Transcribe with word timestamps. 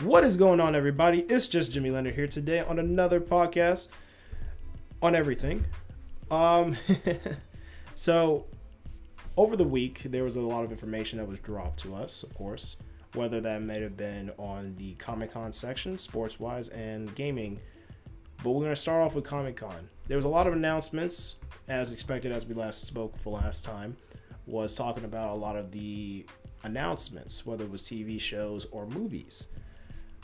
What 0.00 0.24
is 0.24 0.36
going 0.36 0.58
on, 0.58 0.74
everybody? 0.74 1.20
It's 1.20 1.46
just 1.46 1.70
Jimmy 1.70 1.90
Leonard 1.90 2.14
here 2.14 2.26
today 2.26 2.60
on 2.60 2.78
another 2.78 3.20
podcast 3.20 3.88
on 5.00 5.14
everything. 5.14 5.64
Um, 6.30 6.76
so 7.94 8.46
over 9.36 9.54
the 9.54 9.64
week, 9.64 10.02
there 10.04 10.24
was 10.24 10.34
a 10.34 10.40
lot 10.40 10.64
of 10.64 10.72
information 10.72 11.18
that 11.18 11.28
was 11.28 11.38
dropped 11.38 11.78
to 11.80 11.94
us, 11.94 12.24
of 12.24 12.34
course, 12.34 12.78
whether 13.14 13.40
that 13.42 13.62
may 13.62 13.80
have 13.80 13.96
been 13.96 14.32
on 14.38 14.74
the 14.78 14.94
Comic 14.94 15.34
Con 15.34 15.52
section, 15.52 15.98
sports 15.98 16.40
wise, 16.40 16.68
and 16.70 17.14
gaming. 17.14 17.60
But 18.42 18.50
we're 18.50 18.62
going 18.62 18.72
to 18.72 18.76
start 18.76 19.04
off 19.04 19.14
with 19.14 19.24
Comic 19.24 19.56
Con. 19.56 19.88
There 20.08 20.16
was 20.16 20.24
a 20.24 20.28
lot 20.28 20.48
of 20.48 20.52
announcements, 20.54 21.36
as 21.68 21.92
expected, 21.92 22.32
as 22.32 22.46
we 22.46 22.54
last 22.54 22.86
spoke 22.86 23.16
for 23.18 23.34
last 23.34 23.64
time, 23.64 23.96
was 24.46 24.74
talking 24.74 25.04
about 25.04 25.36
a 25.36 25.38
lot 25.38 25.56
of 25.56 25.70
the 25.70 26.26
announcements, 26.64 27.46
whether 27.46 27.64
it 27.64 27.70
was 27.70 27.82
TV 27.82 28.20
shows 28.20 28.66
or 28.72 28.86
movies. 28.86 29.46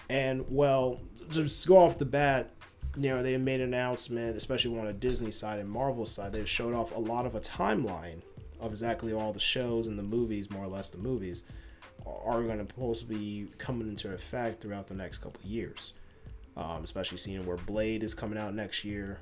And 0.08 0.44
well, 0.48 1.00
just 1.30 1.66
go 1.66 1.78
off 1.78 1.98
the 1.98 2.04
bat, 2.04 2.50
you 2.96 3.10
know, 3.10 3.22
they 3.22 3.36
made 3.36 3.60
an 3.60 3.74
announcement, 3.74 4.36
especially 4.36 4.78
on 4.78 4.86
the 4.86 4.92
Disney 4.92 5.30
side 5.30 5.58
and 5.58 5.68
Marvel 5.68 6.06
side, 6.06 6.32
they 6.32 6.44
showed 6.44 6.74
off 6.74 6.94
a 6.94 6.98
lot 6.98 7.26
of 7.26 7.34
a 7.34 7.40
timeline 7.40 8.22
of 8.60 8.72
exactly 8.72 9.12
all 9.12 9.32
the 9.32 9.40
shows 9.40 9.86
and 9.86 9.98
the 9.98 10.02
movies, 10.02 10.50
more 10.50 10.64
or 10.64 10.68
less 10.68 10.88
the 10.88 10.98
movies, 10.98 11.44
are 12.06 12.42
going 12.42 12.58
to 12.58 12.66
supposed 12.74 13.00
to 13.02 13.06
be 13.06 13.48
coming 13.58 13.88
into 13.88 14.12
effect 14.12 14.62
throughout 14.62 14.86
the 14.86 14.94
next 14.94 15.18
couple 15.18 15.40
years. 15.44 15.92
Um, 16.56 16.82
especially 16.82 17.18
seeing 17.18 17.46
where 17.46 17.56
Blade 17.56 18.02
is 18.02 18.14
coming 18.14 18.36
out 18.36 18.52
next 18.52 18.84
year, 18.84 19.18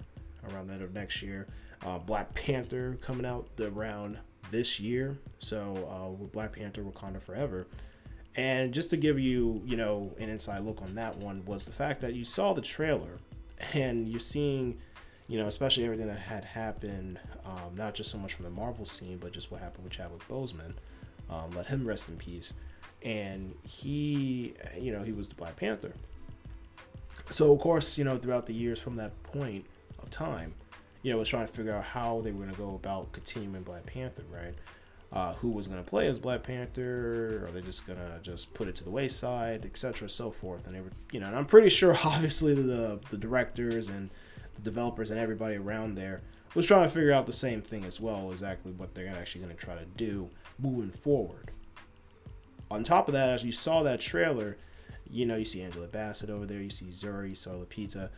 around 0.50 0.68
that 0.68 0.80
of 0.80 0.94
next 0.94 1.20
year. 1.20 1.46
Uh, 1.84 1.98
Black 1.98 2.32
Panther 2.34 2.96
coming 3.02 3.26
out 3.26 3.48
around 3.60 4.18
this 4.50 4.80
year. 4.80 5.18
So 5.38 5.86
uh, 5.90 6.10
with 6.10 6.32
Black 6.32 6.52
Panther, 6.52 6.82
Wakanda 6.82 7.20
Forever. 7.20 7.66
And 8.36 8.74
just 8.74 8.90
to 8.90 8.96
give 8.96 9.18
you, 9.18 9.62
you 9.64 9.76
know, 9.76 10.14
an 10.18 10.28
inside 10.28 10.62
look 10.62 10.82
on 10.82 10.94
that 10.96 11.16
one 11.16 11.44
was 11.46 11.64
the 11.64 11.72
fact 11.72 12.02
that 12.02 12.14
you 12.14 12.24
saw 12.24 12.52
the 12.52 12.60
trailer 12.60 13.18
and 13.72 14.06
you're 14.06 14.20
seeing, 14.20 14.78
you 15.26 15.38
know, 15.38 15.46
especially 15.46 15.84
everything 15.84 16.06
that 16.06 16.18
had 16.18 16.44
happened, 16.44 17.18
um, 17.46 17.74
not 17.74 17.94
just 17.94 18.10
so 18.10 18.18
much 18.18 18.34
from 18.34 18.44
the 18.44 18.50
Marvel 18.50 18.84
scene, 18.84 19.16
but 19.16 19.32
just 19.32 19.50
what 19.50 19.60
happened 19.60 19.84
with 19.84 19.92
Chadwick 19.92 20.26
Boseman. 20.28 20.74
Um, 21.30 21.50
let 21.52 21.66
him 21.66 21.86
rest 21.86 22.08
in 22.10 22.16
peace. 22.16 22.54
And 23.02 23.54
he, 23.62 24.54
you 24.78 24.92
know, 24.92 25.02
he 25.02 25.12
was 25.12 25.28
the 25.28 25.34
Black 25.34 25.56
Panther. 25.56 25.94
So, 27.30 27.52
of 27.52 27.58
course, 27.58 27.96
you 27.98 28.04
know, 28.04 28.16
throughout 28.16 28.46
the 28.46 28.52
years 28.52 28.80
from 28.80 28.96
that 28.96 29.20
point 29.22 29.64
of 30.00 30.10
time, 30.10 30.54
you 31.02 31.12
know, 31.12 31.18
was 31.18 31.28
trying 31.28 31.46
to 31.46 31.52
figure 31.52 31.72
out 31.72 31.84
how 31.84 32.20
they 32.20 32.32
were 32.32 32.44
going 32.44 32.54
to 32.54 32.60
go 32.60 32.74
about 32.74 33.12
continuing 33.12 33.62
Black 33.62 33.86
Panther, 33.86 34.24
right? 34.30 34.54
Uh, 35.12 35.34
who 35.34 35.50
was 35.50 35.68
going 35.68 35.82
to 35.82 35.88
play 35.88 36.08
as 36.08 36.18
Black 36.18 36.42
Panther, 36.42 37.46
or 37.46 37.52
they 37.52 37.60
just 37.60 37.86
going 37.86 37.98
to 37.98 38.18
just 38.22 38.52
put 38.54 38.66
it 38.66 38.74
to 38.74 38.82
the 38.82 38.90
wayside, 38.90 39.64
etc., 39.64 40.08
so 40.08 40.32
forth. 40.32 40.66
And 40.66 40.74
they 40.74 40.80
were, 40.80 40.90
you 41.12 41.20
know, 41.20 41.26
and 41.26 41.36
I'm 41.36 41.46
pretty 41.46 41.68
sure, 41.68 41.96
obviously, 42.04 42.54
the 42.54 42.98
the 43.08 43.16
directors 43.16 43.86
and 43.88 44.10
the 44.56 44.62
developers 44.62 45.10
and 45.10 45.20
everybody 45.20 45.54
around 45.54 45.94
there 45.94 46.22
was 46.56 46.66
trying 46.66 46.84
to 46.84 46.90
figure 46.90 47.12
out 47.12 47.26
the 47.26 47.32
same 47.32 47.60
thing 47.62 47.84
as 47.84 48.00
well, 48.00 48.30
exactly 48.30 48.72
what 48.72 48.94
they're 48.94 49.14
actually 49.14 49.42
going 49.42 49.54
to 49.54 49.62
try 49.62 49.74
to 49.74 49.84
do 49.84 50.30
moving 50.58 50.90
forward. 50.90 51.50
On 52.70 52.82
top 52.82 53.08
of 53.08 53.14
that, 53.14 53.28
as 53.28 53.44
you 53.44 53.52
saw 53.52 53.82
that 53.82 54.00
trailer, 54.00 54.56
you 55.08 55.26
know, 55.26 55.36
you 55.36 55.44
see 55.44 55.62
Angela 55.62 55.86
Bassett 55.86 56.30
over 56.30 56.46
there, 56.46 56.60
you 56.60 56.70
see 56.70 56.90
Shuri, 56.90 57.30
you 57.30 57.34
saw 57.34 57.50
Lupita, 57.50 58.08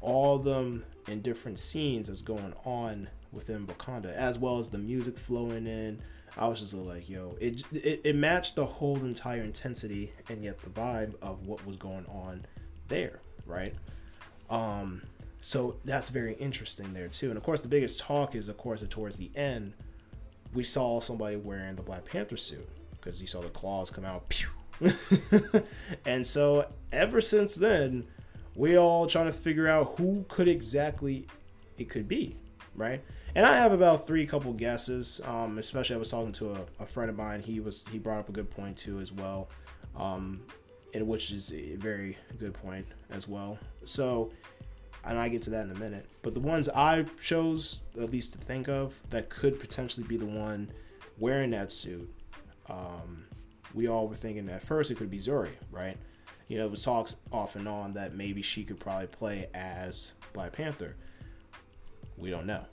all 0.00 0.38
them 0.38 0.84
in 1.08 1.22
different 1.22 1.58
scenes 1.58 2.08
that's 2.08 2.22
going 2.22 2.52
on 2.64 3.08
within 3.32 3.66
Wakanda, 3.66 4.12
as 4.14 4.38
well 4.38 4.58
as 4.58 4.68
the 4.68 4.78
music 4.78 5.18
flowing 5.18 5.66
in, 5.66 6.00
I 6.36 6.48
was 6.48 6.60
just 6.60 6.74
like, 6.74 7.08
yo, 7.08 7.36
it, 7.40 7.62
it 7.72 8.00
it 8.04 8.16
matched 8.16 8.56
the 8.56 8.66
whole 8.66 8.96
entire 8.96 9.42
intensity 9.42 10.12
and 10.28 10.44
yet 10.44 10.60
the 10.60 10.70
vibe 10.70 11.14
of 11.22 11.46
what 11.46 11.66
was 11.66 11.76
going 11.76 12.04
on 12.06 12.44
there, 12.88 13.20
right? 13.46 13.74
Um, 14.50 15.02
so 15.40 15.76
that's 15.84 16.10
very 16.10 16.34
interesting 16.34 16.92
there 16.92 17.08
too. 17.08 17.28
And 17.28 17.36
of 17.36 17.42
course, 17.42 17.62
the 17.62 17.68
biggest 17.68 18.00
talk 18.00 18.34
is, 18.34 18.48
of 18.48 18.58
course, 18.58 18.84
towards 18.88 19.16
the 19.16 19.30
end, 19.34 19.72
we 20.52 20.62
saw 20.62 21.00
somebody 21.00 21.36
wearing 21.36 21.76
the 21.76 21.82
Black 21.82 22.04
Panther 22.04 22.36
suit 22.36 22.68
because 22.92 23.20
you 23.20 23.26
saw 23.26 23.40
the 23.40 23.48
claws 23.48 23.90
come 23.90 24.04
out, 24.04 24.24
and 26.06 26.26
so 26.26 26.68
ever 26.92 27.20
since 27.20 27.54
then, 27.54 28.06
we 28.54 28.76
all 28.76 29.06
trying 29.06 29.26
to 29.26 29.32
figure 29.32 29.68
out 29.68 29.94
who 29.98 30.24
could 30.28 30.48
exactly 30.48 31.26
it 31.78 31.88
could 31.88 32.08
be, 32.08 32.36
right? 32.74 33.02
And 33.36 33.44
I 33.44 33.58
have 33.58 33.72
about 33.72 34.06
three 34.06 34.24
couple 34.24 34.54
guesses. 34.54 35.20
Um, 35.26 35.58
especially 35.58 35.94
I 35.94 35.98
was 35.98 36.10
talking 36.10 36.32
to 36.32 36.52
a, 36.52 36.60
a, 36.80 36.86
friend 36.86 37.10
of 37.10 37.18
mine. 37.18 37.40
He 37.40 37.60
was 37.60 37.84
he 37.92 37.98
brought 37.98 38.18
up 38.18 38.30
a 38.30 38.32
good 38.32 38.50
point 38.50 38.78
too 38.78 38.98
as 38.98 39.12
well, 39.12 39.50
um, 39.94 40.40
and 40.94 41.06
which 41.06 41.30
is 41.30 41.52
a 41.52 41.76
very 41.76 42.16
good 42.38 42.54
point 42.54 42.86
as 43.10 43.28
well. 43.28 43.58
So, 43.84 44.30
and 45.04 45.18
I 45.18 45.28
get 45.28 45.42
to 45.42 45.50
that 45.50 45.66
in 45.66 45.70
a 45.70 45.78
minute. 45.78 46.08
But 46.22 46.32
the 46.32 46.40
ones 46.40 46.70
I 46.70 47.04
chose 47.20 47.80
at 48.00 48.10
least 48.10 48.32
to 48.32 48.38
think 48.38 48.70
of 48.70 48.98
that 49.10 49.28
could 49.28 49.60
potentially 49.60 50.06
be 50.06 50.16
the 50.16 50.24
one 50.24 50.72
wearing 51.18 51.50
that 51.50 51.70
suit. 51.70 52.10
Um, 52.70 53.26
we 53.74 53.86
all 53.86 54.08
were 54.08 54.14
thinking 54.14 54.48
at 54.48 54.62
first 54.62 54.90
it 54.90 54.96
could 54.96 55.10
be 55.10 55.20
Shuri, 55.20 55.52
right? 55.70 55.98
You 56.48 56.56
know, 56.56 56.64
it 56.64 56.70
was 56.70 56.82
talks 56.82 57.16
off 57.30 57.54
and 57.54 57.68
on 57.68 57.92
that 57.92 58.14
maybe 58.14 58.40
she 58.40 58.64
could 58.64 58.80
probably 58.80 59.08
play 59.08 59.50
as 59.52 60.12
Black 60.32 60.52
Panther. 60.52 60.96
We 62.16 62.30
don't 62.30 62.46
know. 62.46 62.64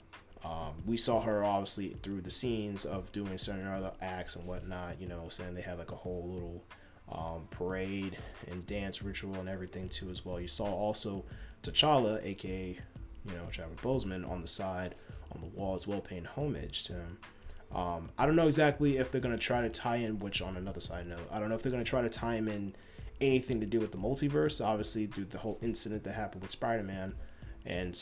Um, 0.44 0.74
we 0.84 0.96
saw 0.96 1.22
her 1.22 1.42
obviously 1.42 1.90
through 2.02 2.20
the 2.20 2.30
scenes 2.30 2.84
of 2.84 3.10
doing 3.12 3.38
certain 3.38 3.66
other 3.66 3.92
acts 4.00 4.36
and 4.36 4.46
whatnot. 4.46 5.00
You 5.00 5.08
know, 5.08 5.28
saying 5.28 5.54
they 5.54 5.62
had 5.62 5.78
like 5.78 5.92
a 5.92 5.96
whole 5.96 6.28
little 6.28 6.64
um, 7.10 7.48
parade 7.50 8.18
and 8.50 8.66
dance 8.66 9.02
ritual 9.02 9.36
and 9.36 9.48
everything 9.48 9.88
too 9.88 10.10
as 10.10 10.24
well. 10.24 10.40
You 10.40 10.48
saw 10.48 10.66
also 10.66 11.24
T'Challa, 11.62 12.24
aka 12.24 12.78
you 13.26 13.34
know 13.34 13.46
Chadwick 13.50 13.80
Boseman, 13.80 14.28
on 14.28 14.42
the 14.42 14.48
side 14.48 14.94
on 15.34 15.40
the 15.40 15.48
wall 15.48 15.74
as 15.74 15.86
well, 15.86 16.00
paying 16.00 16.26
homage 16.26 16.84
to 16.84 16.92
him. 16.92 17.18
Um, 17.74 18.10
I 18.18 18.26
don't 18.26 18.36
know 18.36 18.46
exactly 18.46 18.98
if 18.98 19.10
they're 19.10 19.20
gonna 19.20 19.38
try 19.38 19.62
to 19.62 19.68
tie 19.68 19.96
in, 19.96 20.18
which 20.18 20.42
on 20.42 20.56
another 20.56 20.80
side 20.80 21.06
note, 21.06 21.26
I 21.32 21.38
don't 21.40 21.48
know 21.48 21.54
if 21.54 21.62
they're 21.62 21.72
gonna 21.72 21.84
try 21.84 22.02
to 22.02 22.08
tie 22.08 22.34
him 22.34 22.48
in 22.48 22.74
anything 23.20 23.60
to 23.60 23.66
do 23.66 23.80
with 23.80 23.92
the 23.92 23.98
multiverse. 23.98 24.64
Obviously, 24.64 25.06
due 25.06 25.24
to 25.24 25.30
the 25.30 25.38
whole 25.38 25.58
incident 25.62 26.04
that 26.04 26.12
happened 26.12 26.42
with 26.42 26.50
Spider-Man 26.50 27.14
and 27.64 27.96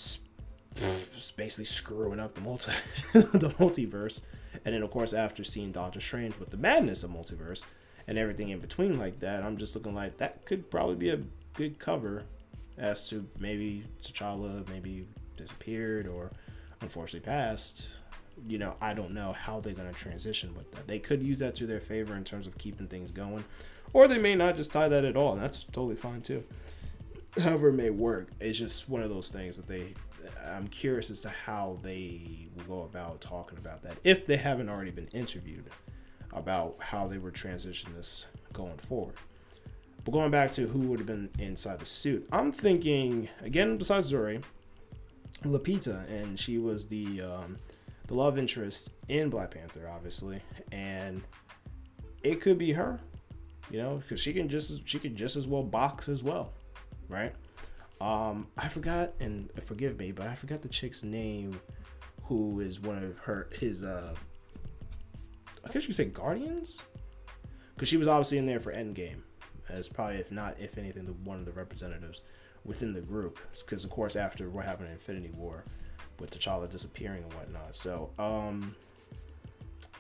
basically 1.36 1.64
screwing 1.64 2.20
up 2.20 2.34
the 2.34 2.40
multi 2.40 2.72
the 3.12 3.54
multiverse. 3.58 4.22
And 4.64 4.74
then 4.74 4.82
of 4.82 4.90
course 4.90 5.12
after 5.12 5.44
seeing 5.44 5.72
Doctor 5.72 6.00
Strange 6.00 6.38
with 6.38 6.50
the 6.50 6.56
madness 6.56 7.02
of 7.02 7.10
multiverse 7.10 7.64
and 8.06 8.18
everything 8.18 8.50
in 8.50 8.60
between 8.60 8.98
like 8.98 9.20
that, 9.20 9.42
I'm 9.42 9.56
just 9.56 9.74
looking 9.74 9.94
like 9.94 10.18
that 10.18 10.44
could 10.44 10.70
probably 10.70 10.96
be 10.96 11.10
a 11.10 11.20
good 11.54 11.78
cover 11.78 12.24
as 12.78 13.08
to 13.10 13.26
maybe 13.38 13.84
T'Challa 14.02 14.68
maybe 14.68 15.06
disappeared 15.36 16.06
or 16.06 16.30
unfortunately 16.80 17.26
passed. 17.26 17.88
You 18.46 18.58
know, 18.58 18.76
I 18.80 18.94
don't 18.94 19.12
know 19.12 19.32
how 19.32 19.60
they're 19.60 19.74
gonna 19.74 19.92
transition 19.92 20.54
with 20.54 20.72
that. 20.72 20.88
They 20.88 20.98
could 20.98 21.22
use 21.22 21.38
that 21.40 21.54
to 21.56 21.66
their 21.66 21.80
favor 21.80 22.14
in 22.14 22.24
terms 22.24 22.46
of 22.46 22.58
keeping 22.58 22.88
things 22.88 23.10
going, 23.10 23.44
or 23.92 24.08
they 24.08 24.18
may 24.18 24.34
not 24.34 24.56
just 24.56 24.72
tie 24.72 24.88
that 24.88 25.04
at 25.04 25.16
all, 25.16 25.34
and 25.34 25.42
that's 25.42 25.64
totally 25.64 25.96
fine 25.96 26.22
too. 26.22 26.42
However, 27.40 27.68
it 27.68 27.74
may 27.74 27.90
work. 27.90 28.28
It's 28.40 28.58
just 28.58 28.88
one 28.88 29.02
of 29.02 29.10
those 29.10 29.30
things 29.30 29.56
that 29.56 29.68
they 29.68 29.94
I'm 30.46 30.68
curious 30.68 31.10
as 31.10 31.20
to 31.22 31.28
how 31.28 31.78
they 31.82 32.48
will 32.54 32.64
go 32.64 32.82
about 32.82 33.20
talking 33.20 33.58
about 33.58 33.82
that 33.82 33.96
if 34.04 34.26
they 34.26 34.36
haven't 34.36 34.68
already 34.68 34.90
been 34.90 35.08
interviewed 35.08 35.64
about 36.32 36.76
how 36.78 37.06
they 37.06 37.18
would 37.18 37.34
transition 37.34 37.92
this 37.94 38.26
going 38.52 38.78
forward. 38.78 39.16
But 40.04 40.12
going 40.12 40.30
back 40.30 40.50
to 40.52 40.66
who 40.66 40.80
would 40.80 40.98
have 40.98 41.06
been 41.06 41.30
inside 41.38 41.78
the 41.78 41.86
suit, 41.86 42.26
I'm 42.32 42.50
thinking 42.50 43.28
again 43.40 43.76
besides 43.76 44.10
Shuri, 44.10 44.40
Lupita, 45.44 46.08
and 46.10 46.38
she 46.38 46.58
was 46.58 46.86
the 46.86 47.22
um, 47.22 47.58
the 48.08 48.14
love 48.14 48.38
interest 48.38 48.90
in 49.08 49.30
Black 49.30 49.52
Panther, 49.52 49.88
obviously, 49.88 50.40
and 50.72 51.22
it 52.22 52.40
could 52.40 52.58
be 52.58 52.72
her, 52.72 52.98
you 53.70 53.78
know, 53.78 53.96
because 53.96 54.20
she 54.20 54.32
can 54.32 54.48
just 54.48 54.86
she 54.88 54.98
can 54.98 55.16
just 55.16 55.36
as 55.36 55.46
well 55.46 55.62
box 55.62 56.08
as 56.08 56.22
well, 56.22 56.52
right? 57.08 57.34
Um, 58.02 58.48
I 58.58 58.66
forgot, 58.66 59.12
and 59.20 59.48
forgive 59.62 59.96
me, 59.96 60.10
but 60.10 60.26
I 60.26 60.34
forgot 60.34 60.60
the 60.60 60.68
chick's 60.68 61.04
name, 61.04 61.60
who 62.24 62.58
is 62.58 62.80
one 62.80 62.98
of 62.98 63.16
her 63.18 63.46
his 63.52 63.84
uh, 63.84 64.12
I 65.64 65.68
guess 65.68 65.84
you 65.84 65.88
could 65.88 65.94
say 65.94 66.06
guardians, 66.06 66.82
because 67.74 67.88
she 67.88 67.96
was 67.96 68.08
obviously 68.08 68.38
in 68.38 68.46
there 68.46 68.58
for 68.58 68.72
Endgame, 68.72 69.22
as 69.68 69.88
probably 69.88 70.16
if 70.16 70.32
not 70.32 70.56
if 70.58 70.78
anything 70.78 71.06
the 71.06 71.12
one 71.12 71.38
of 71.38 71.46
the 71.46 71.52
representatives 71.52 72.22
within 72.64 72.92
the 72.92 73.00
group, 73.00 73.38
because 73.60 73.84
of 73.84 73.90
course 73.90 74.16
after 74.16 74.50
what 74.50 74.64
happened 74.64 74.88
in 74.88 74.94
Infinity 74.94 75.30
War, 75.36 75.62
with 76.18 76.36
T'Challa 76.36 76.68
disappearing 76.68 77.22
and 77.22 77.32
whatnot, 77.34 77.76
so 77.76 78.10
um, 78.18 78.74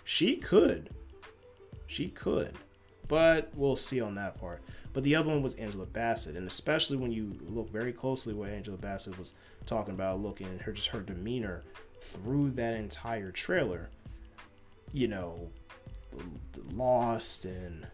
she 0.02 0.36
could, 0.38 0.90
she 1.86 2.08
could 2.08 2.58
but 3.12 3.50
we'll 3.54 3.76
see 3.76 4.00
on 4.00 4.14
that 4.14 4.40
part. 4.40 4.62
But 4.94 5.04
the 5.04 5.16
other 5.16 5.28
one 5.28 5.42
was 5.42 5.54
Angela 5.56 5.84
Bassett, 5.84 6.34
and 6.34 6.48
especially 6.48 6.96
when 6.96 7.12
you 7.12 7.36
look 7.42 7.70
very 7.70 7.92
closely 7.92 8.32
what 8.32 8.48
Angela 8.48 8.78
Bassett 8.78 9.18
was 9.18 9.34
talking 9.66 9.92
about, 9.92 10.22
looking 10.22 10.46
at 10.46 10.62
her 10.62 10.72
just 10.72 10.88
her 10.88 11.02
demeanor 11.02 11.62
through 12.00 12.52
that 12.52 12.72
entire 12.72 13.30
trailer, 13.30 13.90
you 14.94 15.08
know, 15.08 15.50
lost 16.72 17.44
and 17.44 17.86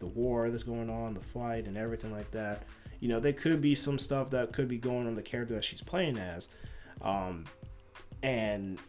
the 0.00 0.06
war 0.06 0.50
that's 0.50 0.64
going 0.64 0.90
on, 0.90 1.14
the 1.14 1.24
fight, 1.24 1.64
and 1.64 1.78
everything 1.78 2.12
like 2.12 2.30
that. 2.32 2.64
You 3.00 3.08
know, 3.08 3.20
there 3.20 3.32
could 3.32 3.62
be 3.62 3.74
some 3.74 3.98
stuff 3.98 4.28
that 4.32 4.52
could 4.52 4.68
be 4.68 4.76
going 4.76 5.06
on 5.06 5.14
the 5.14 5.22
character 5.22 5.54
that 5.54 5.64
she's 5.64 5.80
playing 5.80 6.18
as, 6.18 6.50
um, 7.00 7.46
and 8.22 8.80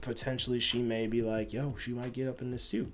potentially 0.00 0.58
she 0.58 0.82
may 0.82 1.06
be 1.06 1.22
like, 1.22 1.52
"Yo, 1.52 1.76
she 1.76 1.92
might 1.92 2.14
get 2.14 2.26
up 2.26 2.42
in 2.42 2.50
this 2.50 2.64
suit." 2.64 2.92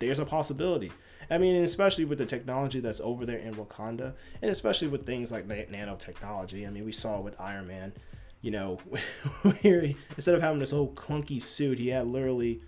There's 0.00 0.18
a 0.18 0.26
possibility. 0.26 0.90
I 1.30 1.38
mean, 1.38 1.62
especially 1.62 2.04
with 2.04 2.18
the 2.18 2.26
technology 2.26 2.80
that's 2.80 3.00
over 3.00 3.24
there 3.26 3.38
in 3.38 3.54
Wakanda, 3.54 4.14
and 4.40 4.50
especially 4.50 4.88
with 4.88 5.06
things 5.06 5.32
like 5.32 5.46
nanotechnology. 5.46 6.66
I 6.66 6.70
mean, 6.70 6.84
we 6.84 6.92
saw 6.92 7.20
with 7.20 7.40
Iron 7.40 7.66
Man, 7.66 7.92
you 8.40 8.50
know, 8.50 8.76
where 9.42 9.82
he, 9.82 9.96
instead 10.16 10.34
of 10.34 10.42
having 10.42 10.58
this 10.58 10.70
whole 10.70 10.92
clunky 10.92 11.40
suit, 11.40 11.78
he 11.78 11.88
had 11.88 12.06
literally 12.06 12.62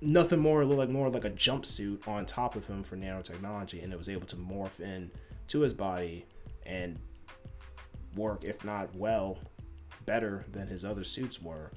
nothing 0.00 0.38
more 0.38 0.64
like 0.64 0.88
more 0.88 1.08
like 1.08 1.24
a 1.24 1.30
jumpsuit 1.30 2.06
on 2.06 2.24
top 2.24 2.56
of 2.56 2.66
him 2.66 2.82
for 2.82 2.96
nanotechnology, 2.96 3.82
and 3.82 3.92
it 3.92 3.98
was 3.98 4.08
able 4.08 4.26
to 4.26 4.36
morph 4.36 4.80
in 4.80 5.10
to 5.48 5.60
his 5.60 5.74
body 5.74 6.26
and 6.66 6.98
work, 8.14 8.44
if 8.44 8.64
not 8.64 8.94
well, 8.94 9.38
better 10.04 10.44
than 10.52 10.66
his 10.66 10.84
other 10.84 11.04
suits 11.04 11.40
were 11.40 11.70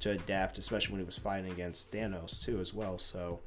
to 0.00 0.10
adapt, 0.10 0.58
especially 0.58 0.92
when 0.92 1.00
he 1.00 1.06
was 1.06 1.18
fighting 1.18 1.52
against 1.52 1.92
Thanos 1.92 2.44
too, 2.44 2.60
as 2.60 2.74
well. 2.74 2.98
So 2.98 3.40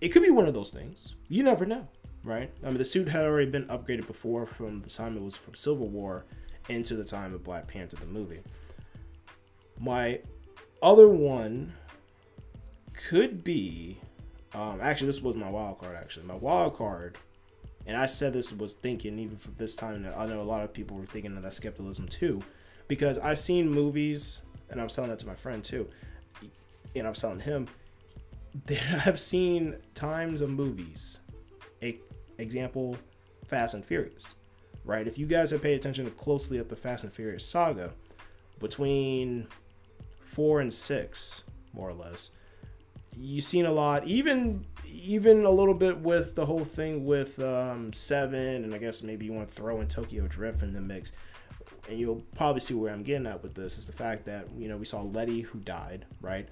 it 0.00 0.08
could 0.08 0.22
be 0.22 0.30
one 0.30 0.46
of 0.46 0.54
those 0.54 0.70
things. 0.70 1.14
You 1.28 1.42
never 1.42 1.64
know, 1.64 1.88
right? 2.22 2.50
I 2.62 2.66
mean, 2.66 2.78
the 2.78 2.84
suit 2.84 3.08
had 3.08 3.24
already 3.24 3.50
been 3.50 3.66
upgraded 3.66 4.06
before 4.06 4.46
from 4.46 4.82
the 4.82 4.90
time 4.90 5.16
it 5.16 5.22
was 5.22 5.36
from 5.36 5.54
Civil 5.54 5.88
War 5.88 6.24
into 6.68 6.94
the 6.96 7.04
time 7.04 7.32
of 7.34 7.44
Black 7.44 7.66
Panther, 7.66 7.96
the 7.96 8.06
movie. 8.06 8.40
My 9.78 10.20
other 10.82 11.08
one 11.08 11.72
could 12.92 13.44
be, 13.44 13.98
um, 14.52 14.80
actually, 14.82 15.08
this 15.08 15.22
was 15.22 15.36
my 15.36 15.50
wild 15.50 15.78
card. 15.78 15.96
Actually, 15.96 16.26
my 16.26 16.34
wild 16.34 16.76
card, 16.76 17.18
and 17.86 17.96
I 17.96 18.06
said 18.06 18.32
this 18.32 18.52
was 18.52 18.74
thinking 18.74 19.18
even 19.18 19.36
for 19.36 19.50
this 19.50 19.74
time. 19.74 20.06
I 20.16 20.26
know 20.26 20.40
a 20.40 20.42
lot 20.42 20.62
of 20.62 20.72
people 20.72 20.96
were 20.96 21.06
thinking 21.06 21.36
of 21.36 21.42
that 21.42 21.54
skepticism 21.54 22.08
too, 22.08 22.42
because 22.88 23.18
I've 23.18 23.38
seen 23.38 23.70
movies, 23.70 24.42
and 24.70 24.80
I'm 24.80 24.88
selling 24.88 25.10
it 25.10 25.18
to 25.20 25.26
my 25.26 25.34
friend 25.34 25.62
too, 25.62 25.88
and 26.94 27.06
I'm 27.06 27.14
selling 27.14 27.40
him 27.40 27.68
I've 29.06 29.20
seen 29.20 29.76
times 29.94 30.40
of 30.40 30.50
movies. 30.50 31.20
A 31.82 31.98
example, 32.38 32.96
Fast 33.46 33.74
and 33.74 33.84
Furious. 33.84 34.34
Right? 34.84 35.06
If 35.06 35.18
you 35.18 35.26
guys 35.26 35.50
have 35.50 35.62
paid 35.62 35.74
attention 35.74 36.08
closely 36.12 36.58
at 36.58 36.68
the 36.68 36.76
Fast 36.76 37.04
and 37.04 37.12
Furious 37.12 37.44
saga, 37.44 37.92
between 38.60 39.48
four 40.24 40.60
and 40.60 40.72
six, 40.72 41.42
more 41.72 41.88
or 41.88 41.94
less, 41.94 42.30
you've 43.16 43.44
seen 43.44 43.66
a 43.66 43.72
lot. 43.72 44.06
Even 44.06 44.64
even 44.84 45.44
a 45.44 45.50
little 45.50 45.74
bit 45.74 45.98
with 45.98 46.34
the 46.34 46.46
whole 46.46 46.64
thing 46.64 47.04
with 47.04 47.38
um, 47.40 47.92
seven, 47.92 48.64
and 48.64 48.74
I 48.74 48.78
guess 48.78 49.02
maybe 49.02 49.26
you 49.26 49.32
want 49.32 49.48
to 49.48 49.54
throw 49.54 49.80
in 49.80 49.88
Tokyo 49.88 50.26
Drift 50.26 50.62
in 50.62 50.72
the 50.72 50.80
mix. 50.80 51.12
And 51.88 51.98
you'll 51.98 52.24
probably 52.34 52.60
see 52.60 52.74
where 52.74 52.92
I'm 52.92 53.02
getting 53.02 53.26
at 53.26 53.42
with 53.42 53.54
this 53.54 53.78
is 53.78 53.86
the 53.86 53.92
fact 53.92 54.24
that 54.26 54.46
you 54.56 54.68
know 54.68 54.76
we 54.76 54.84
saw 54.84 55.02
Letty 55.02 55.40
who 55.40 55.58
died, 55.60 56.06
right? 56.20 56.48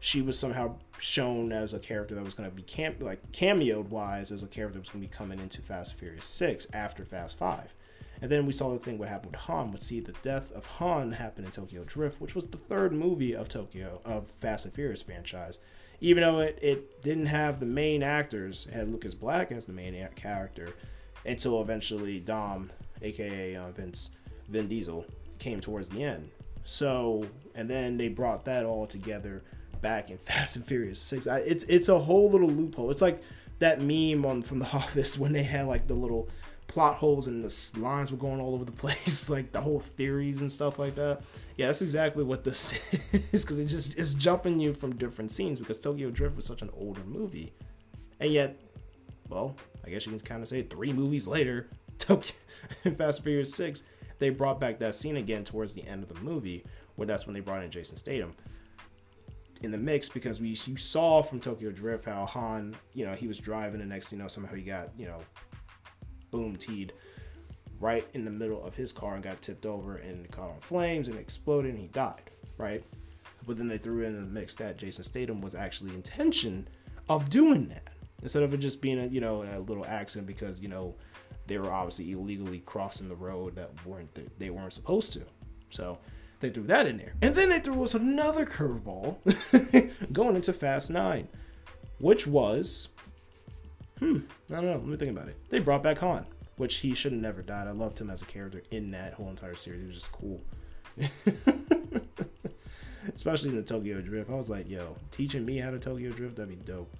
She 0.00 0.22
was 0.22 0.38
somehow 0.38 0.76
shown 0.98 1.52
as 1.52 1.74
a 1.74 1.78
character 1.78 2.14
that 2.14 2.24
was 2.24 2.34
going 2.34 2.48
to 2.48 2.54
be 2.54 2.62
cam- 2.62 2.96
like 3.00 3.32
cameoed 3.32 3.88
wise 3.88 4.30
as 4.30 4.42
a 4.42 4.46
character 4.46 4.74
that 4.74 4.80
was 4.80 4.88
going 4.88 5.02
to 5.02 5.08
be 5.08 5.16
coming 5.16 5.40
into 5.40 5.62
Fast 5.62 5.94
Furious 5.94 6.26
6 6.26 6.68
after 6.72 7.04
Fast 7.04 7.36
5. 7.38 7.74
And 8.20 8.30
then 8.30 8.46
we 8.46 8.52
saw 8.52 8.70
the 8.70 8.78
thing 8.78 8.98
what 8.98 9.08
happened 9.08 9.32
with 9.32 9.40
Han. 9.42 9.70
Would 9.72 9.82
see 9.82 10.00
the 10.00 10.14
death 10.22 10.50
of 10.52 10.66
Han 10.66 11.12
happen 11.12 11.44
in 11.44 11.50
Tokyo 11.50 11.84
Drift, 11.84 12.20
which 12.20 12.34
was 12.34 12.46
the 12.46 12.56
third 12.56 12.92
movie 12.92 13.34
of 13.34 13.48
Tokyo 13.48 14.00
of 14.04 14.28
Fast 14.28 14.66
and 14.66 14.74
Furious 14.74 15.02
franchise. 15.02 15.58
Even 16.00 16.22
though 16.22 16.40
it, 16.40 16.58
it 16.62 17.02
didn't 17.02 17.26
have 17.26 17.60
the 17.60 17.66
main 17.66 18.02
actors, 18.02 18.66
it 18.66 18.74
had 18.74 18.88
Lucas 18.88 19.14
Black 19.14 19.50
as 19.52 19.66
the 19.66 19.72
main 19.72 20.08
character, 20.14 20.70
until 21.26 21.60
eventually 21.60 22.20
Dom, 22.20 22.70
aka 23.02 23.56
uh, 23.56 23.70
Vince 23.70 24.10
Vin 24.48 24.68
Diesel, 24.68 25.06
came 25.38 25.60
towards 25.60 25.88
the 25.88 26.02
end. 26.02 26.30
So, 26.64 27.26
and 27.54 27.68
then 27.68 27.96
they 27.96 28.08
brought 28.08 28.44
that 28.44 28.64
all 28.64 28.86
together 28.86 29.42
back 29.80 30.10
in 30.10 30.18
Fast 30.18 30.56
and 30.56 30.64
Furious 30.64 31.00
Six. 31.00 31.26
I, 31.26 31.38
it's 31.38 31.64
it's 31.64 31.88
a 31.88 31.98
whole 31.98 32.28
little 32.28 32.48
loophole. 32.48 32.90
It's 32.90 33.02
like 33.02 33.20
that 33.58 33.80
meme 33.80 34.24
on 34.24 34.42
from 34.42 34.58
The 34.58 34.66
Office 34.72 35.18
when 35.18 35.32
they 35.32 35.42
had 35.42 35.66
like 35.66 35.86
the 35.86 35.94
little 35.94 36.28
plot 36.66 36.96
holes 36.96 37.26
and 37.26 37.42
the 37.42 37.80
lines 37.80 38.12
were 38.12 38.18
going 38.18 38.40
all 38.40 38.54
over 38.54 38.64
the 38.64 38.72
place, 38.84 39.28
like 39.28 39.52
the 39.52 39.60
whole 39.60 39.80
theories 39.80 40.40
and 40.40 40.52
stuff 40.52 40.78
like 40.78 40.94
that. 40.94 41.22
Yeah, 41.56 41.66
that's 41.66 41.82
exactly 41.82 42.22
what 42.22 42.44
this 42.44 42.72
is 43.32 43.44
because 43.44 43.58
it 43.58 43.66
just 43.66 43.98
it's 43.98 44.14
jumping 44.14 44.58
you 44.58 44.72
from 44.72 44.94
different 44.94 45.32
scenes 45.32 45.58
because 45.58 45.80
Tokyo 45.80 46.10
Drift 46.10 46.36
was 46.36 46.44
such 46.44 46.62
an 46.62 46.70
older 46.76 47.02
movie, 47.04 47.52
and 48.20 48.30
yet, 48.32 48.60
well, 49.28 49.56
I 49.84 49.90
guess 49.90 50.06
you 50.06 50.12
can 50.12 50.20
kind 50.20 50.42
of 50.42 50.48
say 50.48 50.62
three 50.62 50.92
movies 50.92 51.26
later, 51.26 51.68
Tokyo 51.98 52.36
and 52.84 52.96
Fast 52.96 53.18
and 53.18 53.24
Furious 53.24 53.52
Six, 53.52 53.82
they 54.18 54.30
brought 54.30 54.60
back 54.60 54.78
that 54.78 54.94
scene 54.94 55.16
again 55.16 55.44
towards 55.44 55.72
the 55.72 55.86
end 55.86 56.02
of 56.02 56.08
the 56.08 56.20
movie, 56.20 56.64
where 56.94 57.06
that's 57.06 57.26
when 57.26 57.34
they 57.34 57.40
brought 57.40 57.64
in 57.64 57.70
Jason 57.70 57.96
Statham 57.96 58.34
in 59.62 59.70
the 59.70 59.78
mix 59.78 60.08
because 60.08 60.40
we 60.40 60.48
you 60.48 60.76
saw 60.76 61.22
from 61.22 61.40
Tokyo 61.40 61.70
Drift 61.70 62.04
how 62.04 62.24
Han, 62.26 62.76
you 62.92 63.06
know, 63.06 63.14
he 63.14 63.26
was 63.26 63.38
driving 63.38 63.80
and 63.80 63.90
next 63.90 64.12
you 64.12 64.18
know 64.18 64.28
somehow 64.28 64.54
he 64.54 64.62
got, 64.62 64.90
you 64.96 65.06
know, 65.06 65.20
boom 66.30 66.56
teed 66.56 66.92
right 67.80 68.06
in 68.14 68.24
the 68.24 68.30
middle 68.30 68.62
of 68.64 68.74
his 68.74 68.92
car 68.92 69.14
and 69.14 69.22
got 69.22 69.40
tipped 69.40 69.66
over 69.66 69.96
and 69.96 70.30
caught 70.30 70.50
on 70.50 70.60
flames 70.60 71.08
and 71.08 71.18
exploded 71.18 71.72
and 71.72 71.80
he 71.80 71.88
died, 71.88 72.30
right? 72.56 72.82
But 73.46 73.56
then 73.56 73.68
they 73.68 73.78
threw 73.78 74.02
in 74.02 74.18
the 74.18 74.26
mix 74.26 74.56
that 74.56 74.76
Jason 74.76 75.04
Statham 75.04 75.40
was 75.40 75.54
actually 75.54 75.94
intention 75.94 76.68
of 77.08 77.28
doing 77.28 77.68
that 77.68 77.90
instead 78.22 78.42
of 78.42 78.52
it 78.52 78.58
just 78.58 78.82
being 78.82 78.98
a 78.98 79.06
you 79.06 79.20
know 79.20 79.42
a 79.42 79.58
little 79.58 79.86
accident 79.86 80.26
because 80.26 80.60
you 80.60 80.68
know 80.68 80.94
they 81.46 81.58
were 81.58 81.70
obviously 81.70 82.12
illegally 82.12 82.60
crossing 82.60 83.08
the 83.08 83.16
road 83.16 83.56
that 83.56 83.70
weren't 83.86 84.38
they 84.38 84.50
weren't 84.50 84.72
supposed 84.72 85.12
to. 85.14 85.22
So 85.70 85.98
they 86.40 86.50
threw 86.50 86.64
that 86.64 86.86
in 86.86 86.98
there. 86.98 87.14
And 87.20 87.34
then 87.34 87.48
they 87.50 87.60
threw 87.60 87.82
us 87.82 87.94
another 87.94 88.46
curveball 88.46 89.16
going 90.12 90.36
into 90.36 90.52
Fast 90.52 90.90
9, 90.90 91.26
which 91.98 92.26
was, 92.26 92.88
hmm, 93.98 94.20
I 94.50 94.54
don't 94.54 94.66
know. 94.66 94.72
Let 94.72 94.86
me 94.86 94.96
think 94.96 95.16
about 95.16 95.28
it. 95.28 95.36
They 95.50 95.58
brought 95.58 95.82
back 95.82 95.98
Han, 95.98 96.26
which 96.56 96.76
he 96.76 96.94
should 96.94 97.12
have 97.12 97.20
never 97.20 97.42
died. 97.42 97.66
I 97.66 97.72
loved 97.72 98.00
him 98.00 98.10
as 98.10 98.22
a 98.22 98.26
character 98.26 98.62
in 98.70 98.92
that 98.92 99.14
whole 99.14 99.28
entire 99.28 99.56
series. 99.56 99.80
He 99.80 99.86
was 99.86 99.96
just 99.96 100.12
cool. 100.12 100.40
Especially 103.14 103.50
in 103.50 103.56
the 103.56 103.62
Tokyo 103.62 104.00
Drift. 104.00 104.30
I 104.30 104.34
was 104.34 104.50
like, 104.50 104.68
yo, 104.68 104.96
teaching 105.10 105.44
me 105.44 105.58
how 105.58 105.70
to 105.70 105.78
Tokyo 105.78 106.12
Drift, 106.12 106.36
that'd 106.36 106.48
be 106.50 106.56
dope. 106.56 106.94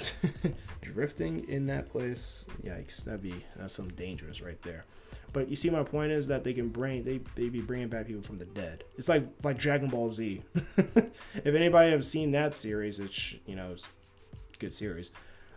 Drifting 0.80 1.46
in 1.48 1.66
that 1.66 1.90
place, 1.90 2.46
yikes, 2.62 3.04
that'd 3.04 3.22
be 3.22 3.44
that's 3.56 3.74
some 3.74 3.90
dangerous 3.90 4.40
right 4.40 4.60
there. 4.62 4.86
But 5.32 5.48
you 5.48 5.56
see, 5.56 5.70
my 5.70 5.82
point 5.82 6.12
is 6.12 6.26
that 6.26 6.44
they 6.44 6.52
can 6.52 6.68
bring 6.68 7.04
they 7.04 7.20
they 7.34 7.48
be 7.48 7.60
bringing 7.60 7.88
back 7.88 8.06
people 8.06 8.22
from 8.22 8.36
the 8.36 8.44
dead. 8.44 8.84
It's 8.96 9.08
like 9.08 9.26
like 9.42 9.58
Dragon 9.58 9.88
Ball 9.88 10.10
Z. 10.10 10.42
if 10.54 11.46
anybody 11.46 11.90
have 11.90 12.04
seen 12.04 12.32
that 12.32 12.54
series, 12.54 13.00
it's 13.00 13.34
you 13.46 13.56
know, 13.56 13.70
it's 13.72 13.88
good 14.58 14.74
series. 14.74 15.12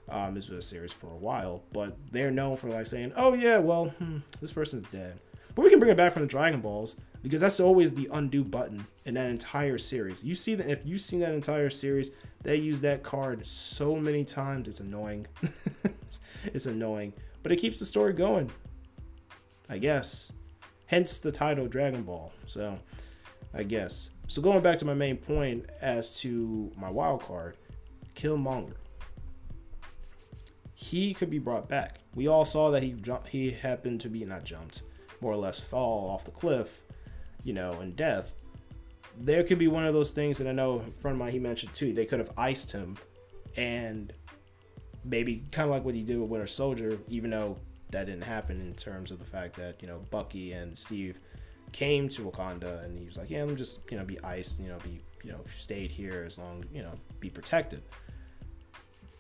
Um, 0.07 0.37
it's 0.37 0.47
been 0.47 0.57
a 0.57 0.61
series 0.61 0.93
for 0.93 1.07
a 1.07 1.17
while, 1.17 1.63
but 1.73 1.97
they're 2.11 2.31
known 2.31 2.57
for 2.57 2.69
like 2.69 2.85
saying, 2.85 3.13
"Oh 3.15 3.33
yeah, 3.33 3.57
well, 3.57 3.85
hmm, 3.85 4.19
this 4.39 4.51
person's 4.51 4.87
dead," 4.89 5.19
but 5.55 5.63
we 5.63 5.69
can 5.69 5.79
bring 5.79 5.91
it 5.91 5.97
back 5.97 6.13
from 6.13 6.21
the 6.21 6.27
Dragon 6.27 6.61
Balls 6.61 6.95
because 7.23 7.41
that's 7.41 7.59
always 7.59 7.91
the 7.93 8.07
undo 8.13 8.43
button 8.43 8.85
in 9.05 9.15
that 9.15 9.29
entire 9.29 9.79
series. 9.79 10.23
You 10.23 10.35
see 10.35 10.53
that 10.55 10.69
if 10.69 10.85
you've 10.85 11.01
seen 11.01 11.21
that 11.21 11.33
entire 11.33 11.71
series, 11.71 12.11
they 12.43 12.55
use 12.55 12.81
that 12.81 13.01
card 13.01 13.45
so 13.47 13.95
many 13.95 14.23
times. 14.23 14.67
It's 14.67 14.79
annoying. 14.79 15.25
it's 16.45 16.67
annoying, 16.67 17.13
but 17.41 17.51
it 17.51 17.57
keeps 17.57 17.79
the 17.79 17.85
story 17.85 18.13
going. 18.13 18.51
I 19.69 19.77
guess. 19.77 20.31
Hence 20.87 21.19
the 21.19 21.31
title 21.31 21.67
Dragon 21.67 22.03
Ball. 22.03 22.31
So, 22.45 22.79
I 23.53 23.63
guess. 23.63 24.11
So 24.27 24.41
going 24.41 24.61
back 24.61 24.77
to 24.79 24.85
my 24.85 24.93
main 24.93 25.17
point 25.17 25.69
as 25.81 26.19
to 26.21 26.71
my 26.77 26.89
wild 26.89 27.23
card, 27.23 27.57
Killmonger. 28.15 28.75
He 30.73 31.13
could 31.13 31.29
be 31.29 31.39
brought 31.39 31.69
back. 31.69 31.99
We 32.15 32.27
all 32.27 32.45
saw 32.45 32.69
that 32.71 32.83
he 32.83 32.91
jumped, 32.91 33.27
he 33.27 33.51
happened 33.51 34.01
to 34.01 34.09
be 34.09 34.25
not 34.25 34.43
jumped, 34.43 34.83
more 35.21 35.31
or 35.31 35.37
less 35.37 35.59
fall 35.59 36.09
off 36.09 36.25
the 36.25 36.31
cliff, 36.31 36.81
you 37.43 37.53
know, 37.53 37.79
in 37.81 37.93
death. 37.93 38.33
There 39.17 39.43
could 39.43 39.59
be 39.59 39.67
one 39.67 39.85
of 39.85 39.93
those 39.93 40.11
things 40.11 40.37
that 40.39 40.47
I 40.47 40.51
know 40.51 40.75
a 40.75 41.01
friend 41.01 41.15
of 41.15 41.19
mine 41.19 41.31
he 41.31 41.39
mentioned 41.39 41.73
too. 41.73 41.93
They 41.93 42.05
could 42.05 42.19
have 42.19 42.31
iced 42.37 42.71
him 42.71 42.97
and 43.55 44.11
maybe 45.05 45.43
kind 45.51 45.69
of 45.69 45.73
like 45.73 45.85
what 45.85 45.95
he 45.95 46.03
did 46.03 46.19
with 46.19 46.29
Winter 46.29 46.47
Soldier, 46.47 46.97
even 47.07 47.29
though 47.29 47.57
that 47.95 48.07
didn't 48.07 48.25
happen 48.25 48.59
in 48.59 48.73
terms 48.75 49.09
of 49.09 49.19
the 49.19 49.25
fact 49.25 49.55
that 49.55 49.81
you 49.81 49.87
know 49.87 49.99
Bucky 50.11 50.51
and 50.51 50.77
Steve 50.77 51.17
came 51.71 52.09
to 52.09 52.23
Wakanda 52.23 52.83
and 52.83 52.99
he 52.99 53.05
was 53.05 53.17
like, 53.17 53.29
yeah, 53.29 53.45
me 53.45 53.55
just 53.55 53.79
you 53.89 53.97
know 53.97 54.03
be 54.03 54.21
iced, 54.21 54.59
you 54.59 54.67
know, 54.67 54.77
be 54.83 54.99
you 55.23 55.31
know 55.31 55.39
stayed 55.53 55.91
here 55.91 56.25
as 56.27 56.37
long 56.37 56.65
you 56.73 56.83
know 56.83 56.91
be 57.21 57.29
protected. 57.29 57.81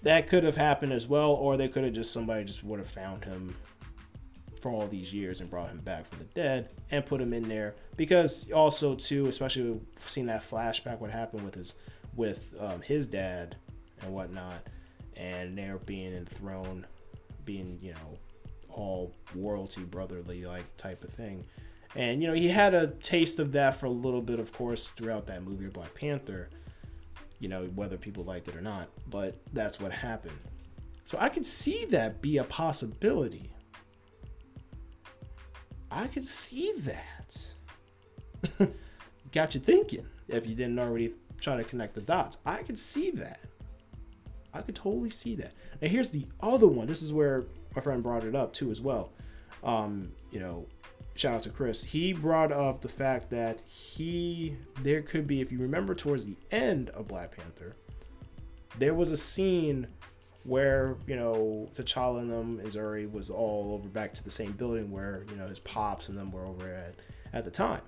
That 0.03 0.27
could 0.27 0.43
have 0.43 0.57
happened 0.57 0.91
as 0.91 1.07
well, 1.07 1.31
or 1.31 1.55
they 1.55 1.69
could 1.69 1.85
have 1.85 1.93
just 1.93 2.11
somebody 2.11 2.43
just 2.43 2.63
would 2.63 2.79
have 2.79 2.89
found 2.89 3.23
him 3.23 3.55
for 4.59 4.71
all 4.71 4.87
these 4.87 5.13
years 5.13 5.39
and 5.39 5.49
brought 5.49 5.69
him 5.69 5.79
back 5.79 6.05
from 6.05 6.19
the 6.19 6.25
dead 6.25 6.69
and 6.91 7.05
put 7.05 7.21
him 7.21 7.33
in 7.33 7.47
there 7.47 7.75
because 7.95 8.51
also 8.51 8.93
too, 8.93 9.27
especially 9.27 9.79
seeing 10.05 10.27
that 10.27 10.41
flashback, 10.41 10.99
what 10.99 11.11
happened 11.11 11.45
with 11.45 11.55
his 11.55 11.75
with 12.13 12.53
um, 12.59 12.81
his 12.81 13.07
dad 13.07 13.55
and 14.01 14.13
whatnot, 14.13 14.67
and 15.15 15.57
they're 15.57 15.77
being 15.77 16.13
enthroned 16.13 16.85
being 17.45 17.79
you 17.81 17.93
know 17.93 18.17
all 18.75 19.13
royalty 19.33 19.83
brotherly 19.83 20.45
like 20.45 20.77
type 20.77 21.03
of 21.03 21.09
thing. 21.09 21.45
And 21.95 22.21
you 22.21 22.27
know 22.27 22.33
he 22.33 22.49
had 22.49 22.73
a 22.73 22.87
taste 22.87 23.39
of 23.39 23.53
that 23.53 23.77
for 23.77 23.85
a 23.85 23.91
little 23.91 24.21
bit, 24.21 24.39
of 24.39 24.51
course, 24.51 24.89
throughout 24.89 25.27
that 25.27 25.43
movie 25.43 25.67
Black 25.67 25.93
Panther. 25.93 26.49
You 27.39 27.49
know 27.49 27.65
whether 27.75 27.97
people 27.97 28.23
liked 28.23 28.47
it 28.47 28.55
or 28.55 28.61
not, 28.61 28.89
but 29.09 29.35
that's 29.53 29.79
what 29.79 29.91
happened. 29.91 30.37
So 31.05 31.17
I 31.19 31.29
could 31.29 31.45
see 31.45 31.85
that 31.85 32.21
be 32.21 32.37
a 32.37 32.43
possibility. 32.43 33.51
I 35.91 36.07
could 36.07 36.25
see 36.25 36.73
that. 36.79 37.55
Got 39.31 39.53
you 39.53 39.61
thinking 39.61 40.05
if 40.27 40.47
you 40.47 40.55
didn't 40.55 40.79
already 40.79 41.13
try 41.39 41.55
to 41.55 41.63
connect 41.63 41.95
the 41.95 42.01
dots. 42.01 42.37
I 42.45 42.63
could 42.63 42.79
see 42.79 43.11
that. 43.11 43.39
I 44.53 44.61
could 44.61 44.75
totally 44.75 45.09
see 45.09 45.35
that. 45.35 45.51
Now 45.81 45.87
here's 45.87 46.09
the 46.09 46.25
other 46.41 46.67
one. 46.67 46.87
This 46.87 47.03
is 47.03 47.13
where 47.13 47.43
my 47.75 47.81
friend 47.81 48.01
brought 48.01 48.23
it 48.23 48.35
up 48.35 48.53
too 48.53 48.71
as 48.71 48.81
well. 48.81 49.11
Um, 49.63 50.11
you 50.31 50.39
know, 50.39 50.67
shout 51.15 51.35
out 51.35 51.41
to 51.43 51.49
Chris. 51.49 51.83
He 51.83 52.13
brought 52.13 52.51
up 52.51 52.81
the 52.81 52.89
fact 52.89 53.29
that 53.31 53.61
he 53.61 54.55
there 54.81 55.01
could 55.01 55.27
be, 55.27 55.41
if 55.41 55.51
you 55.51 55.59
remember 55.59 55.95
towards 55.95 56.25
the 56.25 56.37
end 56.51 56.89
of 56.91 57.07
Black 57.07 57.35
Panther, 57.35 57.75
there 58.77 58.93
was 58.93 59.11
a 59.11 59.17
scene 59.17 59.87
where 60.43 60.95
you 61.07 61.15
know 61.15 61.67
T'Challa 61.73 62.19
and 62.19 62.31
them 62.31 62.59
and 62.59 62.71
Shuri 62.71 63.07
was 63.07 63.29
all 63.29 63.73
over 63.73 63.89
back 63.89 64.13
to 64.13 64.23
the 64.23 64.31
same 64.31 64.51
building 64.51 64.91
where 64.91 65.25
you 65.29 65.35
know 65.35 65.47
his 65.47 65.59
pops 65.59 66.09
and 66.09 66.17
them 66.17 66.31
were 66.31 66.45
over 66.45 66.69
at 66.69 66.95
at 67.33 67.43
the 67.43 67.51
time. 67.51 67.81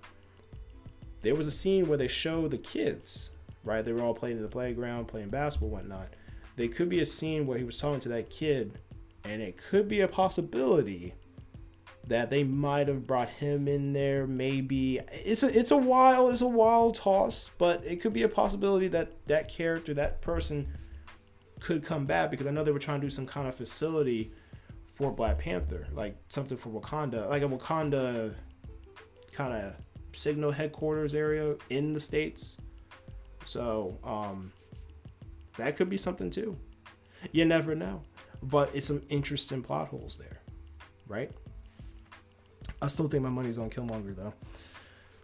There 1.22 1.36
was 1.36 1.48
a 1.48 1.52
scene 1.52 1.88
where 1.88 1.98
they 1.98 2.08
show 2.08 2.48
the 2.48 2.58
kids, 2.58 3.32
right? 3.64 3.84
They 3.84 3.92
were 3.92 4.02
all 4.02 4.14
playing 4.14 4.38
in 4.38 4.44
the 4.44 4.50
playground, 4.50 5.08
playing 5.08 5.30
basketball, 5.30 5.70
whatnot. 5.70 6.10
There 6.56 6.68
could 6.68 6.90
be 6.90 7.02
a 7.02 7.06
scene 7.06 7.46
where 7.46 7.58
he 7.58 7.64
was 7.64 7.80
talking 7.80 8.00
to 8.02 8.10
that 8.10 8.30
kid, 8.30 8.80
and 9.24 9.42
it 9.42 9.58
could 9.58 9.88
be 9.88 10.02
a 10.02 10.08
possibility 10.08 11.14
that 12.08 12.30
they 12.30 12.44
might 12.44 12.88
have 12.88 13.06
brought 13.06 13.30
him 13.30 13.68
in 13.68 13.94
there. 13.94 14.26
Maybe 14.26 15.00
it's 15.12 15.44
a 15.44 15.58
it's 15.58 15.72
a 15.72 15.78
wild 15.78 16.32
it's 16.32 16.42
a 16.42 16.48
wild 16.48 16.96
toss, 16.96 17.52
but 17.58 17.86
it 17.86 17.98
could 17.98 18.14
be 18.14 18.24
a 18.24 18.30
possibility 18.30 18.88
that 18.90 19.12
that 19.28 19.50
character, 19.50 19.94
that 19.96 20.22
person 20.22 20.68
could 21.60 21.84
come 21.84 22.06
back 22.06 22.32
because 22.32 22.48
I 22.48 22.52
know 22.52 22.64
they 22.64 22.72
were 22.72 22.80
trying 22.80 23.02
to 23.02 23.08
do 23.08 23.12
some 23.12 23.26
kind 23.26 23.48
of 23.48 23.56
facility 23.56 24.32
for 24.86 25.12
Black 25.12 25.40
Panther, 25.40 25.88
like 25.92 26.18
something 26.30 26.58
for 26.58 26.70
Wakanda, 26.70 27.30
like 27.30 27.44
a 27.44 27.48
Wakanda 27.48 28.34
kind 29.32 29.54
of 29.54 29.76
signal 30.14 30.52
headquarters 30.52 31.14
area 31.14 31.56
in 31.70 31.94
the 31.94 32.00
states. 32.00 32.60
So 33.46 33.98
um, 34.04 34.52
that 35.58 35.76
could 35.76 35.90
be 35.90 35.98
something 35.98 36.30
too. 36.30 36.58
You 37.32 37.46
never 37.46 37.76
know, 37.76 38.02
but 38.44 38.76
it's 38.76 38.88
some 38.88 39.02
interesting 39.10 39.62
plot 39.62 39.88
holes 39.88 40.18
there, 40.18 40.40
right? 41.08 41.32
I 42.82 42.88
still 42.88 43.08
think 43.08 43.24
my 43.24 43.30
money's 43.30 43.58
on 43.58 43.70
Killmonger 43.70 44.16
though. 44.16 44.34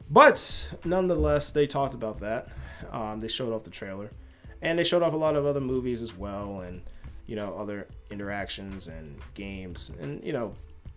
But 0.09 0.69
nonetheless, 0.83 1.51
they 1.51 1.67
talked 1.67 1.93
about 1.93 2.19
that. 2.19 2.49
Um, 2.91 3.19
they 3.19 3.27
showed 3.27 3.53
off 3.53 3.63
the 3.63 3.69
trailer 3.69 4.11
and 4.63 4.79
they 4.79 4.83
showed 4.83 5.03
off 5.03 5.13
a 5.13 5.17
lot 5.17 5.35
of 5.35 5.45
other 5.45 5.61
movies 5.61 6.01
as 6.01 6.17
well 6.17 6.61
and 6.61 6.81
you 7.27 7.35
know 7.35 7.53
other 7.55 7.87
interactions 8.09 8.87
and 8.87 9.19
games 9.35 9.91
and 10.01 10.23
you 10.23 10.33
know 10.33 10.55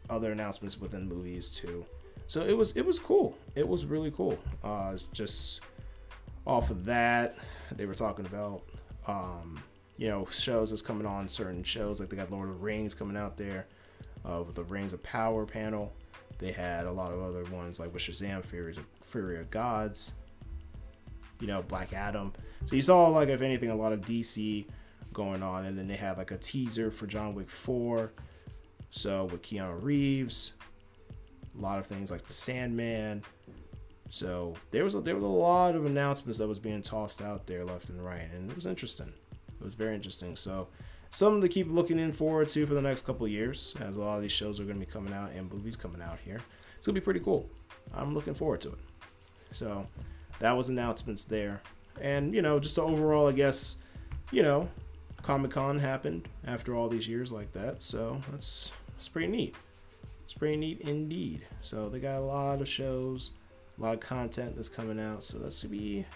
other 0.09 0.33
announcements 0.33 0.81
within 0.81 1.07
movies 1.07 1.51
too 1.51 1.85
so 2.27 2.43
it 2.43 2.57
was 2.57 2.77
it 2.77 2.87
was 2.87 2.99
cool 2.99 3.37
it 3.55 3.67
was 3.67 3.85
really 3.85 4.11
cool 4.11 4.39
uh 4.65 4.97
just 5.13 5.61
off 6.47 6.71
of 6.71 6.85
that 6.85 7.37
they 7.73 7.87
were 7.87 7.95
talking 7.95 8.25
about 8.25 8.63
um 9.07 9.61
you 9.97 10.09
know 10.09 10.27
shows 10.31 10.71
that's 10.71 10.83
coming 10.83 11.07
on 11.07 11.29
certain 11.29 11.63
shows 11.63 12.01
like 12.01 12.09
they 12.09 12.17
got 12.17 12.31
lord 12.31 12.49
of 12.49 12.55
the 12.57 12.61
rings 12.61 12.95
coming 12.95 13.17
out 13.17 13.37
there 13.37 13.67
uh, 14.25 14.43
with 14.43 14.55
the 14.55 14.65
rings 14.65 14.93
of 14.93 15.03
power 15.03 15.47
panel 15.47 15.93
they 16.39 16.53
had 16.53 16.87
a 16.87 16.93
lot 16.93 17.13
of 17.13 17.23
other 17.23 17.45
ones 17.45 17.81
like 17.81 17.93
with 17.93 18.03
shazam 18.03 18.45
fury 18.45 18.73
of, 18.73 18.87
fury 19.03 19.39
of 19.39 19.51
gods 19.51 20.13
you 21.41 21.47
know 21.47 21.63
black 21.63 21.93
adam 21.93 22.33
so 22.65 22.75
you 22.75 22.83
saw 22.83 23.09
like 23.09 23.29
if 23.29 23.43
anything 23.43 23.71
a 23.71 23.77
lot 23.77 23.93
of 23.93 24.01
DC 24.01 24.67
going 25.13 25.43
on, 25.43 25.65
and 25.65 25.79
then 25.79 25.87
they 25.87 25.97
had 25.97 26.19
like 26.19 26.31
a 26.31 26.37
teaser 26.37 26.91
for 26.91 27.07
John 27.07 27.35
Wick 27.35 27.49
4. 27.49 28.13
So 28.91 29.25
with 29.25 29.43
Keanu 29.43 29.83
Reeves, 29.83 30.53
a 31.57 31.61
lot 31.61 31.79
of 31.79 31.87
things 31.87 32.11
like 32.11 32.27
the 32.27 32.35
Sandman. 32.35 33.23
So 34.11 34.55
there 34.71 34.85
was 34.85 34.95
a, 34.95 35.01
there 35.01 35.15
was 35.15 35.25
a 35.25 35.27
lot 35.27 35.75
of 35.75 35.87
announcements 35.87 36.39
that 36.39 36.47
was 36.47 36.59
being 36.59 36.83
tossed 36.83 37.23
out 37.23 37.47
there 37.47 37.65
left 37.65 37.89
and 37.89 38.05
right, 38.05 38.29
and 38.35 38.51
it 38.51 38.55
was 38.55 38.67
interesting. 38.67 39.13
It 39.61 39.65
was 39.65 39.75
very 39.75 39.95
interesting. 39.95 40.37
So 40.37 40.69
something 41.11 41.41
to 41.41 41.49
keep 41.49 41.71
looking 41.71 41.99
in 41.99 42.13
forward 42.13 42.49
to 42.51 42.67
for 42.67 42.75
the 42.75 42.83
next 42.83 43.05
couple 43.07 43.27
years, 43.29 43.75
as 43.81 43.97
a 43.97 44.01
lot 44.01 44.17
of 44.17 44.23
these 44.23 44.33
shows 44.33 44.61
are 44.61 44.65
going 44.65 44.79
to 44.79 44.87
be 44.87 44.91
coming 44.91 45.13
out 45.13 45.33
and 45.33 45.53
movies 45.53 45.77
coming 45.77 46.03
out 46.03 46.19
here. 46.25 46.41
It's 46.77 46.87
gonna 46.87 46.95
be 46.95 47.01
pretty 47.01 47.21
cool. 47.21 47.49
I'm 47.95 48.15
looking 48.15 48.35
forward 48.35 48.61
to 48.63 48.69
it. 48.69 48.79
So 49.53 49.87
that 50.41 50.57
was 50.57 50.69
announcements 50.69 51.25
there 51.25 51.63
and 52.01 52.35
you 52.35 52.43
know 52.43 52.59
just 52.59 52.79
overall 52.79 53.29
i 53.29 53.33
guess 53.33 53.77
you 54.31 54.43
know 54.43 54.69
comic 55.23 55.51
con 55.51 55.79
happened 55.79 56.29
after 56.47 56.75
all 56.75 56.89
these 56.89 57.09
years 57.09 57.33
like 57.33 57.53
that 57.53 57.83
so 57.83 58.21
that's 58.31 58.73
that's 58.95 59.09
pretty 59.09 59.27
neat 59.29 59.55
it's 60.25 60.35
pretty 60.35 60.57
neat 60.57 60.81
indeed 60.83 61.43
so 61.63 61.89
they 61.89 61.99
got 61.99 62.19
a 62.19 62.21
lot 62.21 62.61
of 62.61 62.69
shows 62.69 63.33
a 63.79 63.83
lot 63.83 63.95
of 63.95 64.01
content 64.01 64.55
that's 64.57 64.69
coming 64.69 65.01
out 65.01 65.25
so 65.25 65.39
that's 65.39 65.63
going 65.63 65.75
to 65.75 65.79
be 65.79 66.07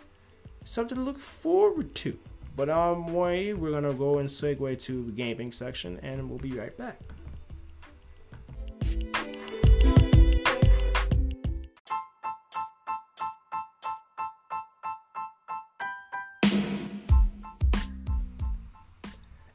something 0.65 0.97
to 0.97 1.03
look 1.03 1.19
forward 1.19 1.95
to 1.95 2.17
but 2.61 2.69
um 2.69 3.15
way 3.15 3.55
we're 3.55 3.71
gonna 3.71 3.95
go 3.95 4.19
and 4.19 4.29
segue 4.29 4.79
to 4.79 5.05
the 5.05 5.13
gaming 5.13 5.51
section 5.51 5.99
and 6.03 6.29
we'll 6.29 6.39
be 6.39 6.53
right 6.53 6.77
back 6.77 7.01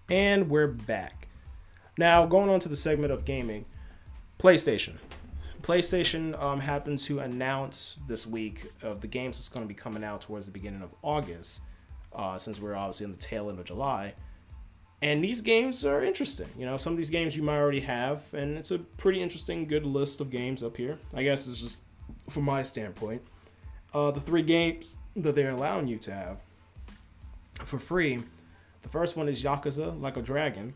And 0.07 0.50
we're 0.50 0.67
back. 0.67 1.27
Now, 1.97 2.25
going 2.25 2.50
on 2.50 2.59
to 2.59 2.69
the 2.69 2.75
segment 2.75 3.12
of 3.12 3.25
gaming, 3.25 3.65
PlayStation. 4.38 4.97
PlayStation 5.62 6.41
um, 6.41 6.59
happened 6.59 7.00
to 7.00 7.19
announce 7.19 7.97
this 8.07 8.27
week 8.27 8.71
of 8.83 9.01
the 9.01 9.07
games 9.07 9.38
that's 9.38 9.50
going 9.50 9.63
to 9.63 9.67
be 9.67 9.74
coming 9.74 10.03
out 10.03 10.21
towards 10.21 10.45
the 10.45 10.51
beginning 10.51 10.83
of 10.83 10.93
August, 11.01 11.62
uh, 12.15 12.38
since 12.38 12.60
we're 12.60 12.75
obviously 12.75 13.05
in 13.05 13.12
the 13.12 13.17
tail 13.17 13.50
end 13.50 13.60
of 13.60 13.65
July. 13.65 14.13
And 15.01 15.24
these 15.24 15.41
games 15.41 15.86
are 15.86 16.03
interesting. 16.03 16.48
You 16.57 16.65
know, 16.65 16.77
some 16.77 16.93
of 16.93 16.98
these 16.98 17.10
games 17.10 17.36
you 17.36 17.43
might 17.43 17.57
already 17.57 17.81
have, 17.81 18.34
and 18.34 18.57
it's 18.57 18.72
a 18.72 18.79
pretty 18.79 19.22
interesting, 19.22 19.67
good 19.67 19.86
list 19.86 20.22
of 20.22 20.31
games 20.31 20.63
up 20.63 20.77
here. 20.77 20.98
I 21.13 21.24
guess 21.24 21.48
it's 21.48 21.62
just 21.62 21.79
from 22.29 22.43
my 22.43 22.63
standpoint. 22.63 23.22
Uh, 23.93 24.12
the 24.12 24.19
three 24.19 24.41
games 24.41 24.98
that 25.15 25.36
they're 25.36 25.51
allowing 25.51 25.88
you 25.88 25.98
to 26.00 26.12
have 26.13 26.41
for 27.63 27.79
free 27.79 28.22
the 28.86 28.91
first 28.91 29.17
one 29.17 29.27
is 29.27 29.41
Yakuza 29.41 30.00
Like 30.00 30.15
a 30.15 30.22
Dragon, 30.22 30.75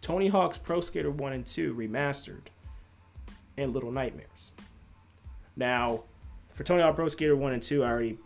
Tony 0.00 0.28
Hawk's 0.28 0.58
Pro 0.58 0.80
Skater 0.80 1.10
1 1.10 1.32
and 1.32 1.44
2 1.44 1.74
remastered, 1.74 2.42
and 3.58 3.74
Little 3.74 3.90
Nightmares. 3.90 4.52
Now, 5.56 6.04
for 6.52 6.62
Tony 6.62 6.82
Hawk 6.82 6.94
Pro 6.94 7.08
Skater 7.08 7.34
1 7.34 7.52
and 7.52 7.60
2, 7.60 7.82
I 7.82 7.88
already 7.88 8.18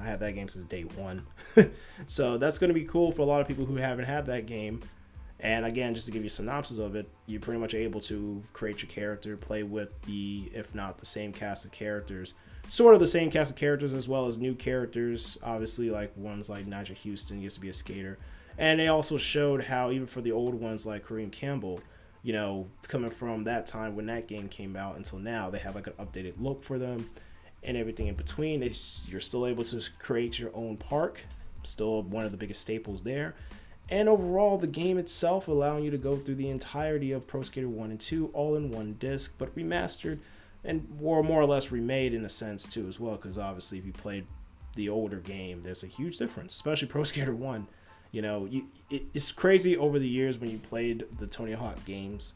I 0.00 0.04
had 0.04 0.20
that 0.20 0.32
game 0.32 0.48
since 0.48 0.64
day 0.64 0.82
one. 0.82 1.26
so 2.06 2.38
that's 2.38 2.58
going 2.58 2.68
to 2.68 2.74
be 2.74 2.84
cool 2.84 3.12
for 3.12 3.22
a 3.22 3.26
lot 3.26 3.40
of 3.40 3.48
people 3.48 3.66
who 3.66 3.76
haven't 3.76 4.06
had 4.06 4.26
that 4.26 4.46
game. 4.46 4.80
And 5.40 5.66
again, 5.66 5.94
just 5.94 6.06
to 6.06 6.12
give 6.12 6.22
you 6.22 6.28
a 6.28 6.30
synopsis 6.30 6.78
of 6.78 6.94
it, 6.94 7.08
you're 7.26 7.40
pretty 7.40 7.60
much 7.60 7.74
able 7.74 8.00
to 8.02 8.42
create 8.52 8.82
your 8.82 8.88
character, 8.88 9.36
play 9.36 9.62
with 9.62 10.02
the, 10.02 10.50
if 10.54 10.74
not 10.74 10.98
the 10.98 11.06
same 11.06 11.32
cast 11.32 11.64
of 11.64 11.72
characters 11.72 12.34
sort 12.72 12.94
of 12.94 13.00
the 13.00 13.06
same 13.06 13.30
cast 13.30 13.52
of 13.52 13.58
characters 13.58 13.92
as 13.92 14.08
well 14.08 14.26
as 14.26 14.38
new 14.38 14.54
characters. 14.54 15.36
Obviously, 15.42 15.90
like 15.90 16.16
ones 16.16 16.48
like 16.48 16.66
Nyjah 16.66 16.96
Huston 17.04 17.40
used 17.40 17.56
to 17.56 17.60
be 17.60 17.68
a 17.68 17.72
skater. 17.72 18.18
And 18.56 18.80
they 18.80 18.88
also 18.88 19.18
showed 19.18 19.64
how 19.64 19.90
even 19.90 20.06
for 20.06 20.22
the 20.22 20.32
old 20.32 20.54
ones 20.54 20.86
like 20.86 21.06
Kareem 21.06 21.30
Campbell, 21.30 21.80
you 22.22 22.32
know, 22.32 22.68
coming 22.88 23.10
from 23.10 23.44
that 23.44 23.66
time 23.66 23.94
when 23.94 24.06
that 24.06 24.26
game 24.26 24.48
came 24.48 24.74
out 24.74 24.96
until 24.96 25.18
now, 25.18 25.50
they 25.50 25.58
have 25.58 25.74
like 25.74 25.86
an 25.86 25.94
updated 25.94 26.34
look 26.38 26.62
for 26.62 26.78
them 26.78 27.10
and 27.62 27.76
everything 27.76 28.08
in 28.08 28.14
between. 28.14 28.62
It's, 28.62 29.06
you're 29.08 29.20
still 29.20 29.46
able 29.46 29.64
to 29.64 29.82
create 29.98 30.38
your 30.38 30.50
own 30.54 30.76
park, 30.76 31.26
still 31.62 32.02
one 32.02 32.24
of 32.24 32.32
the 32.32 32.38
biggest 32.38 32.60
staples 32.60 33.02
there. 33.02 33.34
And 33.90 34.08
overall, 34.08 34.58
the 34.58 34.66
game 34.66 34.98
itself 34.98 35.48
allowing 35.48 35.84
you 35.84 35.90
to 35.90 35.98
go 35.98 36.16
through 36.16 36.36
the 36.36 36.48
entirety 36.48 37.12
of 37.12 37.26
Pro 37.26 37.42
Skater 37.42 37.68
1 37.68 37.90
and 37.90 38.00
2 38.00 38.30
all 38.32 38.56
in 38.56 38.70
one 38.70 38.96
disc, 38.98 39.34
but 39.38 39.54
remastered 39.56 40.18
and 40.64 40.88
more, 41.00 41.22
more 41.22 41.40
or 41.40 41.46
less 41.46 41.72
remade 41.72 42.14
in 42.14 42.24
a 42.24 42.28
sense 42.28 42.64
too 42.64 42.86
as 42.86 43.00
well. 43.00 43.16
Because 43.16 43.36
obviously, 43.36 43.78
if 43.78 43.84
you 43.84 43.92
played 43.92 44.26
the 44.76 44.88
older 44.88 45.18
game, 45.18 45.62
there's 45.62 45.82
a 45.82 45.88
huge 45.88 46.18
difference, 46.18 46.54
especially 46.54 46.88
Pro 46.88 47.02
Skater 47.04 47.34
1 47.34 47.66
you 48.12 48.20
know, 48.20 48.44
you, 48.44 48.66
it, 48.90 49.04
it's 49.14 49.32
crazy 49.32 49.76
over 49.76 49.98
the 49.98 50.08
years 50.08 50.38
when 50.38 50.50
you 50.50 50.58
played 50.58 51.06
the 51.18 51.26
Tony 51.26 51.52
Hawk 51.52 51.82
games. 51.84 52.34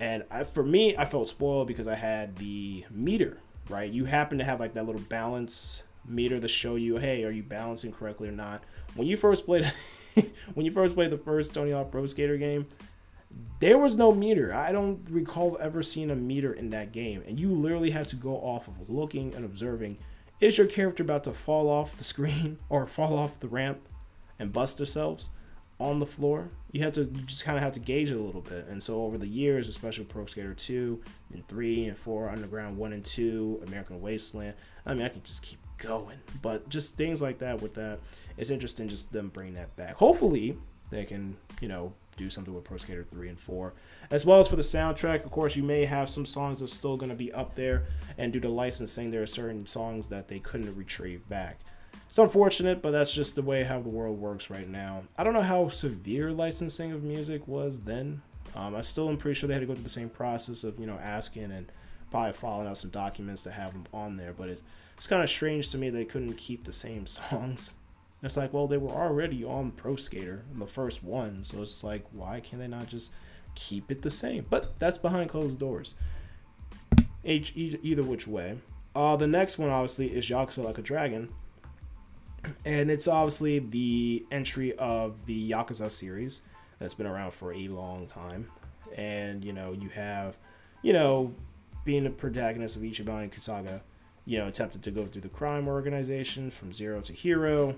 And 0.00 0.24
I, 0.30 0.44
for 0.44 0.64
me, 0.64 0.96
I 0.96 1.04
felt 1.04 1.28
spoiled 1.28 1.68
because 1.68 1.86
I 1.86 1.94
had 1.94 2.36
the 2.36 2.86
meter, 2.90 3.38
right? 3.70 3.90
You 3.90 4.04
happen 4.04 4.38
to 4.38 4.44
have 4.44 4.60
like 4.60 4.74
that 4.74 4.86
little 4.86 5.00
balance 5.02 5.82
meter 6.06 6.40
to 6.40 6.48
show 6.48 6.76
you, 6.76 6.96
hey, 6.96 7.24
are 7.24 7.30
you 7.30 7.42
balancing 7.42 7.92
correctly 7.92 8.28
or 8.28 8.32
not? 8.32 8.62
When 8.94 9.06
you 9.06 9.16
first 9.16 9.46
played, 9.46 9.64
when 10.54 10.66
you 10.66 10.72
first 10.72 10.94
played 10.94 11.10
the 11.10 11.18
first 11.18 11.54
Tony 11.54 11.70
Hawk 11.70 11.90
Pro 11.90 12.06
Skater 12.06 12.36
game, 12.36 12.66
there 13.60 13.78
was 13.78 13.96
no 13.96 14.12
meter. 14.12 14.52
I 14.52 14.72
don't 14.72 15.06
recall 15.08 15.56
ever 15.60 15.82
seeing 15.82 16.10
a 16.10 16.16
meter 16.16 16.52
in 16.52 16.70
that 16.70 16.92
game. 16.92 17.22
And 17.26 17.38
you 17.38 17.50
literally 17.52 17.90
had 17.90 18.08
to 18.08 18.16
go 18.16 18.36
off 18.36 18.66
of 18.66 18.90
looking 18.90 19.34
and 19.34 19.44
observing 19.44 19.98
is 20.40 20.56
your 20.56 20.66
character 20.66 21.02
about 21.02 21.24
to 21.24 21.32
fall 21.32 21.68
off 21.68 21.96
the 21.96 22.04
screen 22.04 22.58
or 22.68 22.86
fall 22.86 23.18
off 23.18 23.40
the 23.40 23.48
ramp 23.48 23.80
and 24.38 24.52
bust 24.52 24.78
themselves 24.78 25.30
on 25.80 25.98
the 25.98 26.06
floor? 26.06 26.50
You 26.70 26.82
have 26.82 26.92
to 26.92 27.02
you 27.02 27.22
just 27.22 27.44
kind 27.44 27.56
of 27.58 27.64
have 27.64 27.72
to 27.72 27.80
gauge 27.80 28.10
it 28.10 28.16
a 28.16 28.20
little 28.20 28.42
bit. 28.42 28.66
And 28.68 28.80
so 28.80 29.02
over 29.02 29.18
the 29.18 29.26
years, 29.26 29.66
especially 29.66 30.04
Pro 30.04 30.26
Skater 30.26 30.54
2 30.54 31.02
and 31.34 31.48
3 31.48 31.86
and 31.86 31.98
4, 31.98 32.28
Underground 32.28 32.76
1 32.76 32.92
and 32.92 33.04
2, 33.04 33.64
American 33.66 34.00
Wasteland, 34.00 34.54
I 34.86 34.94
mean, 34.94 35.02
I 35.02 35.08
can 35.08 35.22
just 35.22 35.42
keep 35.42 35.58
going. 35.78 36.18
But 36.42 36.68
just 36.68 36.96
things 36.96 37.20
like 37.20 37.38
that 37.38 37.60
with 37.60 37.74
that, 37.74 37.98
it's 38.36 38.50
interesting 38.50 38.88
just 38.88 39.12
them 39.12 39.30
bringing 39.30 39.54
that 39.54 39.74
back. 39.74 39.96
Hopefully, 39.96 40.56
they 40.90 41.04
can, 41.04 41.36
you 41.60 41.68
know, 41.68 41.94
do 42.16 42.30
something 42.30 42.54
with 42.54 42.64
Pro 42.64 42.76
Skater 42.76 43.04
3 43.04 43.30
and 43.30 43.40
4. 43.40 43.72
As 44.10 44.26
well 44.26 44.40
as 44.40 44.48
for 44.48 44.56
the 44.56 44.62
soundtrack, 44.62 45.24
of 45.24 45.30
course, 45.30 45.56
you 45.56 45.62
may 45.62 45.86
have 45.86 46.08
some 46.10 46.26
songs 46.26 46.60
that's 46.60 46.72
still 46.72 46.96
going 46.96 47.10
to 47.10 47.16
be 47.16 47.32
up 47.32 47.54
there, 47.54 47.86
and 48.18 48.32
due 48.32 48.40
to 48.40 48.48
licensing, 48.48 49.10
there 49.10 49.22
are 49.22 49.26
certain 49.26 49.66
songs 49.66 50.08
that 50.08 50.28
they 50.28 50.38
couldn't 50.38 50.76
retrieve 50.76 51.28
back. 51.28 51.60
It's 52.10 52.18
unfortunate, 52.18 52.82
but 52.82 52.90
that's 52.90 53.14
just 53.14 53.36
the 53.36 53.42
way 53.42 53.62
how 53.62 53.80
the 53.80 53.88
world 53.88 54.18
works 54.20 54.50
right 54.50 54.68
now. 54.68 55.04
I 55.16 55.24
don't 55.24 55.32
know 55.32 55.40
how 55.40 55.68
severe 55.68 56.30
licensing 56.30 56.92
of 56.92 57.02
music 57.02 57.48
was 57.48 57.80
then. 57.80 58.20
Um, 58.54 58.76
I 58.76 58.82
still 58.82 59.08
am 59.08 59.16
pretty 59.16 59.38
sure 59.38 59.48
they 59.48 59.54
had 59.54 59.60
to 59.60 59.66
go 59.66 59.72
through 59.74 59.84
the 59.84 59.88
same 59.88 60.10
process 60.10 60.62
of, 60.62 60.78
you 60.78 60.86
know, 60.86 60.98
asking 61.00 61.52
and 61.52 61.72
probably 62.10 62.34
filing 62.34 62.66
out 62.66 62.76
some 62.76 62.90
documents 62.90 63.44
to 63.44 63.50
have 63.50 63.72
them 63.72 63.86
on 63.94 64.18
there, 64.18 64.34
but 64.34 64.50
it's, 64.50 64.62
it's 64.98 65.06
kind 65.06 65.22
of 65.22 65.30
strange 65.30 65.70
to 65.70 65.78
me 65.78 65.88
they 65.88 66.04
couldn't 66.04 66.34
keep 66.34 66.64
the 66.64 66.72
same 66.72 67.06
songs 67.06 67.74
it's 68.22 68.36
like, 68.36 68.52
well, 68.52 68.66
they 68.66 68.76
were 68.76 68.90
already 68.90 69.44
on 69.44 69.70
Pro 69.70 69.96
Skater, 69.96 70.44
the 70.54 70.66
first 70.66 71.02
one. 71.02 71.44
So 71.44 71.62
it's 71.62 71.82
like, 71.82 72.04
why 72.12 72.40
can't 72.40 72.60
they 72.60 72.68
not 72.68 72.88
just 72.88 73.12
keep 73.54 73.90
it 73.90 74.02
the 74.02 74.10
same? 74.10 74.46
But 74.48 74.78
that's 74.78 74.98
behind 74.98 75.30
closed 75.30 75.58
doors. 75.58 75.94
H- 77.24 77.52
either 77.54 78.02
which 78.02 78.26
way. 78.26 78.58
Uh, 78.94 79.16
the 79.16 79.26
next 79.26 79.58
one, 79.58 79.70
obviously, 79.70 80.08
is 80.08 80.28
Yakuza 80.28 80.64
Like 80.64 80.78
a 80.78 80.82
Dragon. 80.82 81.30
And 82.64 82.90
it's 82.90 83.08
obviously 83.08 83.58
the 83.58 84.24
entry 84.30 84.74
of 84.76 85.26
the 85.26 85.50
Yakuza 85.50 85.90
series 85.90 86.42
that's 86.78 86.94
been 86.94 87.06
around 87.06 87.32
for 87.32 87.52
a 87.52 87.68
long 87.68 88.06
time. 88.06 88.50
And, 88.96 89.44
you 89.44 89.52
know, 89.52 89.72
you 89.72 89.88
have, 89.90 90.38
you 90.82 90.92
know, 90.92 91.34
being 91.84 92.04
the 92.04 92.10
protagonist 92.10 92.76
of 92.76 92.82
Ichiban 92.82 93.32
Kasuga, 93.32 93.82
you 94.24 94.38
know, 94.38 94.48
attempted 94.48 94.82
to 94.82 94.90
go 94.90 95.06
through 95.06 95.22
the 95.22 95.28
crime 95.28 95.68
organization 95.68 96.50
from 96.50 96.72
zero 96.72 97.00
to 97.02 97.12
hero 97.12 97.76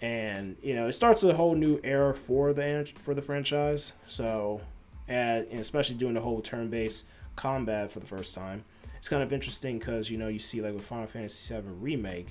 and 0.00 0.56
you 0.62 0.74
know 0.74 0.86
it 0.86 0.92
starts 0.92 1.24
a 1.24 1.34
whole 1.34 1.54
new 1.54 1.80
era 1.82 2.14
for 2.14 2.52
the 2.52 2.90
for 2.98 3.14
the 3.14 3.22
franchise. 3.22 3.94
So, 4.06 4.60
and 5.08 5.46
especially 5.48 5.96
doing 5.96 6.14
the 6.14 6.20
whole 6.20 6.40
turn-based 6.40 7.06
combat 7.34 7.90
for 7.90 8.00
the 8.00 8.06
first 8.06 8.34
time, 8.34 8.64
it's 8.98 9.08
kind 9.08 9.22
of 9.22 9.32
interesting 9.32 9.78
because 9.78 10.10
you 10.10 10.18
know 10.18 10.28
you 10.28 10.38
see 10.38 10.60
like 10.60 10.74
with 10.74 10.86
Final 10.86 11.06
Fantasy 11.06 11.54
VII 11.54 11.62
remake, 11.80 12.28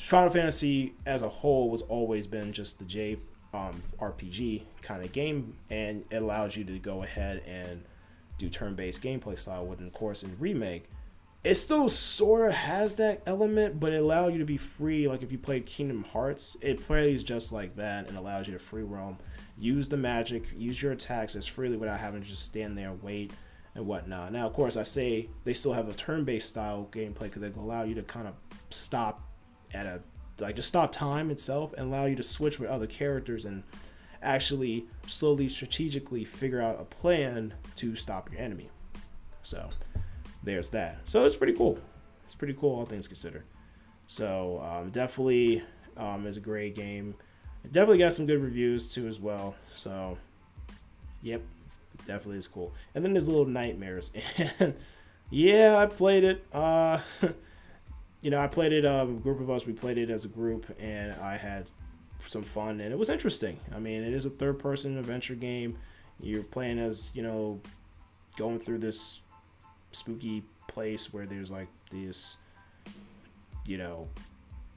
Final 0.00 0.30
Fantasy 0.30 0.94
as 1.06 1.22
a 1.22 1.28
whole 1.28 1.70
was 1.70 1.82
always 1.82 2.26
been 2.26 2.52
just 2.52 2.78
the 2.78 2.84
J 2.84 3.18
um, 3.54 3.82
RPG 3.98 4.62
kind 4.82 5.04
of 5.04 5.12
game, 5.12 5.56
and 5.70 6.04
it 6.10 6.16
allows 6.16 6.56
you 6.56 6.64
to 6.64 6.78
go 6.78 7.02
ahead 7.02 7.42
and 7.46 7.84
do 8.38 8.48
turn-based 8.48 9.02
gameplay 9.02 9.38
style. 9.38 9.66
With 9.66 9.80
of 9.80 9.92
course 9.92 10.22
in 10.22 10.36
remake 10.38 10.84
it 11.44 11.54
still 11.54 11.88
sort 11.88 12.48
of 12.48 12.54
has 12.54 12.96
that 12.96 13.22
element, 13.26 13.78
but 13.78 13.92
it 13.92 14.02
allows 14.02 14.32
you 14.32 14.38
to 14.38 14.44
be 14.44 14.56
free. 14.56 15.06
Like 15.06 15.22
if 15.22 15.30
you 15.30 15.38
played 15.38 15.66
Kingdom 15.66 16.04
Hearts, 16.04 16.56
it 16.60 16.84
plays 16.86 17.22
just 17.22 17.52
like 17.52 17.76
that 17.76 18.08
and 18.08 18.16
allows 18.16 18.46
you 18.48 18.54
to 18.54 18.58
free 18.58 18.82
roam, 18.82 19.18
use 19.56 19.88
the 19.88 19.96
magic, 19.96 20.48
use 20.56 20.82
your 20.82 20.92
attacks 20.92 21.36
as 21.36 21.46
freely 21.46 21.76
without 21.76 22.00
having 22.00 22.22
to 22.22 22.28
just 22.28 22.44
stand 22.44 22.76
there 22.76 22.90
and 22.90 23.02
wait 23.02 23.32
and 23.74 23.86
whatnot. 23.86 24.32
Now, 24.32 24.46
of 24.46 24.52
course, 24.52 24.76
I 24.76 24.82
say 24.82 25.28
they 25.44 25.54
still 25.54 25.72
have 25.72 25.88
a 25.88 25.94
turn-based 25.94 26.48
style 26.48 26.88
gameplay 26.90 27.22
because 27.22 27.42
they 27.42 27.52
allow 27.56 27.84
you 27.84 27.94
to 27.94 28.02
kind 28.02 28.26
of 28.26 28.34
stop 28.70 29.27
at 29.74 29.86
a 29.86 30.00
like 30.40 30.56
just 30.56 30.68
stop 30.68 30.92
time 30.92 31.30
itself 31.30 31.72
and 31.72 31.88
allow 31.92 32.04
you 32.04 32.14
to 32.14 32.22
switch 32.22 32.58
with 32.58 32.70
other 32.70 32.86
characters 32.86 33.44
and 33.44 33.64
actually 34.22 34.86
slowly 35.06 35.48
strategically 35.48 36.24
figure 36.24 36.60
out 36.60 36.80
a 36.80 36.84
plan 36.84 37.54
to 37.76 37.96
stop 37.96 38.30
your 38.30 38.40
enemy. 38.40 38.70
So 39.42 39.68
there's 40.42 40.70
that. 40.70 40.98
So 41.04 41.24
it's 41.24 41.36
pretty 41.36 41.54
cool. 41.54 41.78
It's 42.26 42.34
pretty 42.34 42.54
cool, 42.54 42.76
all 42.76 42.84
things 42.84 43.06
considered. 43.08 43.44
So 44.06 44.62
um, 44.64 44.90
definitely 44.90 45.62
um, 45.96 46.26
is 46.26 46.36
a 46.36 46.40
great 46.40 46.74
game. 46.74 47.14
It 47.64 47.72
definitely 47.72 47.98
got 47.98 48.14
some 48.14 48.26
good 48.26 48.42
reviews 48.42 48.86
too 48.86 49.06
as 49.08 49.18
well. 49.18 49.56
So, 49.74 50.18
yep, 51.22 51.42
definitely 52.06 52.38
is 52.38 52.48
cool. 52.48 52.72
And 52.94 53.04
then 53.04 53.12
there's 53.12 53.28
a 53.28 53.30
little 53.30 53.46
nightmares. 53.46 54.12
And 54.60 54.74
yeah, 55.30 55.76
I 55.76 55.84
played 55.84 56.24
it. 56.24 56.44
Uh, 56.54 57.00
you 58.20 58.30
know, 58.30 58.40
I 58.40 58.46
played 58.46 58.72
it. 58.72 58.84
Um, 58.84 59.16
a 59.16 59.20
group 59.20 59.40
of 59.40 59.50
us, 59.50 59.66
we 59.66 59.72
played 59.72 59.98
it 59.98 60.10
as 60.10 60.24
a 60.24 60.28
group, 60.28 60.66
and 60.80 61.12
I 61.20 61.36
had 61.36 61.70
some 62.24 62.42
fun, 62.42 62.80
and 62.80 62.92
it 62.92 62.98
was 62.98 63.08
interesting. 63.08 63.58
I 63.74 63.78
mean, 63.78 64.02
it 64.02 64.12
is 64.12 64.26
a 64.26 64.30
third-person 64.30 64.98
adventure 64.98 65.34
game. 65.34 65.78
You're 66.20 66.42
playing 66.42 66.78
as 66.78 67.12
you 67.14 67.22
know, 67.22 67.60
going 68.36 68.58
through 68.58 68.78
this 68.78 69.22
spooky 69.92 70.42
place 70.66 71.12
where 71.12 71.26
there's 71.26 71.50
like 71.50 71.68
these, 71.90 72.38
you 73.66 73.78
know, 73.78 74.08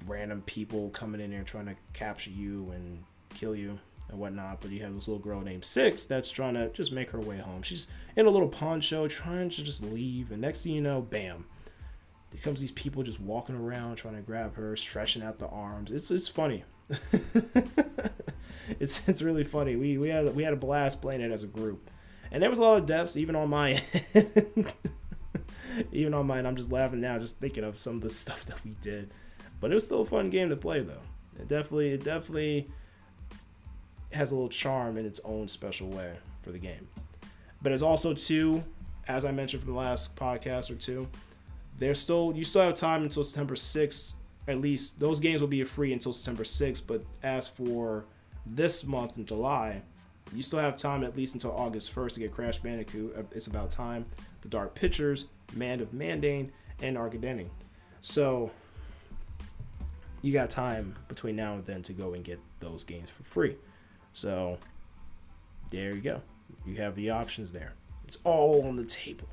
random 0.08 0.42
people 0.46 0.90
coming 0.90 1.22
in 1.22 1.32
there 1.32 1.44
trying 1.44 1.66
to 1.66 1.76
capture 1.94 2.30
you 2.30 2.72
and 2.72 3.04
kill 3.34 3.56
you 3.56 3.80
and 4.10 4.20
whatnot. 4.20 4.62
But 4.62 4.72
you 4.72 4.82
have 4.82 4.94
this 4.94 5.08
little 5.08 5.22
girl 5.22 5.42
named 5.42 5.66
Six 5.66 6.04
that's 6.06 6.30
trying 6.30 6.54
to 6.54 6.70
just 6.70 6.92
make 6.92 7.10
her 7.12 7.20
way 7.20 7.40
home. 7.40 7.64
She's 7.64 7.88
in 8.16 8.26
a 8.28 8.30
little 8.30 8.50
poncho 8.50 9.08
trying 9.08 9.50
to 9.50 9.64
just 9.64 9.84
leave, 9.84 10.32
and 10.32 10.42
next 10.42 10.64
thing 10.64 10.74
you 10.74 10.82
know, 10.82 11.02
bam. 11.02 11.46
There 12.32 12.42
comes 12.42 12.62
these 12.62 12.72
people 12.72 13.04
just 13.04 13.20
walking 13.20 13.56
around 13.56 13.98
trying 13.98 14.16
to 14.16 14.22
grab 14.22 14.56
her, 14.56 14.76
stretching 14.76 15.22
out 15.22 15.40
the 15.40 15.48
arms. 15.48 15.92
It's 15.92 16.12
it's 16.12 16.28
funny. 16.28 16.64
it's 18.80 19.08
it's 19.08 19.22
really 19.22 19.44
funny. 19.44 19.76
We 19.76 19.98
we 19.98 20.10
had 20.10 20.36
we 20.36 20.44
had 20.44 20.54
a 20.54 20.58
blast 20.58 21.02
playing 21.02 21.22
it 21.22 21.32
as 21.32 21.44
a 21.44 21.48
group, 21.48 21.90
and 22.32 22.42
there 22.42 22.50
was 22.50 22.60
a 22.60 22.64
lot 22.64 22.78
of 22.78 22.86
deaths 22.86 23.18
even 23.18 23.36
on 23.36 23.50
my 23.50 23.82
end. 24.16 24.74
even 25.92 26.14
on 26.14 26.28
mine, 26.28 26.46
I'm 26.46 26.56
just 26.56 26.72
laughing 26.72 27.02
now, 27.02 27.18
just 27.20 27.40
thinking 27.40 27.64
of 27.64 27.78
some 27.78 27.96
of 27.96 28.02
the 28.02 28.10
stuff 28.22 28.46
that 28.46 28.64
we 28.64 28.72
did. 28.82 29.12
But 29.60 29.72
it 29.72 29.74
was 29.76 29.86
still 29.86 30.02
a 30.02 30.06
fun 30.06 30.30
game 30.30 30.50
to 30.50 30.56
play, 30.56 30.82
though. 30.82 31.02
It 31.40 31.48
definitely, 31.48 31.92
it 31.92 32.04
definitely 32.04 32.70
has 34.14 34.32
a 34.32 34.36
little 34.36 34.50
charm 34.50 34.98
in 34.98 35.06
its 35.06 35.22
own 35.24 35.48
special 35.48 35.90
way 35.90 36.18
for 36.42 36.52
the 36.52 36.60
game. 36.60 36.88
But 37.62 37.72
it's 37.72 37.84
also 37.84 38.14
too, 38.14 38.64
as 39.08 39.24
I 39.24 39.32
mentioned 39.32 39.64
from 39.64 39.74
the 39.74 39.80
last 39.80 40.16
podcast 40.16 40.72
or 40.72 40.76
two, 40.76 41.08
there's 41.82 42.00
still 42.00 42.32
you 42.36 42.44
still 42.44 42.62
have 42.62 42.76
time 42.76 43.02
until 43.02 43.24
September 43.24 43.56
6th. 43.56 44.14
At 44.48 44.62
least 44.62 45.00
those 45.00 45.20
games 45.20 45.42
will 45.42 45.48
be 45.48 45.64
free 45.64 45.92
until 45.92 46.14
September 46.14 46.44
6th. 46.44 46.86
But 46.86 47.04
as 47.24 47.48
for 47.48 48.06
this 48.46 48.86
month 48.86 49.18
in 49.18 49.26
July, 49.26 49.82
you 50.32 50.44
still 50.44 50.60
have 50.60 50.78
time 50.78 51.04
at 51.04 51.18
least 51.18 51.34
until 51.34 51.52
August 51.52 51.94
1st 51.94 52.14
to 52.14 52.20
get 52.20 52.32
Crash 52.32 52.60
Bandicoot. 52.60 53.16
Uh, 53.18 53.24
it's 53.32 53.48
about 53.48 53.72
time. 53.72 54.06
The 54.42 54.48
Dark 54.48 54.76
Pictures, 54.76 55.26
Man 55.54 55.82
of 55.82 55.92
Medan, 55.92 56.52
and 56.84 56.98
Arcadegeddon. 56.98 57.50
So 58.02 58.52
you 60.22 60.32
got 60.32 60.52
time 60.52 60.96
between 61.08 61.36
now 61.36 61.56
and 61.56 61.66
then 61.66 61.82
to 61.84 61.94
go 61.94 62.14
and 62.14 62.24
get 62.24 62.40
those 62.60 62.84
games 62.84 63.10
for 63.10 63.24
free. 63.24 63.56
So 64.14 64.60
there 65.72 65.96
you 65.96 66.02
go. 66.02 66.22
You 66.64 66.76
have 66.76 66.96
the 66.96 67.10
options 67.10 67.52
there. 67.52 67.74
It's 68.06 68.20
all 68.24 68.68
on 68.68 68.76
the 68.76 68.86
table. 68.86 69.28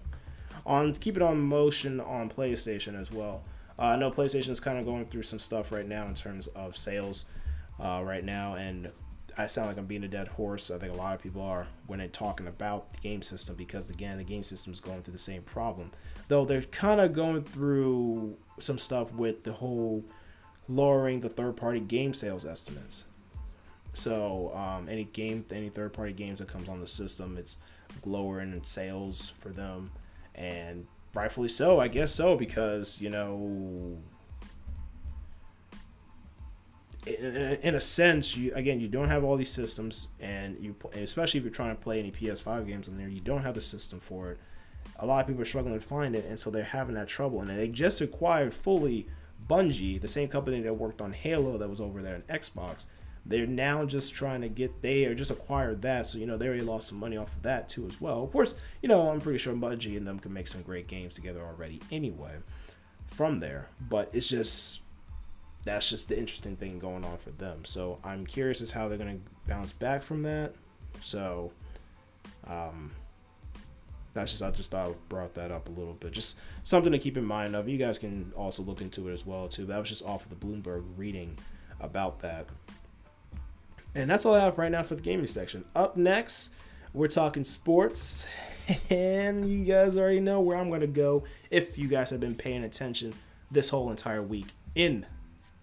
On 0.66 0.92
keep 0.94 1.16
it 1.16 1.22
on 1.22 1.40
motion 1.40 2.00
on 2.00 2.28
PlayStation 2.28 2.98
as 2.98 3.10
well. 3.10 3.42
Uh, 3.78 3.82
I 3.82 3.96
know 3.96 4.10
PlayStation 4.10 4.50
is 4.50 4.60
kind 4.60 4.78
of 4.78 4.84
going 4.84 5.06
through 5.06 5.22
some 5.22 5.38
stuff 5.38 5.70
right 5.70 5.86
now 5.86 6.06
in 6.06 6.14
terms 6.14 6.48
of 6.48 6.76
sales 6.76 7.24
uh, 7.78 8.02
right 8.04 8.24
now, 8.24 8.54
and 8.54 8.90
I 9.36 9.46
sound 9.46 9.68
like 9.68 9.78
I'm 9.78 9.86
being 9.86 10.02
a 10.02 10.08
dead 10.08 10.28
horse. 10.28 10.70
I 10.70 10.78
think 10.78 10.92
a 10.92 10.96
lot 10.96 11.14
of 11.14 11.22
people 11.22 11.42
are 11.42 11.68
when 11.86 12.00
they're 12.00 12.08
talking 12.08 12.48
about 12.48 12.92
the 12.92 12.98
game 13.00 13.22
system 13.22 13.54
because 13.54 13.88
again, 13.88 14.18
the 14.18 14.24
game 14.24 14.42
system 14.42 14.72
is 14.72 14.80
going 14.80 15.02
through 15.02 15.12
the 15.12 15.18
same 15.18 15.42
problem. 15.42 15.92
Though 16.26 16.44
they're 16.44 16.62
kind 16.62 17.00
of 17.00 17.12
going 17.12 17.44
through 17.44 18.36
some 18.58 18.78
stuff 18.78 19.12
with 19.12 19.44
the 19.44 19.52
whole 19.52 20.04
lowering 20.68 21.20
the 21.20 21.28
third-party 21.28 21.80
game 21.80 22.12
sales 22.12 22.44
estimates. 22.44 23.04
So 23.94 24.52
um, 24.54 24.88
any 24.88 25.04
game, 25.04 25.44
any 25.50 25.68
third-party 25.68 26.12
games 26.12 26.40
that 26.40 26.48
comes 26.48 26.68
on 26.68 26.80
the 26.80 26.86
system, 26.86 27.36
it's 27.38 27.58
lowering 28.04 28.52
in 28.52 28.64
sales 28.64 29.30
for 29.38 29.48
them, 29.50 29.90
and 30.38 30.86
rightfully 31.14 31.48
so, 31.48 31.78
I 31.78 31.88
guess 31.88 32.14
so, 32.14 32.36
because 32.36 33.00
you 33.02 33.10
know 33.10 33.98
in, 37.08 37.58
in 37.62 37.74
a 37.74 37.80
sense, 37.80 38.36
you 38.36 38.52
again, 38.54 38.80
you 38.80 38.88
don't 38.88 39.08
have 39.08 39.24
all 39.24 39.36
these 39.36 39.50
systems, 39.50 40.08
and 40.20 40.56
you 40.60 40.74
especially 40.94 41.38
if 41.38 41.44
you're 41.44 41.52
trying 41.52 41.74
to 41.74 41.82
play 41.82 41.98
any 41.98 42.10
PS5 42.10 42.66
games 42.66 42.88
on 42.88 42.96
there, 42.96 43.08
you 43.08 43.20
don't 43.20 43.42
have 43.42 43.54
the 43.54 43.60
system 43.60 44.00
for 44.00 44.32
it. 44.32 44.38
A 45.00 45.06
lot 45.06 45.20
of 45.20 45.26
people 45.26 45.42
are 45.42 45.46
struggling 45.46 45.74
to 45.74 45.84
find 45.84 46.14
it, 46.14 46.24
and 46.26 46.38
so 46.38 46.50
they're 46.50 46.64
having 46.64 46.94
that 46.96 47.08
trouble. 47.08 47.40
And 47.40 47.50
they 47.50 47.68
just 47.68 48.00
acquired 48.00 48.52
fully 48.52 49.06
Bungie, 49.48 50.00
the 50.00 50.08
same 50.08 50.28
company 50.28 50.60
that 50.60 50.74
worked 50.74 51.00
on 51.00 51.12
Halo 51.12 51.56
that 51.58 51.70
was 51.70 51.80
over 51.80 52.02
there 52.02 52.16
on 52.16 52.22
Xbox, 52.22 52.86
they're 53.28 53.46
now 53.46 53.84
just 53.84 54.14
trying 54.14 54.40
to 54.40 54.48
get 54.48 54.82
they 54.82 55.14
just 55.14 55.30
acquired 55.30 55.82
that 55.82 56.08
so 56.08 56.18
you 56.18 56.26
know 56.26 56.36
they 56.36 56.46
already 56.46 56.62
lost 56.62 56.88
some 56.88 56.98
money 56.98 57.16
off 57.16 57.36
of 57.36 57.42
that 57.42 57.68
too 57.68 57.86
as 57.86 58.00
well 58.00 58.24
of 58.24 58.32
course 58.32 58.56
you 58.82 58.88
know 58.88 59.10
i'm 59.10 59.20
pretty 59.20 59.38
sure 59.38 59.54
Bungie 59.54 59.96
and 59.96 60.06
them 60.06 60.18
can 60.18 60.32
make 60.32 60.48
some 60.48 60.62
great 60.62 60.86
games 60.86 61.14
together 61.14 61.40
already 61.42 61.80
anyway 61.92 62.32
from 63.06 63.40
there 63.40 63.68
but 63.88 64.10
it's 64.12 64.28
just 64.28 64.82
that's 65.64 65.90
just 65.90 66.08
the 66.08 66.18
interesting 66.18 66.56
thing 66.56 66.78
going 66.78 67.04
on 67.04 67.18
for 67.18 67.30
them 67.30 67.64
so 67.64 67.98
i'm 68.02 68.26
curious 68.26 68.60
as 68.60 68.70
how 68.70 68.88
they're 68.88 68.98
to 68.98 69.20
bounce 69.46 69.72
back 69.72 70.02
from 70.02 70.22
that 70.22 70.54
so 71.00 71.52
um 72.46 72.90
that's 74.14 74.32
just 74.32 74.42
I 74.42 74.50
just 74.50 74.70
thought 74.70 74.88
I 74.88 74.92
brought 75.08 75.34
that 75.34 75.52
up 75.52 75.68
a 75.68 75.70
little 75.70 75.94
bit. 75.94 76.12
Just 76.12 76.38
something 76.64 76.90
to 76.92 76.98
keep 76.98 77.16
in 77.16 77.24
mind 77.24 77.54
of. 77.54 77.68
You 77.68 77.78
guys 77.78 77.98
can 77.98 78.32
also 78.36 78.62
look 78.62 78.80
into 78.80 79.08
it 79.08 79.12
as 79.12 79.24
well 79.24 79.48
too. 79.48 79.64
That 79.66 79.78
was 79.78 79.88
just 79.88 80.04
off 80.04 80.24
of 80.24 80.30
the 80.30 80.46
Bloomberg 80.46 80.82
reading 80.96 81.38
about 81.80 82.20
that. 82.22 82.46
And 83.94 84.08
that's 84.08 84.24
all 84.26 84.34
I 84.34 84.44
have 84.44 84.58
right 84.58 84.70
now 84.70 84.82
for 84.82 84.94
the 84.94 85.02
gaming 85.02 85.26
section. 85.26 85.64
Up 85.74 85.96
next, 85.96 86.52
we're 86.92 87.08
talking 87.08 87.44
sports. 87.44 88.26
And 88.90 89.50
you 89.50 89.64
guys 89.64 89.96
already 89.96 90.20
know 90.20 90.42
where 90.42 90.58
I'm 90.58 90.68
going 90.68 90.82
to 90.82 90.86
go 90.86 91.24
if 91.50 91.78
you 91.78 91.88
guys 91.88 92.10
have 92.10 92.20
been 92.20 92.34
paying 92.34 92.64
attention 92.64 93.14
this 93.50 93.70
whole 93.70 93.88
entire 93.90 94.22
week 94.22 94.48
in 94.74 95.06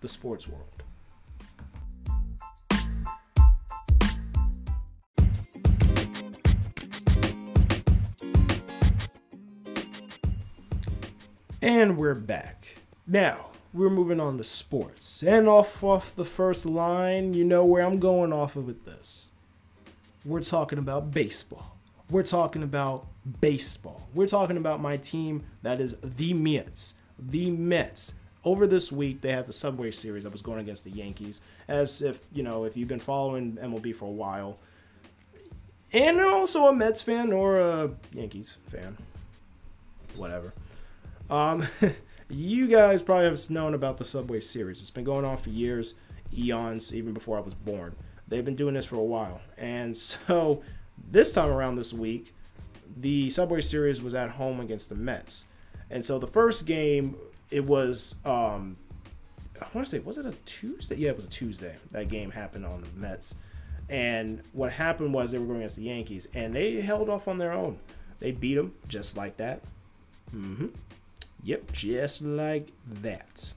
the 0.02 0.10
sports 0.10 0.48
world. 0.48 0.76
And 11.62 11.96
we're 11.96 12.16
back. 12.16 12.78
Now, 13.06 13.50
we're 13.76 13.90
moving 13.90 14.20
on 14.20 14.38
to 14.38 14.44
sports. 14.44 15.22
And 15.22 15.48
off 15.48 15.84
off 15.84 16.16
the 16.16 16.26
first 16.26 16.66
line, 16.66 17.34
you 17.34 17.44
know 17.44 17.66
where 17.66 17.84
I'm 17.84 18.00
going 18.00 18.32
off 18.32 18.56
of 18.56 18.66
with 18.66 18.86
this. 18.86 19.32
We're 20.24 20.42
talking 20.42 20.80
about 20.80 21.12
baseball. 21.12 21.78
We're 22.10 22.24
talking 22.24 22.64
about 22.64 23.06
baseball. 23.42 24.08
We're 24.14 24.28
talking 24.28 24.58
about 24.58 24.82
my 24.82 24.98
team 24.98 25.44
that 25.62 25.80
is 25.80 25.98
the 25.98 26.34
Mets. 26.34 26.96
The 27.20 27.52
Mets. 27.52 28.16
Over 28.44 28.68
this 28.68 28.92
week, 28.92 29.22
they 29.22 29.32
had 29.32 29.48
the 29.48 29.54
Subway 29.54 29.92
Series 29.92 30.24
that 30.24 30.32
was 30.32 30.44
going 30.44 30.60
against 30.60 30.84
the 30.84 30.92
Yankees. 30.92 31.42
As 31.68 32.02
if, 32.02 32.20
you 32.32 32.44
know, 32.44 32.64
if 32.64 32.78
you've 32.78 32.88
been 32.88 33.00
following 33.00 33.58
MLB 33.58 33.96
for 33.96 34.06
a 34.06 34.12
while, 34.12 34.60
and 35.94 36.20
also 36.22 36.68
a 36.68 36.74
Mets 36.74 37.02
fan 37.02 37.34
or 37.34 37.58
a 37.58 37.90
Yankees 38.14 38.58
fan, 38.70 38.98
whatever 40.16 40.54
um, 41.30 41.68
you 42.30 42.68
guys 42.68 43.04
probably 43.04 43.26
have 43.26 43.50
known 43.50 43.74
about 43.74 43.98
the 43.98 44.06
Subway 44.06 44.40
Series. 44.40 44.82
It's 44.82 44.92
been 44.92 45.04
going 45.04 45.26
on 45.26 45.38
for 45.38 45.50
years, 45.50 45.96
eons, 46.36 46.94
even 46.94 47.14
before 47.14 47.38
I 47.38 47.42
was 47.42 47.54
born. 47.54 47.96
They've 48.28 48.46
been 48.46 48.56
doing 48.56 48.74
this 48.74 48.86
for 48.86 48.96
a 48.96 49.04
while. 49.04 49.42
And 49.58 49.96
so 49.98 50.62
this 51.12 51.34
time 51.34 51.50
around 51.50 51.76
this 51.76 51.94
week, 51.94 52.34
the 52.98 53.30
Subway 53.30 53.62
Series 53.62 54.02
was 54.02 54.14
at 54.14 54.32
home 54.32 54.60
against 54.60 54.90
the 54.90 54.96
Mets. 54.96 55.48
And 55.90 56.06
so 56.06 56.18
the 56.18 56.28
first 56.28 56.66
game, 56.66 57.16
it 57.52 57.64
was, 57.66 58.16
um, 58.26 58.78
I 59.62 59.66
want 59.74 59.86
to 59.86 59.92
say, 59.92 60.00
was 60.00 60.18
it 60.18 60.26
a 60.26 60.34
Tuesday? 60.46 60.96
Yeah, 60.96 61.10
it 61.10 61.16
was 61.16 61.26
a 61.26 61.30
Tuesday. 61.30 61.76
That 61.92 62.08
game 62.08 62.32
happened 62.32 62.66
on 62.66 62.82
the 62.82 62.88
Mets. 63.00 63.36
And 63.90 64.42
what 64.54 64.72
happened 64.72 65.14
was 65.14 65.32
they 65.32 65.38
were 65.38 65.46
going 65.46 65.60
against 65.60 65.76
the 65.76 65.84
Yankees, 65.84 66.28
and 66.34 66.56
they 66.56 66.82
held 66.82 67.08
off 67.08 67.28
on 67.28 67.38
their 67.38 67.52
own. 67.52 67.78
They 68.20 68.32
beat 68.32 68.56
them 68.56 68.74
just 68.88 69.16
like 69.16 69.38
that. 69.38 69.62
Mm-hmm. 70.36 70.68
Yep, 71.46 71.74
just 71.74 72.24
like 72.24 72.72
that. 73.04 73.54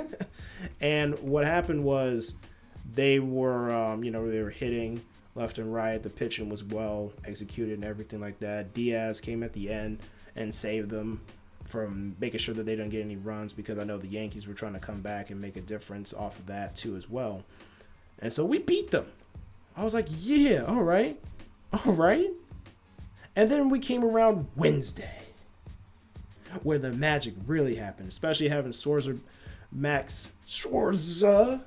and 0.80 1.16
what 1.20 1.44
happened 1.44 1.84
was 1.84 2.34
they 2.92 3.20
were, 3.20 3.70
um, 3.70 4.02
you 4.02 4.10
know, 4.10 4.28
they 4.28 4.42
were 4.42 4.50
hitting 4.50 5.00
left 5.36 5.58
and 5.58 5.72
right. 5.72 6.02
The 6.02 6.10
pitching 6.10 6.48
was 6.48 6.64
well 6.64 7.12
executed 7.24 7.74
and 7.74 7.84
everything 7.84 8.20
like 8.20 8.40
that. 8.40 8.74
Diaz 8.74 9.20
came 9.20 9.44
at 9.44 9.52
the 9.52 9.70
end 9.70 10.00
and 10.34 10.52
saved 10.52 10.90
them 10.90 11.20
from 11.62 12.16
making 12.18 12.40
sure 12.40 12.52
that 12.52 12.66
they 12.66 12.74
didn't 12.74 12.90
get 12.90 13.04
any 13.04 13.16
runs 13.16 13.52
because 13.52 13.78
I 13.78 13.84
know 13.84 13.96
the 13.96 14.08
Yankees 14.08 14.48
were 14.48 14.54
trying 14.54 14.72
to 14.72 14.80
come 14.80 15.00
back 15.00 15.30
and 15.30 15.40
make 15.40 15.56
a 15.56 15.60
difference 15.60 16.12
off 16.12 16.40
of 16.40 16.46
that 16.46 16.74
too 16.74 16.96
as 16.96 17.08
well. 17.08 17.44
And 18.18 18.32
so 18.32 18.44
we 18.44 18.58
beat 18.58 18.90
them. 18.90 19.06
I 19.76 19.84
was 19.84 19.94
like, 19.94 20.08
yeah, 20.08 20.64
all 20.64 20.82
right, 20.82 21.16
all 21.86 21.92
right. 21.92 22.30
And 23.36 23.48
then 23.48 23.70
we 23.70 23.78
came 23.78 24.02
around 24.02 24.48
Wednesday 24.56 25.23
where 26.62 26.78
the 26.78 26.92
magic 26.92 27.34
really 27.46 27.76
happened, 27.76 28.08
especially 28.08 28.48
having 28.48 28.72
Scherzer, 28.72 29.18
Max 29.72 30.32
Scherzer 30.46 31.54
uh, 31.54 31.58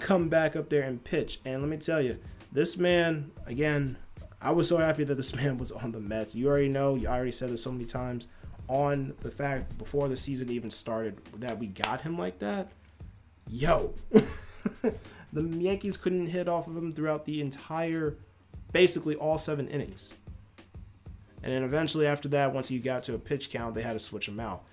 come 0.00 0.28
back 0.28 0.56
up 0.56 0.68
there 0.68 0.82
and 0.82 1.02
pitch. 1.02 1.40
And 1.44 1.62
let 1.62 1.68
me 1.68 1.76
tell 1.76 2.00
you, 2.00 2.18
this 2.52 2.76
man, 2.76 3.30
again, 3.46 3.96
I 4.40 4.50
was 4.50 4.68
so 4.68 4.76
happy 4.76 5.04
that 5.04 5.14
this 5.14 5.34
man 5.36 5.58
was 5.58 5.72
on 5.72 5.92
the 5.92 6.00
Mets. 6.00 6.34
You 6.34 6.48
already 6.48 6.68
know, 6.68 6.94
you 6.94 7.08
already 7.08 7.32
said 7.32 7.50
this 7.50 7.62
so 7.62 7.72
many 7.72 7.84
times 7.86 8.28
on 8.68 9.14
the 9.20 9.30
fact 9.30 9.76
before 9.78 10.08
the 10.08 10.16
season 10.16 10.50
even 10.50 10.70
started 10.70 11.18
that 11.36 11.58
we 11.58 11.66
got 11.66 12.00
him 12.02 12.16
like 12.16 12.38
that. 12.38 12.70
Yo, 13.48 13.94
the 15.32 15.46
Yankees 15.46 15.96
couldn't 15.96 16.28
hit 16.28 16.48
off 16.48 16.66
of 16.66 16.76
him 16.76 16.92
throughout 16.92 17.24
the 17.24 17.40
entire, 17.40 18.16
basically 18.72 19.14
all 19.14 19.36
seven 19.36 19.68
innings. 19.68 20.14
And 21.44 21.52
then 21.52 21.62
eventually, 21.62 22.06
after 22.06 22.26
that, 22.30 22.54
once 22.54 22.68
he 22.68 22.78
got 22.78 23.02
to 23.04 23.14
a 23.14 23.18
pitch 23.18 23.50
count, 23.50 23.74
they 23.74 23.82
had 23.82 23.92
to 23.92 23.98
switch 23.98 24.26
him 24.26 24.40
out. 24.40 24.64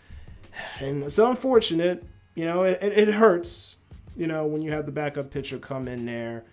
And 0.80 1.04
it's 1.04 1.20
unfortunate, 1.20 2.06
you 2.34 2.46
know, 2.46 2.64
it, 2.64 2.80
it, 2.82 3.10
it 3.10 3.14
hurts, 3.16 3.78
you 4.16 4.26
know, 4.26 4.46
when 4.46 4.62
you 4.62 4.72
have 4.72 4.86
the 4.86 4.92
backup 4.94 5.32
pitcher 5.32 5.60
come 5.60 5.90
in 5.90 6.06
there. 6.06 6.46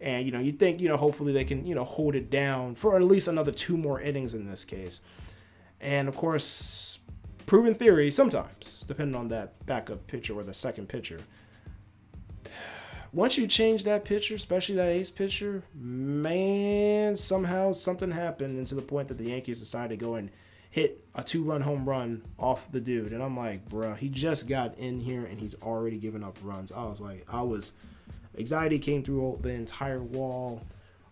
And, 0.00 0.24
you 0.24 0.32
know, 0.32 0.40
you 0.40 0.52
think, 0.52 0.80
you 0.80 0.88
know, 0.88 0.96
hopefully 0.96 1.34
they 1.34 1.44
can, 1.44 1.66
you 1.66 1.74
know, 1.74 1.84
hold 1.84 2.14
it 2.14 2.30
down 2.30 2.74
for 2.74 2.96
at 2.96 3.02
least 3.02 3.28
another 3.28 3.52
two 3.52 3.76
more 3.76 4.00
innings 4.00 4.32
in 4.32 4.48
this 4.48 4.64
case. 4.64 5.02
And 5.78 6.08
of 6.08 6.16
course, 6.16 6.98
proven 7.44 7.74
theory 7.74 8.10
sometimes, 8.10 8.82
depending 8.88 9.14
on 9.14 9.28
that 9.28 9.66
backup 9.66 10.06
pitcher 10.06 10.34
or 10.34 10.42
the 10.42 10.54
second 10.54 10.88
pitcher 10.88 11.20
once 13.16 13.38
you 13.38 13.46
change 13.46 13.84
that 13.84 14.04
pitcher, 14.04 14.34
especially 14.34 14.74
that 14.74 14.90
ace 14.90 15.08
pitcher, 15.08 15.62
man, 15.74 17.16
somehow 17.16 17.72
something 17.72 18.10
happened, 18.10 18.58
and 18.58 18.66
to 18.68 18.74
the 18.74 18.82
point 18.82 19.08
that 19.08 19.16
the 19.16 19.30
Yankees 19.30 19.58
decided 19.58 19.88
to 19.88 19.96
go 19.96 20.16
and 20.16 20.30
hit 20.70 21.02
a 21.14 21.22
two 21.22 21.42
run 21.42 21.62
home 21.62 21.88
run 21.88 22.22
off 22.38 22.70
the 22.70 22.80
dude. 22.80 23.14
And 23.14 23.22
I'm 23.22 23.34
like, 23.34 23.66
bruh, 23.70 23.96
he 23.96 24.10
just 24.10 24.46
got 24.46 24.76
in 24.76 25.00
here 25.00 25.24
and 25.24 25.40
he's 25.40 25.54
already 25.62 25.96
given 25.96 26.22
up 26.22 26.36
runs. 26.42 26.70
I 26.70 26.84
was 26.84 27.00
like, 27.00 27.24
I 27.26 27.40
was, 27.40 27.72
anxiety 28.38 28.78
came 28.78 29.02
through 29.02 29.38
the 29.40 29.52
entire 29.52 30.02
wall. 30.02 30.60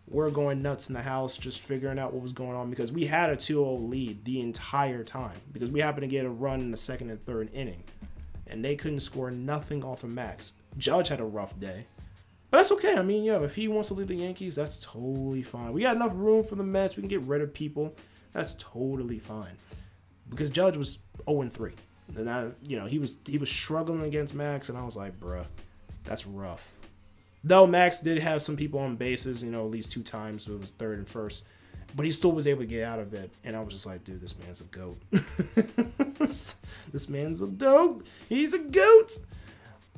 We're 0.07 0.29
going 0.29 0.61
nuts 0.61 0.91
in 0.91 0.95
the 0.95 1.01
house 1.01 1.39
just 1.39 1.61
figuring 1.61 1.99
out 1.99 2.13
what 2.13 2.23
was 2.23 2.35
going 2.35 2.55
on 2.55 2.69
because 2.69 2.93
we 2.93 3.07
had 3.07 3.31
a 3.31 3.37
2 3.37 3.55
0 3.55 3.77
lead 3.77 4.27
the 4.27 4.43
entire 4.43 5.05
time 5.05 5.41
because 5.55 5.71
we 5.71 5.81
happened 5.81 6.03
to 6.03 6.09
get 6.09 6.27
a 6.27 6.31
run 6.31 6.61
in 6.61 6.71
the 6.71 6.77
second 6.77 7.09
and 7.09 7.19
third 7.19 7.49
inning. 7.55 7.85
And 8.47 8.63
they 8.63 8.77
couldn't 8.77 9.01
score 9.01 9.31
nothing 9.31 9.83
off 9.83 10.05
of 10.05 10.11
Max. 10.11 10.53
Judge 10.77 11.09
had 11.09 11.21
a 11.21 11.25
rough 11.25 11.59
day. 11.59 11.87
But 12.55 12.59
that's 12.59 12.71
okay. 12.71 12.97
I 12.97 13.03
mean, 13.03 13.25
yo, 13.25 13.43
if 13.43 13.57
he 13.57 13.67
wants 13.67 13.89
to 13.89 13.95
leave 13.95 14.07
the 14.07 14.15
Yankees, 14.15 14.55
that's 14.55 14.79
totally 14.79 15.43
fine. 15.43 15.73
We 15.73 15.83
got 15.83 15.97
enough 15.97 16.13
room 16.15 16.45
for 16.45 16.55
the 16.55 16.63
Mets. 16.63 16.95
We 16.95 17.01
can 17.01 17.09
get 17.09 17.23
rid 17.23 17.43
of 17.43 17.53
people. 17.53 17.97
That's 18.33 18.55
totally 18.61 19.19
fine. 19.19 19.57
Because 20.31 20.51
Judge 20.51 20.77
was 20.77 21.01
0 21.29 21.49
3. 21.49 21.73
And 22.15 22.31
I, 22.31 22.51
you 22.63 22.79
know, 22.79 22.87
he 22.87 23.01
was 23.01 23.17
he 23.27 23.39
was 23.39 23.51
struggling 23.51 24.03
against 24.03 24.37
Max, 24.37 24.69
and 24.69 24.79
I 24.79 24.85
was 24.85 24.97
like, 24.97 25.19
bruh, 25.19 25.47
that's 26.05 26.29
rough. 26.29 26.77
Though 27.43 27.67
Max 27.67 27.99
did 27.99 28.19
have 28.19 28.41
some 28.41 28.57
people 28.57 28.79
on 28.79 28.95
bases, 28.95 29.43
you 29.43 29.51
know, 29.51 29.65
at 29.65 29.73
least 29.73 29.91
two 29.91 30.05
times. 30.05 30.45
So 30.45 30.53
it 30.53 30.61
was 30.61 30.71
third 30.71 30.99
and 30.99 31.09
first. 31.09 31.49
But 31.97 32.07
he 32.07 32.13
still 32.13 32.31
was 32.31 32.47
able 32.47 32.61
to 32.61 32.67
get 32.67 32.85
out 32.85 33.01
of 33.01 33.15
it. 33.15 33.33
And 33.43 33.57
I 33.57 33.63
was 33.63 33.73
just 33.73 33.85
like, 33.85 34.05
dude, 34.05 34.21
this 34.21 34.39
man's 34.39 34.61
a 34.61 34.65
goat. 34.65 34.97
this 35.11 37.09
man's 37.09 37.43
a 37.43 37.49
dope. 37.49 38.07
He's 38.29 38.55
a 38.55 38.61
goat. 38.61 39.19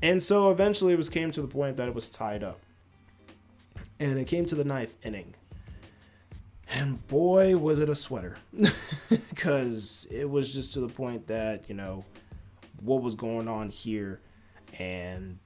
And 0.02 0.22
so 0.22 0.50
eventually 0.50 0.92
it 0.92 0.96
was 0.96 1.08
came 1.08 1.30
to 1.30 1.40
the 1.40 1.48
point 1.48 1.76
that 1.76 1.88
it 1.88 1.94
was 1.94 2.08
tied 2.08 2.42
up. 2.42 2.60
And 3.98 4.18
it 4.18 4.26
came 4.26 4.44
to 4.46 4.54
the 4.54 4.64
ninth 4.64 4.94
inning. 5.06 5.34
And 6.74 7.06
boy, 7.08 7.56
was 7.56 7.80
it 7.80 7.88
a 7.88 7.94
sweater. 7.94 8.36
Because 9.30 10.08
it 10.10 10.28
was 10.28 10.52
just 10.52 10.72
to 10.72 10.80
the 10.80 10.88
point 10.88 11.26
that, 11.28 11.68
you 11.68 11.74
know, 11.74 12.04
what 12.82 13.02
was 13.02 13.14
going 13.14 13.48
on 13.48 13.68
here 13.68 14.20
and 14.78 15.38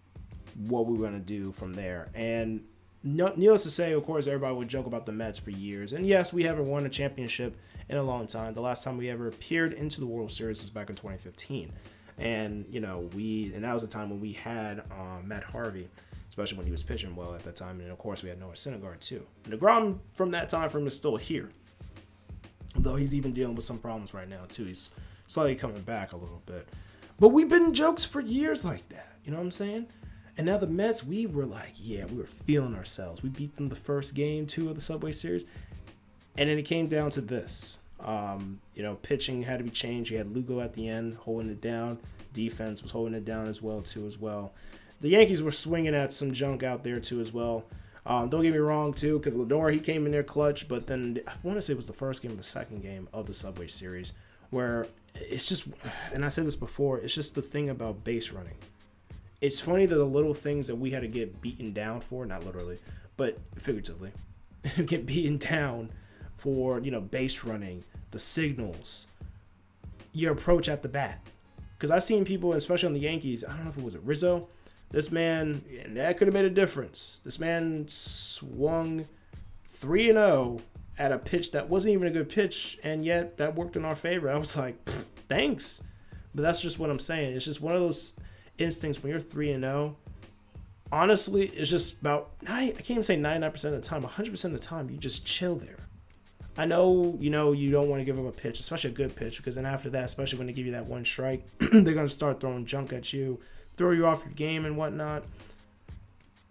what 0.57 0.87
we 0.87 0.97
were 0.97 1.09
going 1.09 1.21
to 1.21 1.27
do 1.27 1.53
from 1.53 1.75
there. 1.75 2.09
And 2.15 2.65
needless 3.03 3.65
to 3.65 3.71
say, 3.71 3.93
of 3.93 4.05
course, 4.05 4.27
everybody 4.27 4.55
would 4.55 4.69
joke 4.69 4.87
about 4.87 5.07
the 5.07 5.13
Mets 5.13 5.39
for 5.39 5.51
years. 5.51 5.93
And 5.93 6.07
yes, 6.07 6.33
we 6.33 6.45
haven't 6.45 6.67
won 6.67 6.87
a 6.87 6.89
championship 6.89 7.57
in 7.89 7.97
a 7.97 8.03
long 8.03 8.27
time. 8.27 8.55
The 8.55 8.61
last 8.61 8.85
time 8.85 8.97
we 8.97 9.11
ever 9.11 9.29
appeared 9.29 9.73
into 9.73 10.01
the 10.01 10.07
World 10.07 10.31
Series 10.31 10.61
was 10.63 10.71
back 10.71 10.89
in 10.89 10.97
2015 10.97 11.73
and 12.21 12.67
you 12.71 12.81
know 12.81 13.09
we 13.15 13.53
and 13.55 13.65
that 13.65 13.73
was 13.73 13.83
the 13.83 13.89
time 13.89 14.11
when 14.11 14.21
we 14.21 14.33
had 14.33 14.83
um, 14.93 15.27
Matt 15.27 15.43
Harvey, 15.43 15.89
especially 16.29 16.59
when 16.59 16.67
he 16.67 16.73
was 16.73 16.83
pitching 16.83 17.17
well 17.17 17.35
at 17.35 17.43
that 17.45 17.57
time, 17.57 17.81
and 17.81 17.91
of 17.91 17.99
course 17.99 18.23
we 18.23 18.29
had 18.29 18.39
Noah 18.39 18.53
Syndergaard 18.53 19.01
too. 19.01 19.27
And 19.45 19.53
Degrom 19.53 19.99
from 20.15 20.31
that 20.33 20.49
time 20.49 20.69
frame 20.69 20.87
is 20.87 20.95
still 20.95 21.17
here, 21.17 21.51
though 22.77 22.97
he's 22.97 23.15
even 23.15 23.33
dealing 23.33 23.55
with 23.55 23.65
some 23.65 23.79
problems 23.79 24.15
right 24.15 24.29
now 24.29 24.43
too. 24.49 24.67
He's 24.67 24.91
slightly 25.27 25.55
coming 25.55 25.83
back 25.83 26.13
a 26.13 26.17
little 26.17 26.43
bit, 26.47 26.69
but 27.19 27.29
we've 27.29 27.49
been 27.49 27.73
jokes 27.73 28.05
for 28.05 28.21
years 28.21 28.65
like 28.65 28.89
that. 28.91 29.17
You 29.25 29.33
know 29.33 29.39
what 29.39 29.45
I'm 29.45 29.51
saying? 29.51 29.89
And 30.37 30.47
now 30.47 30.57
the 30.57 30.67
Mets, 30.67 31.05
we 31.05 31.27
were 31.27 31.45
like, 31.45 31.75
yeah, 31.77 32.07
we 32.07 32.17
were 32.17 32.25
feeling 32.25 32.75
ourselves. 32.75 33.23
We 33.23 33.29
beat 33.29 33.57
them 33.57 33.67
the 33.67 33.77
first 33.77 34.15
game, 34.15 34.47
two 34.47 34.69
of 34.69 34.75
the 34.75 34.81
Subway 34.81 35.13
Series. 35.13 35.45
And 36.39 36.49
then 36.49 36.57
it 36.57 36.63
came 36.63 36.87
down 36.87 37.11
to 37.11 37.21
this. 37.21 37.79
Um, 38.05 38.61
you 38.75 38.83
know, 38.83 38.95
pitching 38.97 39.43
had 39.43 39.59
to 39.59 39.65
be 39.65 39.71
changed. 39.71 40.11
You 40.11 40.19
had 40.19 40.35
Lugo 40.35 40.61
at 40.61 40.75
the 40.75 40.89
end 40.89 41.17
holding 41.17 41.51
it 41.51 41.61
down. 41.61 41.99
Defense 42.33 42.83
was 42.83 42.93
holding 42.93 43.15
it 43.15 43.25
down 43.25 43.49
as 43.49 43.61
well, 43.61 43.83
too, 43.83 44.07
as 44.07 44.19
well. 44.19 44.53
The 45.01 45.09
Yankees 45.09 45.43
were 45.43 45.51
swinging 45.51 45.95
at 45.95 46.13
some 46.13 46.33
junk 46.33 46.63
out 46.63 46.85
there, 46.85 47.01
too, 47.01 47.21
as 47.21 47.33
well. 47.33 47.65
Um, 48.07 48.29
don't 48.29 48.43
get 48.43 48.53
me 48.53 48.59
wrong, 48.59 48.93
too, 48.95 49.19
because 49.19 49.37
Lindor, 49.37 49.73
he 49.73 49.81
came 49.81 50.07
in 50.07 50.13
there 50.13 50.23
clutch, 50.23 50.69
but 50.69 50.87
then 50.87 51.21
I 51.27 51.33
want 51.43 51.59
to 51.59 51.63
say 51.63 51.73
it 51.73 51.77
was 51.77 51.87
the 51.87 51.93
first 51.93 52.23
game 52.23 52.31
of 52.31 52.39
the 52.39 52.43
second 52.43 52.83
game 52.83 53.09
of 53.13 53.27
the 53.27 53.35
Subway 53.35 53.67
Series 53.67 54.13
where 54.51 54.87
it's 55.15 55.49
just, 55.49 55.69
and 56.13 56.25
I 56.25 56.29
said 56.29 56.47
this 56.47 56.57
before, 56.57 56.99
it's 56.99 57.15
just 57.15 57.35
the 57.35 57.43
thing 57.43 57.71
about 57.71 58.05
base 58.05 58.31
running. 58.33 58.57
It's 59.41 59.61
funny 59.61 59.87
that 59.87 59.95
the 59.95 60.05
little 60.05 60.35
things 60.35 60.67
that 60.67 60.77
we 60.77 60.91
had 60.91 61.03
to 61.03 61.09
get 61.09 61.41
beaten 61.41 61.73
down 61.73 62.01
for, 62.01 62.27
not 62.27 62.45
literally, 62.45 62.79
but 63.17 63.39
figuratively, 63.57 64.13
get 64.85 65.07
beaten 65.07 65.39
down 65.39 65.91
for, 66.37 66.81
you 66.81 66.91
know, 66.91 67.01
base 67.01 67.43
running, 67.45 67.85
the 68.11 68.19
signals, 68.19 69.07
your 70.13 70.33
approach 70.33 70.69
at 70.69 70.83
the 70.83 70.89
bat. 70.89 71.21
Because 71.77 71.91
I've 71.91 72.03
seen 72.03 72.25
people, 72.25 72.53
especially 72.53 72.89
on 72.89 72.93
the 72.93 73.01
Yankees, 73.01 73.45
I 73.45 73.49
don't 73.55 73.65
know 73.65 73.71
if 73.71 73.79
it 73.79 73.85
was 73.85 73.95
a 73.95 74.01
Rizzo, 74.01 74.49
this 74.91 75.11
man, 75.11 75.65
and 75.85 75.97
that 75.97 76.17
could 76.17 76.27
have 76.27 76.35
made 76.35 76.45
a 76.45 76.51
difference. 76.51 77.21
This 77.25 77.39
man 77.39 77.87
swung 77.89 79.07
3 79.69 80.11
and 80.11 80.19
0 80.19 80.61
at 80.99 81.13
a 81.13 81.19
pitch 81.19 81.53
that 81.53 81.71
wasn't 81.71 81.95
even 81.95 82.09
a 82.09 82.11
good 82.11 82.29
pitch, 82.29 82.79
and 82.83 83.05
yet 83.05 83.39
that 83.39 83.55
worked 83.55 83.77
in 83.77 83.85
our 83.85 83.95
favor. 83.95 84.29
I 84.29 84.37
was 84.37 84.57
like, 84.57 84.85
thanks. 85.29 85.83
But 86.35 86.43
that's 86.43 86.61
just 86.61 86.79
what 86.79 86.91
I'm 86.91 86.99
saying. 86.99 87.35
It's 87.35 87.45
just 87.45 87.63
one 87.63 87.75
of 87.75 87.81
those 87.81 88.13
instincts 88.59 89.03
when 89.03 89.11
you're 89.11 89.21
3 89.21 89.53
and 89.53 89.65
0. 89.65 89.97
Honestly, 90.93 91.47
it's 91.47 91.71
just 91.71 92.01
about, 92.01 92.33
I 92.49 92.73
can't 92.73 92.91
even 92.91 93.03
say 93.05 93.17
99% 93.17 93.65
of 93.65 93.73
the 93.73 93.81
time, 93.81 94.03
100% 94.03 94.45
of 94.45 94.53
the 94.53 94.59
time, 94.59 94.91
you 94.91 94.99
just 94.99 95.25
chill 95.25 95.55
there. 95.55 95.79
I 96.57 96.65
know, 96.67 97.17
you 97.21 97.31
know, 97.31 97.53
you 97.53 97.71
don't 97.71 97.89
want 97.89 98.01
to 98.01 98.05
give 98.05 98.17
them 98.17 98.27
a 98.27 98.33
pitch, 98.33 98.61
especially 98.61 98.91
a 98.91 98.95
good 98.95 99.15
pitch, 99.15 99.39
because 99.39 99.55
then 99.55 99.67
after 99.67 99.89
that, 99.91 100.05
especially 100.05 100.39
when 100.39 100.47
they 100.47 100.53
give 100.53 100.67
you 100.67 100.73
that 100.73 100.87
one 100.87 101.05
strike, 101.05 101.45
they're 101.59 101.95
to 101.95 102.09
start 102.09 102.41
throwing 102.41 102.67
junk 102.67 102.93
at 102.93 103.13
you, 103.13 103.41
throw 103.77 103.93
you 103.93 104.07
off 104.07 104.25
your 104.25 104.35
game 104.35 104.65
and 104.65 104.77
whatnot. 104.77 105.25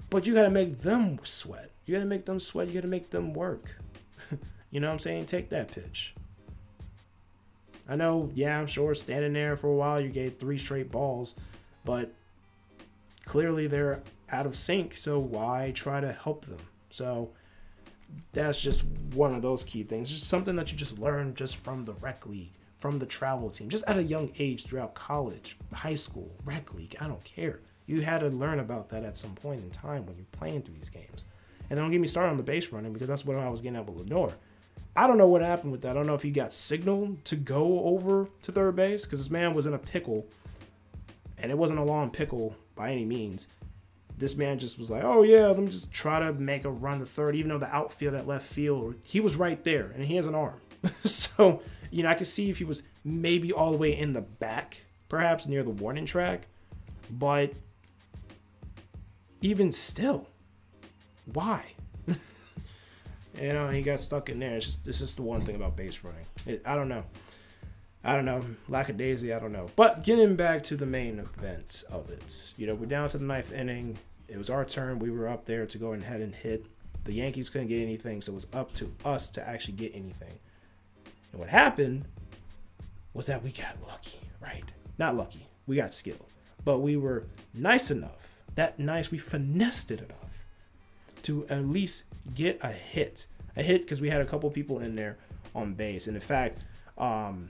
But 0.10 0.26
you 0.26 0.34
got 0.34 0.44
to 0.44 0.50
make 0.50 0.80
them 0.80 1.20
sweat. 1.24 1.70
You 1.86 1.94
got 1.94 2.00
to 2.00 2.06
make 2.06 2.26
them 2.26 2.40
sweat. 2.40 2.68
You 2.68 2.74
got 2.74 2.82
to 2.82 2.88
make 2.88 3.12
them 3.12 3.34
work. 3.34 3.80
you 4.72 4.80
know 4.80 4.88
what 4.88 4.94
I'm 4.94 5.00
saying? 5.00 5.28
Take 5.28 5.50
that 5.50 5.72
pitch. 5.72 6.16
I 7.88 7.96
know, 7.96 8.30
yeah, 8.36 8.60
I'm 8.60 8.68
sure 8.68 8.94
standing 8.94 9.34
there 9.34 9.58
for 9.58 9.68
a 9.68 9.74
while, 9.74 10.00
you 10.00 10.10
gave 10.10 10.38
three 10.38 10.60
straight 10.60 10.92
balls, 10.92 11.34
but 11.84 12.14
clearly 13.26 13.66
they're 13.66 14.04
out 14.32 14.46
of 14.46 14.56
sync, 14.56 14.96
so 14.96 15.18
why 15.18 15.72
try 15.74 16.00
to 16.00 16.12
help 16.12 16.46
them? 16.46 16.60
So 16.92 17.32
that's 18.34 18.62
just 18.62 18.84
one 19.14 19.34
of 19.34 19.42
those 19.42 19.64
key 19.64 19.84
things. 19.84 20.10
Just 20.10 20.28
something 20.28 20.56
that 20.56 20.72
you 20.72 20.78
just 20.78 21.00
learn 21.00 21.36
just 21.36 21.58
from 21.58 21.86
the 21.86 21.94
rec 21.94 22.26
league, 22.26 22.52
from 22.80 23.00
the 23.00 23.06
travel 23.06 23.50
team, 23.50 23.70
just 23.70 23.86
at 23.88 23.98
a 23.98 24.04
young 24.04 24.32
age 24.40 24.66
throughout 24.66 24.94
college, 24.94 25.58
high 25.74 25.96
school, 25.96 26.32
rec 26.46 26.74
league. 26.74 26.96
I 27.02 27.08
don't 27.08 27.24
care. 27.24 27.60
You 27.86 28.02
had 28.02 28.20
to 28.20 28.28
learn 28.28 28.60
about 28.60 28.90
that 28.90 29.04
at 29.04 29.18
some 29.18 29.34
point 29.34 29.64
in 29.64 29.72
time 29.72 30.06
when 30.06 30.16
you're 30.16 30.26
playing 30.32 30.62
through 30.62 30.76
these 30.76 30.90
games. 30.90 31.26
And 31.70 31.78
don't 31.78 31.92
get 31.92 32.02
me 32.02 32.08
started 32.08 32.32
on 32.32 32.38
the 32.38 32.44
base 32.44 32.72
running 32.72 32.94
because 32.94 33.08
that's 33.08 33.26
what 33.26 33.38
I 33.38 33.50
was 33.50 33.62
getting 33.62 33.78
at 33.78 33.88
with 33.88 34.08
Lindor. 34.08 34.34
I 34.96 35.08
don't 35.08 35.18
know 35.18 35.28
what 35.28 35.42
happened 35.42 35.72
with 35.72 35.82
that. 35.82 35.92
I 35.92 35.94
don't 35.94 36.08
know 36.08 36.16
if 36.16 36.22
he 36.22 36.32
got 36.32 36.54
signaled 36.54 37.24
to 37.26 37.36
go 37.36 37.84
over 37.86 38.28
to 38.44 38.52
third 38.52 38.76
base 38.76 39.06
because 39.06 39.20
this 39.20 39.30
man 39.30 39.54
was 39.54 39.66
in 39.66 39.74
a 39.74 39.78
pickle, 39.78 40.28
and 41.38 41.52
it 41.52 41.58
wasn't 41.58 41.80
a 41.80 41.84
long 41.84 42.10
pickle 42.10 42.56
by 42.76 42.92
any 42.92 43.06
means. 43.06 43.48
This 44.20 44.36
man 44.36 44.60
just 44.60 44.78
was 44.78 44.92
like, 44.92 45.04
"Oh 45.04 45.24
yeah, 45.24 45.48
let 45.48 45.60
me 45.60 45.68
just 45.68 45.92
try 45.92 46.20
to 46.20 46.34
make 46.34 46.66
a 46.66 46.70
run 46.70 47.00
to 47.00 47.06
third, 47.06 47.36
even 47.36 47.50
though 47.50 47.58
the 47.58 47.74
outfield 47.74 48.14
at 48.14 48.28
left 48.28 48.46
field, 48.46 48.96
he 49.02 49.20
was 49.20 49.36
right 49.36 49.64
there, 49.64 49.92
and 49.96 50.06
he 50.06 50.16
has 50.18 50.28
an 50.28 50.36
arm. 50.36 50.60
so 51.04 51.62
you 51.92 52.04
know, 52.04 52.10
I 52.10 52.14
could 52.14 52.28
see 52.28 52.50
if 52.50 52.60
he 52.60 52.66
was 52.66 52.84
maybe 53.04 53.52
all 53.52 53.72
the 53.72 53.78
way 53.78 53.98
in 53.98 54.14
the 54.14 54.22
back, 54.22 54.84
perhaps 55.08 55.48
near 55.48 55.64
the 55.64 55.70
warning 55.70 56.06
track, 56.06 56.48
but 57.10 57.54
even 59.42 59.72
still, 59.72 60.28
why? 61.34 61.66
you 62.08 63.54
know, 63.54 63.70
he 63.70 63.82
got 63.82 64.02
stuck 64.02 64.30
in 64.30 64.40
there. 64.40 64.58
It's 64.58 64.66
just 64.66 64.86
this 64.86 65.02
is 65.02 65.16
the 65.16 65.22
one 65.22 65.42
thing 65.42 65.56
about 65.56 65.76
base 65.76 66.04
running. 66.04 66.26
It, 66.46 66.62
I 66.68 66.76
don't 66.76 66.90
know. 66.90 67.06
I 68.04 68.16
don't 68.16 68.26
know. 68.26 68.44
Lackadaisy, 68.70 69.34
I 69.34 69.40
don't 69.40 69.52
know. 69.52 69.70
But 69.76 70.04
getting 70.04 70.36
back 70.36 70.64
to 70.64 70.76
the 70.76 70.86
main 70.86 71.20
event 71.20 71.84
of 71.92 72.10
it, 72.10 72.54
you 72.58 72.66
know, 72.66 72.76
we're 72.76 72.86
down 72.86 73.10
to 73.10 73.18
the 73.18 73.26
ninth 73.26 73.52
inning. 73.52 73.98
It 74.30 74.38
was 74.38 74.50
our 74.50 74.66
turn. 74.66 75.00
We 75.00 75.12
were 75.12 75.28
up 75.28 75.46
there 75.46 75.66
to 75.66 75.78
go 75.78 75.94
ahead 75.94 76.22
and 76.22 76.34
hit. 76.34 76.66
The 77.06 77.14
Yankees 77.14 77.50
couldn't 77.50 77.68
get 77.68 77.82
anything, 77.82 78.22
so 78.22 78.32
it 78.32 78.36
was 78.36 78.48
up 78.54 78.74
to 78.76 78.94
us 79.04 79.30
to 79.32 79.48
actually 79.48 79.74
get 79.76 79.96
anything. 79.96 80.40
And 81.32 81.40
what 81.40 81.50
happened 81.50 82.06
was 83.14 83.26
that 83.26 83.44
we 83.44 83.52
got 83.52 83.76
lucky, 83.88 84.20
right? 84.42 84.64
Not 84.98 85.16
lucky. 85.16 85.48
We 85.66 85.76
got 85.76 85.94
skill. 85.94 86.18
But 86.64 86.80
we 86.80 86.98
were 86.98 87.26
nice 87.54 87.90
enough. 87.90 88.36
That 88.56 88.80
nice, 88.80 89.12
we 89.12 89.18
finessed 89.18 89.92
it 89.92 90.00
enough 90.00 90.46
to 91.24 91.48
at 91.48 91.66
least 91.66 92.06
get 92.34 92.64
a 92.64 92.68
hit. 92.68 93.28
A 93.56 93.64
hit 93.64 93.82
because 93.82 94.02
we 94.02 94.10
had 94.10 94.22
a 94.22 94.26
couple 94.26 94.50
people 94.50 94.80
in 94.80 94.96
there 94.96 95.18
on 95.56 95.74
base. 95.74 96.08
And 96.08 96.16
in 96.16 96.22
fact, 96.22 96.60
um, 96.98 97.50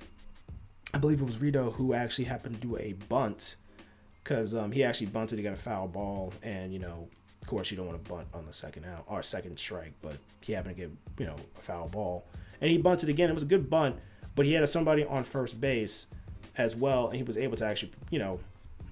I 0.93 0.97
believe 0.97 1.21
it 1.21 1.25
was 1.25 1.39
Rito 1.39 1.71
who 1.71 1.93
actually 1.93 2.25
happened 2.25 2.61
to 2.61 2.67
do 2.67 2.77
a 2.77 2.93
bunt 3.09 3.57
because 4.29 4.53
um, 4.53 4.71
he 4.71 4.83
actually 4.83 5.07
bunted. 5.07 5.39
He 5.39 5.43
got 5.43 5.53
a 5.53 5.57
foul 5.57 5.87
ball, 5.87 6.31
and 6.43 6.71
you 6.71 6.77
know, 6.77 7.07
of 7.41 7.47
course, 7.47 7.71
you 7.71 7.77
don't 7.77 7.87
want 7.87 8.03
to 8.03 8.09
bunt 8.09 8.27
on 8.31 8.45
the 8.45 8.53
second 8.53 8.85
out 8.85 9.05
or 9.07 9.23
second 9.23 9.59
strike, 9.59 9.93
but 10.03 10.17
he 10.41 10.53
happened 10.53 10.75
to 10.75 10.81
get 10.83 10.91
you 11.17 11.25
know 11.25 11.35
a 11.57 11.61
foul 11.61 11.89
ball, 11.89 12.27
and 12.61 12.69
he 12.69 12.77
bunted 12.77 13.09
again. 13.09 13.31
It 13.31 13.33
was 13.33 13.41
a 13.41 13.47
good 13.47 13.71
bunt, 13.71 13.95
but 14.35 14.45
he 14.45 14.53
had 14.53 14.67
somebody 14.69 15.03
on 15.03 15.23
first 15.23 15.59
base 15.59 16.07
as 16.57 16.75
well, 16.75 17.07
and 17.07 17.15
he 17.15 17.23
was 17.23 17.39
able 17.39 17.57
to 17.57 17.65
actually 17.65 17.91
you 18.11 18.19
know 18.19 18.39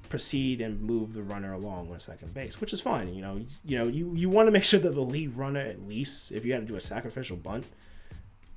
proceed 0.10 0.60
and 0.62 0.82
move 0.82 1.14
the 1.14 1.22
runner 1.22 1.54
along 1.54 1.92
on 1.92 2.00
second 2.00 2.34
base, 2.34 2.60
which 2.60 2.74
is 2.74 2.82
fine. 2.82 3.14
You 3.14 3.22
know, 3.22 3.46
you 3.64 3.78
know, 3.78 3.88
you 3.88 4.14
you 4.16 4.30
want 4.30 4.48
to 4.48 4.52
make 4.52 4.64
sure 4.64 4.80
that 4.80 4.96
the 4.96 5.02
lead 5.02 5.36
runner 5.36 5.60
at 5.60 5.88
least, 5.88 6.32
if 6.32 6.46
you 6.46 6.54
had 6.54 6.64
to 6.64 6.68
do 6.68 6.76
a 6.76 6.82
sacrificial 6.82 7.38
bunt, 7.38 7.66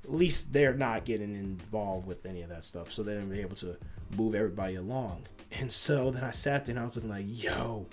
at 0.03 0.11
least 0.11 0.51
they're 0.51 0.73
not 0.73 1.05
getting 1.05 1.35
involved 1.35 2.07
with 2.07 2.25
any 2.25 2.41
of 2.41 2.49
that 2.49 2.65
stuff, 2.65 2.91
so 2.91 3.03
they're 3.03 3.21
able 3.33 3.55
to 3.57 3.77
move 4.17 4.33
everybody 4.33 4.75
along. 4.75 5.21
And 5.59 5.71
so 5.71 6.11
then 6.11 6.23
I 6.23 6.31
sat 6.31 6.65
there 6.65 6.73
and 6.73 6.79
I 6.79 6.83
was 6.83 7.03
like, 7.03 7.25
yo, 7.27 7.87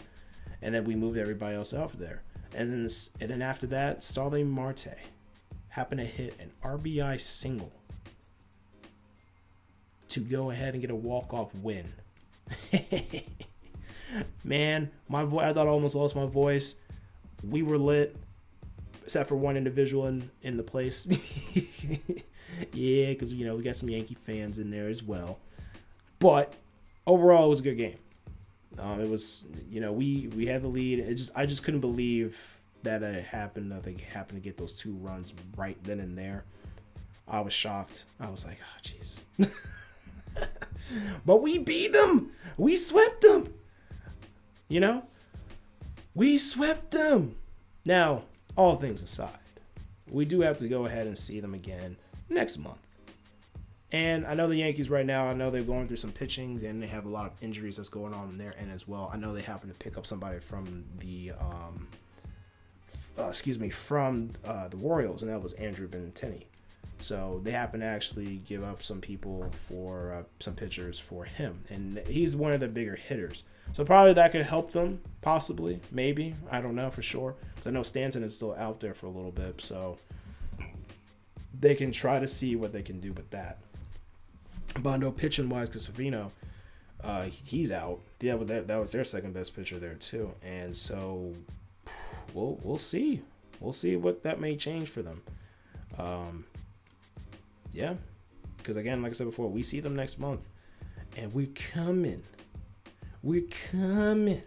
and 0.63 0.75
then 0.75 0.85
we 0.85 0.95
moved 0.95 1.19
everybody 1.19 1.57
else 1.57 1.75
out 1.75 1.99
there. 1.99 2.23
And 2.55 2.73
then 2.73 2.83
this, 2.85 3.11
and 3.21 3.31
then 3.31 3.43
after 3.43 3.67
that, 3.69 4.03
Starling 4.05 4.49
Marte 4.49 4.95
happened 5.69 6.01
to 6.01 6.07
hit 6.07 6.35
an 6.41 6.51
RBI 6.63 7.21
single 7.21 7.73
to 10.09 10.21
go 10.21 10.51
ahead 10.51 10.75
and 10.75 10.81
get 10.81 10.91
a 10.91 10.97
walk 10.97 11.35
off 11.35 11.55
win. 11.57 11.93
Man, 14.45 14.91
my 15.09 15.25
voice, 15.25 15.45
I 15.45 15.53
thought 15.53 15.67
I 15.67 15.71
almost 15.71 15.95
lost 15.95 16.17
my 16.17 16.27
voice. 16.27 16.77
We 17.47 17.63
were 17.63 17.77
lit, 17.77 18.17
except 19.03 19.29
for 19.29 19.37
one 19.37 19.57
individual 19.57 20.07
in, 20.07 20.31
in 20.43 20.57
the 20.57 20.63
place. 20.63 21.07
yeah, 22.73 23.09
because, 23.11 23.33
you 23.33 23.47
know, 23.47 23.55
we 23.55 23.63
got 23.63 23.77
some 23.77 23.91
Yankee 23.91 24.15
fans 24.15 24.59
in 24.59 24.71
there 24.71 24.89
as 24.89 25.03
well. 25.03 25.39
But 26.19 26.55
overall, 27.09 27.47
it 27.47 27.49
was 27.49 27.61
a 27.61 27.65
good 27.65 27.79
game. 27.79 27.97
Um, 28.79 29.01
it 29.01 29.09
was, 29.09 29.47
you 29.69 29.81
know, 29.81 29.91
we 29.93 30.29
we 30.37 30.47
had 30.47 30.63
the 30.63 30.69
lead. 30.69 31.01
It 31.01 31.15
just 31.15 31.37
I 31.37 31.47
just 31.47 31.65
couldn't 31.65 31.81
believe 31.81 32.61
that 32.85 33.03
it 33.03 33.25
happened. 33.25 33.73
That 33.73 33.83
they 33.83 33.97
happened 34.13 34.41
to 34.41 34.45
get 34.47 34.57
those 34.57 34.73
two 34.73 34.93
runs 34.95 35.35
right 35.57 35.77
then 35.83 35.99
and 35.99 36.17
there. 36.17 36.45
I 37.27 37.41
was 37.41 37.53
shocked. 37.53 38.05
I 38.21 38.31
was 38.31 38.47
like, 38.47 38.59
oh, 38.63 38.81
jeez. 38.83 39.21
but 41.27 41.39
we 41.39 41.59
beat 41.59 41.93
them. 41.93 42.31
We 42.57 42.77
swept 42.77 43.21
them. 43.21 43.53
You 44.69 44.81
know, 44.81 45.03
we 46.15 46.39
swept 46.39 46.91
them. 46.91 47.37
Now, 47.85 48.23
all 48.55 48.77
things 48.77 49.03
aside, 49.03 49.39
we 50.11 50.25
do 50.25 50.43
have 50.43 50.59
to 50.59 50.69
go 50.69 50.85
ahead 50.87 51.07
and 51.07 51.17
see 51.17 51.41
them 51.41 51.55
again 51.55 51.97
next 52.29 52.59
month. 52.59 52.79
And 53.91 54.27
I 54.27 54.35
know 54.35 54.47
the 54.47 54.57
Yankees 54.57 54.91
right 54.91 55.07
now, 55.07 55.29
I 55.29 55.33
know 55.33 55.51
they're 55.51 55.63
going 55.63 55.89
through 55.89 55.97
some 55.97 56.13
pitchings 56.13 56.63
and 56.63 56.83
they 56.83 56.87
have 56.89 57.07
a 57.07 57.09
lot 57.09 57.27
of 57.27 57.33
injuries 57.43 57.79
that's 57.79 57.89
going 57.89 58.13
on 58.13 58.29
in 58.29 58.39
their 58.39 58.55
end 58.59 58.71
as 58.71 58.87
well. 58.87 59.11
I 59.13 59.17
know 59.17 59.33
they 59.33 59.41
happen 59.41 59.71
to 59.71 59.75
pick 59.75 59.97
up 59.97 60.07
somebody 60.07 60.41
from 60.41 60.85
the, 60.99 61.33
um, 61.41 61.89
uh, 63.19 63.29
excuse 63.29 63.59
me, 63.59 63.71
from 63.71 64.31
uh, 64.45 64.69
the 64.69 64.77
Royals, 64.77 65.23
and 65.23 65.31
that 65.31 65.43
was 65.43 65.55
Andrew 65.55 65.89
Benintendi. 65.89 66.45
So 67.01 67.41
they 67.45 67.53
happen 67.53 67.81
to 67.81 67.87
actually 67.87 68.43
give 68.47 68.63
up 68.63 68.83
some 68.83 69.01
people 69.01 69.51
for 69.53 70.13
uh, 70.13 70.23
some 70.41 70.55
pitchers 70.55 70.99
for 70.99 71.25
him, 71.25 71.63
and 71.71 71.99
he's 72.09 72.35
one 72.35 72.53
of 72.53 72.61
the 72.61 72.69
bigger 72.69 72.97
hitters. 72.97 73.45
So 73.73 73.85
probably 73.85 74.15
that 74.15 74.33
could 74.33 74.43
help 74.43 74.73
them, 74.73 75.01
possibly, 75.23 75.81
maybe. 75.93 76.35
I 76.51 76.61
don't 76.61 76.75
know 76.75 76.91
for 76.91 77.03
sure, 77.03 77.37
because 77.55 77.69
I 77.69 77.71
know 77.71 77.85
Stanton 77.85 78.23
is 78.25 78.35
still 78.35 78.55
out 78.55 78.81
there 78.81 78.95
for 78.95 79.07
a 79.07 79.11
little 79.11 79.31
bit, 79.31 79.61
so 79.61 79.99
they 81.59 81.75
can 81.75 81.93
try 81.93 82.19
to 82.19 82.29
see 82.29 82.57
what 82.57 82.73
they 82.73 82.83
can 82.83 83.01
do 83.01 83.13
with 83.13 83.31
that. 83.31 83.59
Know 84.85 85.11
pitching 85.13 85.49
wise, 85.49 85.69
because 85.69 85.89
Savino, 85.89 86.31
Uh, 87.03 87.25
he's 87.25 87.71
out. 87.71 88.01
Yeah, 88.21 88.37
but 88.37 88.49
that, 88.49 88.67
that 88.69 88.81
was 88.81 88.91
their 88.91 89.05
second 89.05 89.33
best 89.33 89.55
pitcher 89.55 89.79
there 89.79 89.95
too. 89.95 90.33
And 90.43 90.77
so 90.77 91.33
we'll 92.35 92.59
we'll 92.63 92.79
see. 92.79 93.21
We'll 93.61 93.73
see 93.73 93.97
what 93.97 94.23
that 94.25 94.41
may 94.41 94.57
change 94.57 94.89
for 94.89 95.03
them. 95.03 95.23
Um, 95.97 96.45
yeah, 97.73 97.95
because 98.57 98.77
again, 98.77 99.03
like 99.03 99.11
I 99.11 99.13
said 99.15 99.27
before, 99.27 99.49
we 99.49 99.63
see 99.63 99.81
them 99.81 99.95
next 99.95 100.19
month, 100.19 100.49
and 101.17 101.33
we're 101.33 101.55
coming. 101.55 102.23
We're 103.23 103.49
coming. 103.71 104.43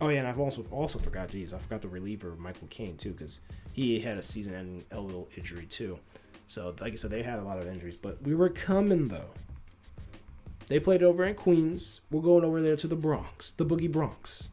Oh 0.00 0.08
yeah, 0.08 0.18
and 0.18 0.28
I've 0.28 0.38
also 0.38 0.64
also 0.70 0.98
forgot. 0.98 1.30
Geez, 1.30 1.54
I 1.54 1.58
forgot 1.58 1.80
the 1.80 1.88
reliever 1.88 2.34
Michael 2.38 2.68
King 2.68 2.96
too, 2.96 3.12
because 3.12 3.40
he 3.72 4.00
had 4.00 4.18
a 4.18 4.22
season-ending 4.22 4.84
elbow 4.90 5.26
injury 5.36 5.66
too. 5.66 5.98
So 6.46 6.74
like 6.80 6.92
I 6.92 6.96
said, 6.96 7.10
they 7.10 7.22
had 7.22 7.38
a 7.38 7.42
lot 7.42 7.58
of 7.58 7.66
injuries, 7.66 7.96
but 7.96 8.22
we 8.22 8.34
were 8.34 8.48
coming 8.48 9.08
though. 9.08 9.30
They 10.68 10.80
played 10.80 11.02
over 11.02 11.24
in 11.24 11.34
Queens. 11.34 12.00
We're 12.10 12.22
going 12.22 12.44
over 12.44 12.60
there 12.60 12.76
to 12.76 12.88
the 12.88 12.96
Bronx, 12.96 13.52
the 13.52 13.64
Boogie 13.64 13.90
Bronx, 13.90 14.48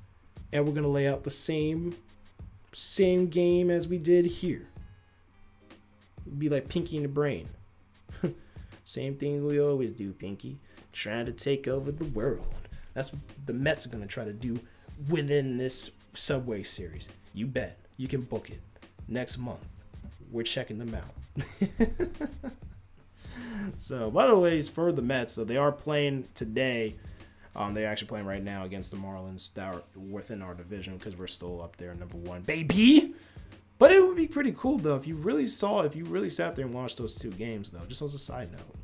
and 0.52 0.66
we're 0.66 0.74
gonna 0.74 0.88
lay 0.88 1.08
out 1.08 1.24
the 1.24 1.32
same 1.32 1.96
same 2.72 3.28
game 3.28 3.70
as 3.70 3.88
we 3.88 3.98
did 3.98 4.26
here. 4.26 4.68
Be 6.38 6.50
like 6.50 6.70
Pinky 6.70 6.98
in 6.98 7.04
the 7.04 7.10
Brain. 7.10 7.50
same 8.84 9.16
thing 9.16 9.46
we 9.46 9.60
always 9.60 9.92
do, 9.92 10.14
Pinky. 10.14 10.60
Trying 10.92 11.26
to 11.26 11.32
take 11.32 11.68
over 11.68 11.92
the 11.92 12.06
world. 12.06 12.46
That's 12.94 13.12
what 13.12 13.22
the 13.46 13.54
Mets 13.54 13.86
are 13.86 13.90
gonna 13.90 14.08
try 14.08 14.24
to 14.24 14.34
do 14.34 14.60
within 15.10 15.58
this 15.58 15.92
Subway 16.14 16.64
series. 16.64 17.10
You 17.34 17.48
bet. 17.48 17.80
You 17.98 18.08
can 18.08 18.22
book 18.22 18.50
it 18.50 18.60
next 19.08 19.38
month. 19.38 19.73
We're 20.34 20.44
checking 20.44 20.80
them 20.80 20.96
out. 20.96 21.48
so, 23.78 24.10
by 24.10 24.28
the 24.28 24.38
way, 24.38 24.62
for 24.64 24.92
the 24.92 25.04
Mets, 25.04 25.34
so 25.34 25.44
they 25.44 25.58
are 25.58 25.72
playing 25.72 26.28
today. 26.34 26.96
Um, 27.56 27.76
they're 27.76 27.88
actually 27.88 28.08
playing 28.08 28.26
right 28.26 28.44
now 28.44 28.66
against 28.66 28.90
the 28.90 28.98
Marlins 28.98 29.54
that 29.54 29.74
are 29.74 29.84
within 29.96 30.42
our 30.42 30.56
division 30.56 30.98
because 30.98 31.16
we're 31.16 31.28
still 31.28 31.62
up 31.62 31.78
there, 31.78 31.94
number 31.94 32.18
one, 32.18 32.42
baby. 32.42 33.14
But 33.78 33.92
it 33.92 34.06
would 34.06 34.18
be 34.18 34.28
pretty 34.28 34.54
cool 34.58 34.80
though 34.80 34.96
if 34.96 35.06
you 35.06 35.16
really 35.16 35.48
saw, 35.48 35.82
if 35.82 35.96
you 35.96 36.06
really 36.06 36.32
sat 36.32 36.56
there 36.56 36.66
and 36.66 36.74
watched 36.74 36.98
those 36.98 37.14
two 37.14 37.32
games 37.32 37.70
though. 37.70 37.86
Just 37.88 38.02
as 38.02 38.16
a 38.16 38.20
side 38.20 38.52
note, 38.52 38.76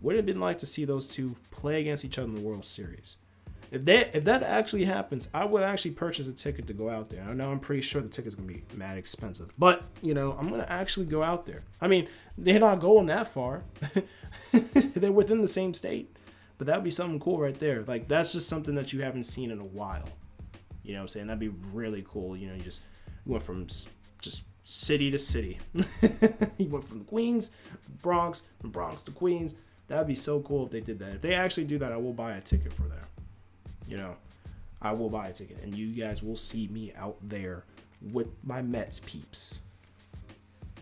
would 0.00 0.14
it 0.14 0.18
have 0.18 0.26
been 0.26 0.40
like 0.40 0.58
to 0.58 0.66
see 0.66 0.86
those 0.86 1.06
two 1.06 1.36
play 1.50 1.80
against 1.80 2.04
each 2.04 2.16
other 2.16 2.28
in 2.28 2.34
the 2.34 2.40
World 2.40 2.64
Series? 2.64 3.18
If 3.72 3.86
that 3.86 4.14
if 4.14 4.24
that 4.24 4.42
actually 4.42 4.84
happens, 4.84 5.30
I 5.32 5.46
would 5.46 5.62
actually 5.62 5.92
purchase 5.92 6.26
a 6.26 6.32
ticket 6.34 6.66
to 6.66 6.74
go 6.74 6.90
out 6.90 7.08
there. 7.08 7.24
I 7.26 7.32
know 7.32 7.50
I'm 7.50 7.58
pretty 7.58 7.80
sure 7.80 8.02
the 8.02 8.08
ticket's 8.08 8.34
gonna 8.34 8.46
be 8.46 8.64
mad 8.74 8.98
expensive, 8.98 9.54
but 9.58 9.82
you 10.02 10.12
know 10.12 10.36
I'm 10.38 10.50
gonna 10.50 10.66
actually 10.68 11.06
go 11.06 11.22
out 11.22 11.46
there. 11.46 11.62
I 11.80 11.88
mean, 11.88 12.06
they're 12.36 12.60
not 12.60 12.80
going 12.80 13.06
that 13.06 13.28
far; 13.28 13.64
they're 14.52 15.10
within 15.10 15.40
the 15.40 15.48
same 15.48 15.72
state, 15.72 16.14
but 16.58 16.66
that'd 16.66 16.84
be 16.84 16.90
something 16.90 17.18
cool 17.18 17.40
right 17.40 17.58
there. 17.58 17.82
Like 17.82 18.08
that's 18.08 18.32
just 18.32 18.46
something 18.46 18.74
that 18.74 18.92
you 18.92 19.00
haven't 19.00 19.24
seen 19.24 19.50
in 19.50 19.58
a 19.58 19.64
while. 19.64 20.08
You 20.82 20.92
know 20.92 20.98
what 20.98 21.04
I'm 21.04 21.08
saying? 21.08 21.26
That'd 21.28 21.40
be 21.40 21.48
really 21.72 22.04
cool. 22.06 22.36
You 22.36 22.48
know, 22.48 22.54
you 22.54 22.62
just 22.62 22.82
went 23.24 23.42
from 23.42 23.68
just 24.20 24.44
city 24.64 25.10
to 25.10 25.18
city. 25.18 25.60
you 26.58 26.68
went 26.68 26.84
from 26.84 27.04
Queens, 27.04 27.52
Bronx, 28.02 28.42
from 28.60 28.68
Bronx 28.68 29.02
to 29.04 29.12
Queens. 29.12 29.54
That'd 29.88 30.06
be 30.06 30.14
so 30.14 30.40
cool 30.40 30.66
if 30.66 30.72
they 30.72 30.80
did 30.80 30.98
that. 30.98 31.14
If 31.14 31.22
they 31.22 31.32
actually 31.32 31.64
do 31.64 31.78
that, 31.78 31.90
I 31.90 31.96
will 31.96 32.12
buy 32.12 32.32
a 32.32 32.40
ticket 32.42 32.74
for 32.74 32.82
that 32.82 33.08
you 33.92 33.98
know, 33.98 34.16
I 34.80 34.92
will 34.92 35.10
buy 35.10 35.28
a 35.28 35.32
ticket 35.34 35.58
and 35.62 35.76
you 35.76 35.88
guys 35.88 36.22
will 36.22 36.34
see 36.34 36.66
me 36.68 36.94
out 36.96 37.18
there 37.20 37.64
with 38.10 38.28
my 38.42 38.62
Mets 38.62 39.00
peeps. 39.00 39.60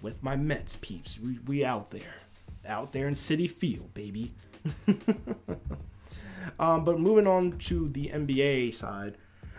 With 0.00 0.22
my 0.22 0.36
Mets 0.36 0.76
peeps. 0.76 1.18
We, 1.18 1.40
we 1.44 1.64
out 1.64 1.90
there. 1.90 2.14
Out 2.64 2.92
there 2.92 3.08
in 3.08 3.14
Citi 3.14 3.50
Field, 3.50 3.92
baby. 3.94 4.32
um, 6.60 6.84
but 6.84 7.00
moving 7.00 7.26
on 7.26 7.58
to 7.58 7.88
the 7.88 8.12
NBA 8.14 8.76
side, 8.76 9.16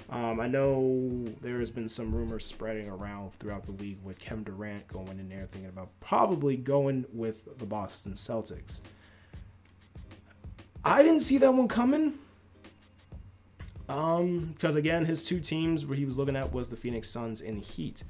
um, 0.10 0.40
I 0.40 0.48
know 0.48 1.26
there 1.42 1.60
has 1.60 1.70
been 1.70 1.90
some 1.90 2.16
rumors 2.16 2.46
spreading 2.46 2.88
around 2.88 3.34
throughout 3.34 3.66
the 3.66 3.74
week 3.74 3.98
with 4.02 4.18
Kevin 4.18 4.46
Durant 4.46 4.88
going 4.88 5.20
in 5.20 5.28
there 5.28 5.46
thinking 5.52 5.70
about 5.70 5.90
probably 6.00 6.56
going 6.56 7.04
with 7.12 7.58
the 7.58 7.66
Boston 7.66 8.14
Celtics. 8.14 8.80
I 10.86 11.04
didn't 11.04 11.20
see 11.20 11.38
that 11.40 11.54
one 11.54 11.68
coming. 11.68 12.18
Um, 13.92 14.54
because 14.54 14.76
again, 14.76 15.04
his 15.06 15.24
two 15.24 15.40
teams 15.40 15.86
where 15.86 15.98
he 15.98 16.06
was 16.06 16.18
looking 16.18 16.36
at 16.36 16.54
was 16.54 16.70
the 16.70 16.78
Phoenix 16.78 17.10
Suns 17.10 17.42
and 17.42 17.62
Heat. 17.62 18.04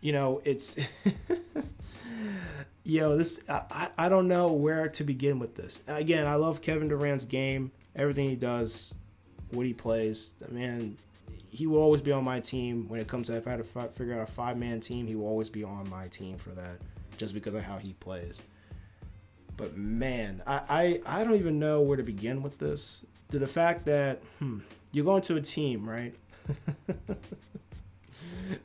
You 0.00 0.12
know, 0.12 0.40
it's 0.44 0.78
yo, 2.84 3.16
this 3.16 3.40
I, 3.50 3.88
I 3.98 4.08
don't 4.08 4.28
know 4.28 4.52
where 4.52 4.88
to 4.90 5.04
begin 5.04 5.40
with 5.40 5.56
this. 5.56 5.82
Again, 5.88 6.26
I 6.26 6.36
love 6.36 6.62
Kevin 6.62 6.86
Durant's 6.86 7.24
game, 7.24 7.72
everything 7.96 8.28
he 8.28 8.36
does, 8.36 8.94
what 9.50 9.66
he 9.66 9.74
plays. 9.74 10.34
The 10.38 10.52
man, 10.54 10.96
he 11.50 11.66
will 11.66 11.82
always 11.82 12.00
be 12.00 12.12
on 12.12 12.22
my 12.22 12.38
team 12.38 12.88
when 12.88 13.00
it 13.00 13.08
comes 13.08 13.26
to 13.26 13.36
if 13.36 13.48
I 13.48 13.50
had 13.50 13.64
to 13.64 13.88
figure 13.88 14.14
out 14.14 14.20
a 14.20 14.32
five 14.32 14.56
man 14.56 14.78
team, 14.78 15.08
he 15.08 15.16
will 15.16 15.26
always 15.26 15.50
be 15.50 15.64
on 15.64 15.90
my 15.90 16.06
team 16.06 16.36
for 16.36 16.50
that, 16.50 16.76
just 17.16 17.34
because 17.34 17.54
of 17.54 17.64
how 17.64 17.78
he 17.78 17.94
plays. 17.94 18.42
But 19.56 19.76
man, 19.76 20.44
I, 20.46 21.00
I, 21.04 21.20
I 21.20 21.24
don't 21.24 21.34
even 21.34 21.58
know 21.58 21.80
where 21.80 21.96
to 21.96 22.04
begin 22.04 22.44
with 22.44 22.60
this 22.60 23.04
to 23.30 23.38
the 23.38 23.48
fact 23.48 23.84
that 23.86 24.22
hmm, 24.38 24.60
you're 24.92 25.04
going 25.04 25.22
to 25.22 25.36
a 25.36 25.40
team, 25.40 25.88
right? 25.88 26.14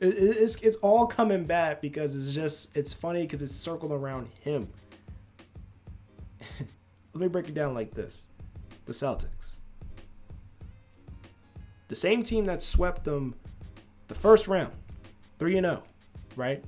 it's 0.00 0.56
it's 0.62 0.76
all 0.78 1.06
coming 1.06 1.44
back 1.44 1.80
because 1.80 2.16
it's 2.16 2.34
just 2.34 2.76
it's 2.76 2.92
funny 2.92 3.22
because 3.22 3.42
it's 3.42 3.54
circled 3.54 3.92
around 3.92 4.28
him. 4.40 4.68
Let 7.12 7.20
me 7.20 7.28
break 7.28 7.48
it 7.48 7.54
down 7.54 7.74
like 7.74 7.94
this: 7.94 8.28
the 8.86 8.92
Celtics, 8.92 9.56
the 11.88 11.94
same 11.94 12.22
team 12.22 12.46
that 12.46 12.62
swept 12.62 13.04
them 13.04 13.34
the 14.08 14.14
first 14.14 14.48
round, 14.48 14.72
three 15.38 15.56
and 15.56 15.66
zero, 15.66 15.82
oh, 15.84 15.88
right? 16.36 16.64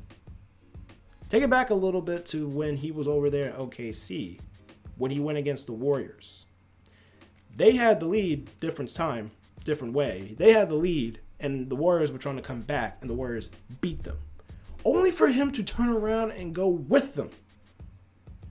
Take 1.29 1.43
it 1.43 1.51
back 1.51 1.71
a 1.71 1.75
little 1.75 2.03
bit 2.03 2.25
to 2.27 2.47
when 2.47 2.77
he 2.77 2.93
was 2.93 3.09
over 3.09 3.31
there 3.31 3.49
at 3.49 3.59
OKC, 3.59 4.39
when 4.97 5.11
he 5.11 5.19
went 5.19 5.39
against 5.39 5.67
the 5.67 5.73
Warriors 5.73 6.47
they 7.57 7.73
had 7.73 8.01
the 8.01 8.07
lead, 8.07 8.51
different 8.61 8.95
time, 8.95 9.31
different 9.65 9.95
way. 9.95 10.35
They 10.37 10.53
had 10.53 10.69
the 10.69 10.75
lead, 10.75 11.21
and 11.41 11.71
the 11.71 11.77
Warriors 11.77 12.13
were 12.13 12.19
trying 12.19 12.37
to 12.37 12.43
come 12.43 12.61
back, 12.61 12.99
and 13.01 13.09
the 13.09 13.15
Warriors 13.15 13.51
beat 13.81 14.03
them. 14.05 14.19
Only 14.85 15.11
for 15.11 15.29
him 15.29 15.51
to 15.53 15.65
turn 15.65 15.89
around 15.89 16.33
and 16.33 16.55
go 16.55 16.69
with 16.69 17.15
them. 17.15 17.31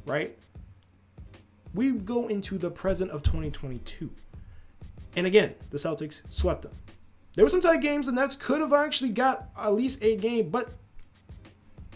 Right? 0.06 0.38
We 1.74 1.92
go 1.92 2.28
into 2.28 2.58
the 2.58 2.72
present 2.72 3.12
of 3.12 3.22
2022. 3.24 4.10
And 5.16 5.28
again, 5.28 5.56
the 5.70 5.78
Celtics 5.78 6.22
swept 6.30 6.64
them. 6.64 6.74
There 7.36 7.46
were 7.46 7.50
some 7.50 7.62
tight 7.62 7.82
games, 7.82 8.08
the 8.08 8.12
Nets 8.12 8.36
could 8.36 8.62
have 8.62 8.74
actually 8.74 9.12
got 9.12 9.50
at 9.60 9.74
least 9.74 10.04
a 10.04 10.16
game, 10.16 10.50
but 10.50 10.70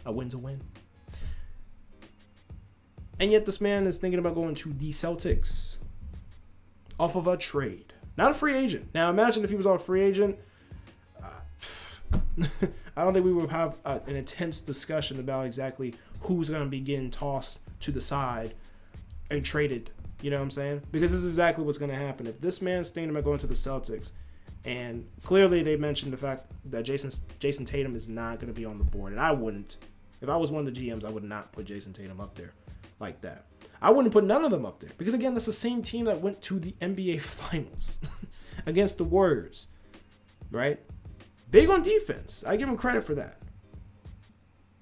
a 0.06 0.12
win's 0.12 0.34
a 0.34 0.38
win. 0.38 0.62
And 3.20 3.32
yet, 3.32 3.46
this 3.46 3.60
man 3.60 3.88
is 3.88 3.98
thinking 3.98 4.20
about 4.20 4.36
going 4.36 4.56
to 4.56 4.72
the 4.74 4.92
Celtics 4.92 5.78
off 7.00 7.16
of 7.16 7.28
a 7.28 7.38
trade, 7.38 7.94
not 8.18 8.32
a 8.32 8.34
free 8.34 8.56
agent. 8.56 8.90
Now 8.94 9.10
imagine 9.10 9.44
if 9.44 9.50
he 9.50 9.56
was 9.56 9.66
a 9.66 9.80
free 9.80 10.02
agent. 10.02 10.38
Uh, 11.24 12.18
I 12.98 13.04
don't 13.04 13.14
think 13.14 13.26
we 13.26 13.34
would 13.34 13.52
have 13.52 13.78
uh, 13.86 14.00
an 14.08 14.16
intense 14.16 14.60
discussion 14.60 15.20
about 15.20 15.46
exactly 15.46 15.96
who's 16.22 16.50
going 16.50 16.64
to 16.64 16.70
be 16.70 16.80
getting 16.80 17.10
tossed 17.10 17.62
to 17.82 17.92
the 17.92 18.02
side 18.02 18.54
and 19.32 19.46
traded. 19.46 19.90
You 20.22 20.32
know 20.32 20.38
what 20.38 20.44
I'm 20.44 20.52
saying? 20.52 20.82
Because 20.92 21.12
this 21.12 21.22
is 21.22 21.30
exactly 21.30 21.64
what's 21.64 21.78
going 21.78 21.92
to 21.92 21.98
happen. 21.98 22.28
If 22.28 22.42
this 22.42 22.62
man's 22.62 22.90
thinking 22.90 23.10
about 23.10 23.24
going 23.24 23.38
to 23.40 23.48
the 23.48 23.54
Celtics, 23.54 24.12
and 24.66 25.08
clearly 25.24 25.64
they 25.64 25.78
mentioned 25.78 26.12
the 26.12 26.18
fact 26.18 26.52
that 26.66 26.84
Jason 26.84 27.10
Jayson 27.40 27.66
Tatum 27.66 27.96
is 27.96 28.10
not 28.10 28.40
going 28.40 28.54
to 28.54 28.60
be 28.60 28.66
on 28.66 28.78
the 28.78 28.84
board, 28.84 29.14
and 29.14 29.22
I 29.22 29.32
wouldn't. 29.32 29.78
If 30.22 30.28
I 30.28 30.36
was 30.36 30.52
one 30.52 30.68
of 30.68 30.74
the 30.74 30.90
GMs, 30.90 31.06
I 31.06 31.10
would 31.10 31.24
not 31.24 31.54
put 31.54 31.66
Jayson 31.66 31.94
Tatum 31.94 32.20
up 32.20 32.36
there 32.36 32.54
like 33.00 33.22
that. 33.22 33.46
I 33.82 33.92
wouldn't 33.92 34.14
put 34.14 34.24
none 34.24 34.44
of 34.44 34.52
them 34.52 34.66
up 34.66 34.80
there 34.80 34.92
because 34.98 35.14
again, 35.14 35.34
that's 35.34 35.46
the 35.46 35.52
same 35.52 35.82
team 35.82 36.06
that 36.06 36.22
went 36.22 36.42
to 36.44 36.60
the 36.60 36.74
NBA 36.82 37.22
Finals 37.22 37.98
against 38.66 38.98
the 38.98 39.04
Warriors, 39.04 39.68
right? 40.52 40.80
Big 41.52 41.70
on 41.70 41.82
defense. 41.82 42.44
I 42.46 42.56
give 42.56 42.68
them 42.68 42.78
credit 42.78 43.04
for 43.04 43.16
that. 43.16 43.38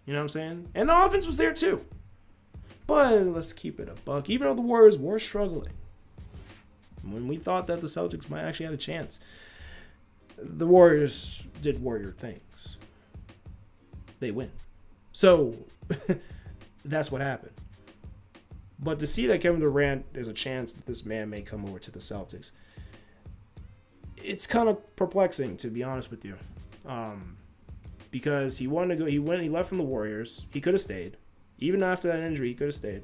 You 0.06 0.14
know 0.14 0.20
what 0.20 0.24
I'm 0.24 0.30
saying? 0.30 0.70
And 0.74 0.90
the 0.90 1.06
offense 1.06 1.26
was 1.26 1.38
there 1.38 1.54
too. 1.54 1.86
But 2.88 3.26
let's 3.28 3.52
keep 3.52 3.80
it 3.80 3.90
a 3.90 3.94
buck. 4.06 4.30
Even 4.30 4.48
though 4.48 4.54
the 4.54 4.62
Warriors 4.62 4.98
were 4.98 5.20
struggling, 5.20 5.74
when 7.04 7.28
we 7.28 7.38
thought 7.38 7.68
that 7.68 7.82
the 7.82 7.88
Celtics 7.88 8.30
might 8.30 8.44
actually 8.44 8.66
have 8.66 8.74
a 8.74 8.78
chance, 8.78 9.20
the 10.38 10.68
Warriors 10.68 11.46
did 11.62 11.82
Warrior 11.82 12.14
things. 12.18 12.78
They 14.20 14.32
win. 14.32 14.52
So 15.12 15.56
that's 16.86 17.12
what 17.12 17.22
happened. 17.22 17.54
But 18.80 19.00
to 19.00 19.08
see 19.08 19.28
that 19.28 19.42
Kevin 19.42 19.60
Durant, 19.60 20.14
there's 20.14 20.28
a 20.28 20.34
chance 20.34 20.74
that 20.74 20.86
this 20.86 21.06
man 21.06 21.30
may 21.30 21.42
come 21.42 21.66
over 21.66 21.80
to 21.80 21.92
the 21.92 22.00
Celtics. 22.00 22.52
It's 24.24 24.46
kind 24.46 24.70
of 24.70 24.96
perplexing, 24.96 25.58
to 25.58 25.70
be 25.70 25.84
honest 25.84 26.12
with 26.12 26.24
you, 26.26 26.38
um, 26.86 27.38
because 28.12 28.58
he 28.58 28.68
wanted 28.68 28.98
to 28.98 29.04
go. 29.04 29.10
He 29.10 29.20
went. 29.20 29.42
He 29.42 29.50
left 29.50 29.70
from 29.70 29.78
the 29.78 29.84
Warriors. 29.84 30.46
He 30.52 30.62
could 30.62 30.74
have 30.74 30.82
stayed, 30.82 31.18
even 31.60 31.82
after 31.82 32.08
that 32.08 32.20
injury. 32.20 32.50
He 32.50 32.54
could 32.54 32.68
have 32.68 32.76
stayed. 32.76 33.04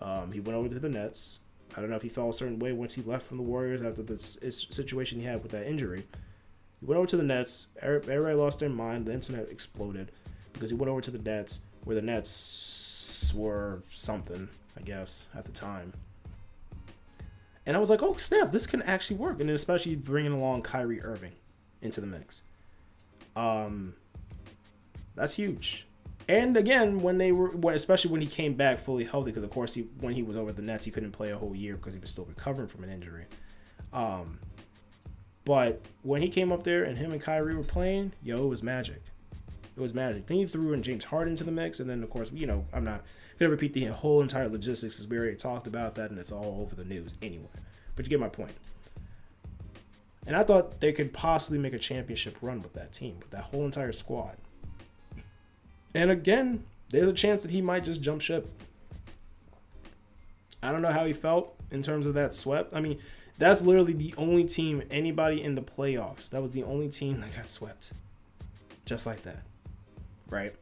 Um, 0.00 0.32
he 0.32 0.40
went 0.40 0.56
over 0.56 0.68
to 0.68 0.78
the 0.78 0.88
Nets. 0.88 1.40
I 1.76 1.80
don't 1.80 1.90
know 1.90 1.96
if 1.96 2.02
he 2.02 2.08
felt 2.08 2.30
a 2.30 2.36
certain 2.36 2.58
way 2.58 2.72
once 2.72 2.94
he 2.94 3.02
left 3.02 3.26
from 3.26 3.36
the 3.36 3.42
Warriors 3.44 3.84
after 3.84 4.02
the 4.02 4.18
situation 4.18 5.20
he 5.20 5.26
had 5.26 5.42
with 5.42 5.52
that 5.52 5.68
injury. 5.68 6.06
He 6.80 6.86
went 6.86 6.98
over 6.98 7.06
to 7.08 7.16
the 7.16 7.22
Nets. 7.22 7.68
Everybody 7.80 8.34
lost 8.34 8.58
their 8.58 8.68
mind. 8.68 9.06
The 9.06 9.12
internet 9.12 9.48
exploded 9.50 10.10
because 10.52 10.70
he 10.70 10.76
went 10.76 10.90
over 10.90 11.00
to 11.00 11.10
the 11.10 11.18
Nets, 11.18 11.60
where 11.84 11.94
the 11.94 12.02
Nets 12.02 13.32
were 13.36 13.82
something, 13.90 14.48
I 14.76 14.82
guess, 14.82 15.26
at 15.34 15.44
the 15.44 15.52
time. 15.52 15.92
And 17.66 17.76
I 17.76 17.80
was 17.80 17.90
like, 17.90 18.02
oh 18.02 18.16
snap, 18.16 18.52
this 18.52 18.66
can 18.66 18.82
actually 18.82 19.16
work. 19.16 19.40
And 19.40 19.48
then 19.48 19.54
especially 19.54 19.94
bringing 19.94 20.32
along 20.32 20.62
Kyrie 20.62 21.02
Irving 21.02 21.32
into 21.82 22.00
the 22.00 22.06
mix. 22.06 22.42
Um, 23.36 23.94
that's 25.14 25.34
huge. 25.34 25.86
And 26.28 26.56
again, 26.56 27.00
when 27.00 27.18
they 27.18 27.32
were, 27.32 27.50
especially 27.72 28.10
when 28.12 28.20
he 28.20 28.26
came 28.26 28.54
back 28.54 28.78
fully 28.78 29.04
healthy, 29.04 29.30
because 29.30 29.44
of 29.44 29.50
course 29.50 29.74
he 29.74 29.82
when 30.00 30.14
he 30.14 30.22
was 30.22 30.36
over 30.36 30.52
the 30.52 30.62
Nets, 30.62 30.84
he 30.84 30.90
couldn't 30.90 31.12
play 31.12 31.30
a 31.30 31.36
whole 31.36 31.54
year 31.54 31.76
because 31.76 31.94
he 31.94 32.00
was 32.00 32.10
still 32.10 32.24
recovering 32.24 32.68
from 32.68 32.84
an 32.84 32.90
injury. 32.90 33.24
Um, 33.92 34.38
but 35.44 35.80
when 36.02 36.22
he 36.22 36.28
came 36.28 36.52
up 36.52 36.62
there 36.62 36.84
and 36.84 36.96
him 36.96 37.12
and 37.12 37.20
Kyrie 37.20 37.56
were 37.56 37.64
playing, 37.64 38.12
yo, 38.22 38.44
it 38.44 38.48
was 38.48 38.62
magic. 38.62 39.02
It 39.80 39.82
was 39.82 39.94
magic. 39.94 40.26
Then 40.26 40.36
he 40.36 40.44
threw 40.44 40.74
in 40.74 40.82
James 40.82 41.04
Harden 41.04 41.36
to 41.36 41.44
the 41.44 41.50
mix, 41.50 41.80
and 41.80 41.88
then 41.88 42.02
of 42.02 42.10
course, 42.10 42.30
you 42.32 42.46
know, 42.46 42.66
I'm 42.70 42.84
not 42.84 43.02
gonna 43.38 43.50
repeat 43.50 43.72
the 43.72 43.86
whole 43.86 44.20
entire 44.20 44.46
logistics 44.46 44.96
because 44.96 45.08
we 45.08 45.16
already 45.16 45.36
talked 45.36 45.66
about 45.66 45.94
that, 45.94 46.10
and 46.10 46.18
it's 46.18 46.30
all 46.30 46.60
over 46.60 46.76
the 46.76 46.84
news 46.84 47.14
anyway. 47.22 47.48
But 47.96 48.04
you 48.04 48.10
get 48.10 48.20
my 48.20 48.28
point. 48.28 48.52
And 50.26 50.36
I 50.36 50.42
thought 50.42 50.82
they 50.82 50.92
could 50.92 51.14
possibly 51.14 51.58
make 51.58 51.72
a 51.72 51.78
championship 51.78 52.36
run 52.42 52.60
with 52.60 52.74
that 52.74 52.92
team, 52.92 53.20
with 53.20 53.30
that 53.30 53.44
whole 53.44 53.64
entire 53.64 53.92
squad. 53.92 54.36
And 55.94 56.10
again, 56.10 56.64
there's 56.90 57.08
a 57.08 57.14
chance 57.14 57.40
that 57.40 57.50
he 57.50 57.62
might 57.62 57.84
just 57.84 58.02
jump 58.02 58.20
ship. 58.20 58.50
I 60.62 60.72
don't 60.72 60.82
know 60.82 60.92
how 60.92 61.06
he 61.06 61.14
felt 61.14 61.56
in 61.70 61.80
terms 61.80 62.06
of 62.06 62.12
that 62.14 62.34
swept. 62.34 62.74
I 62.74 62.82
mean, 62.82 62.98
that's 63.38 63.62
literally 63.62 63.94
the 63.94 64.12
only 64.18 64.44
team, 64.44 64.82
anybody 64.90 65.42
in 65.42 65.54
the 65.54 65.62
playoffs, 65.62 66.28
that 66.28 66.42
was 66.42 66.52
the 66.52 66.64
only 66.64 66.90
team 66.90 67.22
that 67.22 67.34
got 67.34 67.48
swept. 67.48 67.94
Just 68.84 69.06
like 69.06 69.22
that. 69.22 69.40
Right? 70.30 70.54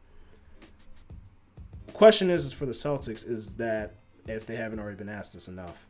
Question 1.93 2.29
is, 2.29 2.45
is 2.45 2.53
for 2.53 2.65
the 2.65 2.71
Celtics 2.71 3.27
is 3.27 3.55
that 3.55 3.95
if 4.27 4.45
they 4.45 4.55
haven't 4.55 4.79
already 4.79 4.97
been 4.97 5.09
asked 5.09 5.33
this 5.33 5.47
enough, 5.47 5.87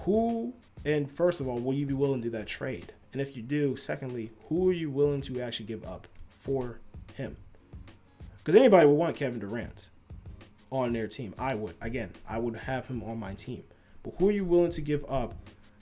who 0.00 0.54
and 0.84 1.10
first 1.10 1.40
of 1.40 1.48
all, 1.48 1.58
will 1.58 1.74
you 1.74 1.86
be 1.86 1.94
willing 1.94 2.20
to 2.20 2.24
do 2.24 2.30
that 2.30 2.46
trade? 2.46 2.92
And 3.12 3.20
if 3.20 3.36
you 3.36 3.42
do, 3.42 3.76
secondly, 3.76 4.32
who 4.48 4.68
are 4.68 4.72
you 4.72 4.90
willing 4.90 5.20
to 5.22 5.40
actually 5.40 5.66
give 5.66 5.84
up 5.84 6.06
for 6.28 6.80
him? 7.14 7.36
Because 8.38 8.54
anybody 8.54 8.86
would 8.86 8.94
want 8.94 9.16
Kevin 9.16 9.38
Durant 9.38 9.88
on 10.70 10.92
their 10.92 11.06
team. 11.06 11.34
I 11.38 11.54
would. 11.54 11.74
Again, 11.80 12.10
I 12.28 12.38
would 12.38 12.56
have 12.56 12.86
him 12.86 13.02
on 13.02 13.18
my 13.18 13.32
team. 13.34 13.62
But 14.02 14.14
who 14.18 14.28
are 14.28 14.32
you 14.32 14.44
willing 14.44 14.72
to 14.72 14.82
give 14.82 15.04
up 15.08 15.34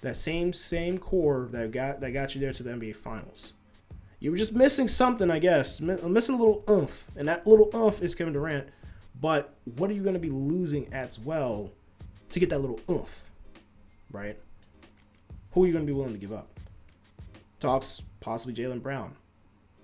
that 0.02 0.16
same 0.16 0.52
same 0.52 0.98
core 0.98 1.48
that 1.50 1.72
got 1.72 2.00
that 2.00 2.12
got 2.12 2.34
you 2.34 2.40
there 2.40 2.52
to 2.52 2.62
the 2.62 2.70
NBA 2.70 2.94
Finals? 2.96 3.54
You 4.22 4.30
were 4.30 4.36
just 4.36 4.54
missing 4.54 4.86
something, 4.86 5.30
I 5.30 5.38
guess. 5.38 5.80
Missing 5.80 6.36
a 6.36 6.38
little 6.38 6.64
oomph, 6.70 7.06
and 7.16 7.26
that 7.28 7.46
little 7.46 7.70
oomph 7.74 8.02
is 8.02 8.14
Kevin 8.14 8.32
Durant. 8.32 8.68
But 9.20 9.54
what 9.76 9.90
are 9.90 9.94
you 9.94 10.02
going 10.02 10.14
to 10.14 10.20
be 10.20 10.30
losing 10.30 10.92
as 10.94 11.18
well 11.18 11.72
to 12.30 12.40
get 12.40 12.48
that 12.50 12.60
little 12.60 12.80
oomph, 12.88 13.22
right? 14.10 14.38
Who 15.52 15.64
are 15.64 15.66
you 15.66 15.72
going 15.72 15.84
to 15.84 15.92
be 15.92 15.96
willing 15.96 16.14
to 16.14 16.18
give 16.18 16.32
up? 16.32 16.48
Talks 17.60 18.02
possibly 18.20 18.54
Jaylen 18.54 18.80
Brown, 18.80 19.14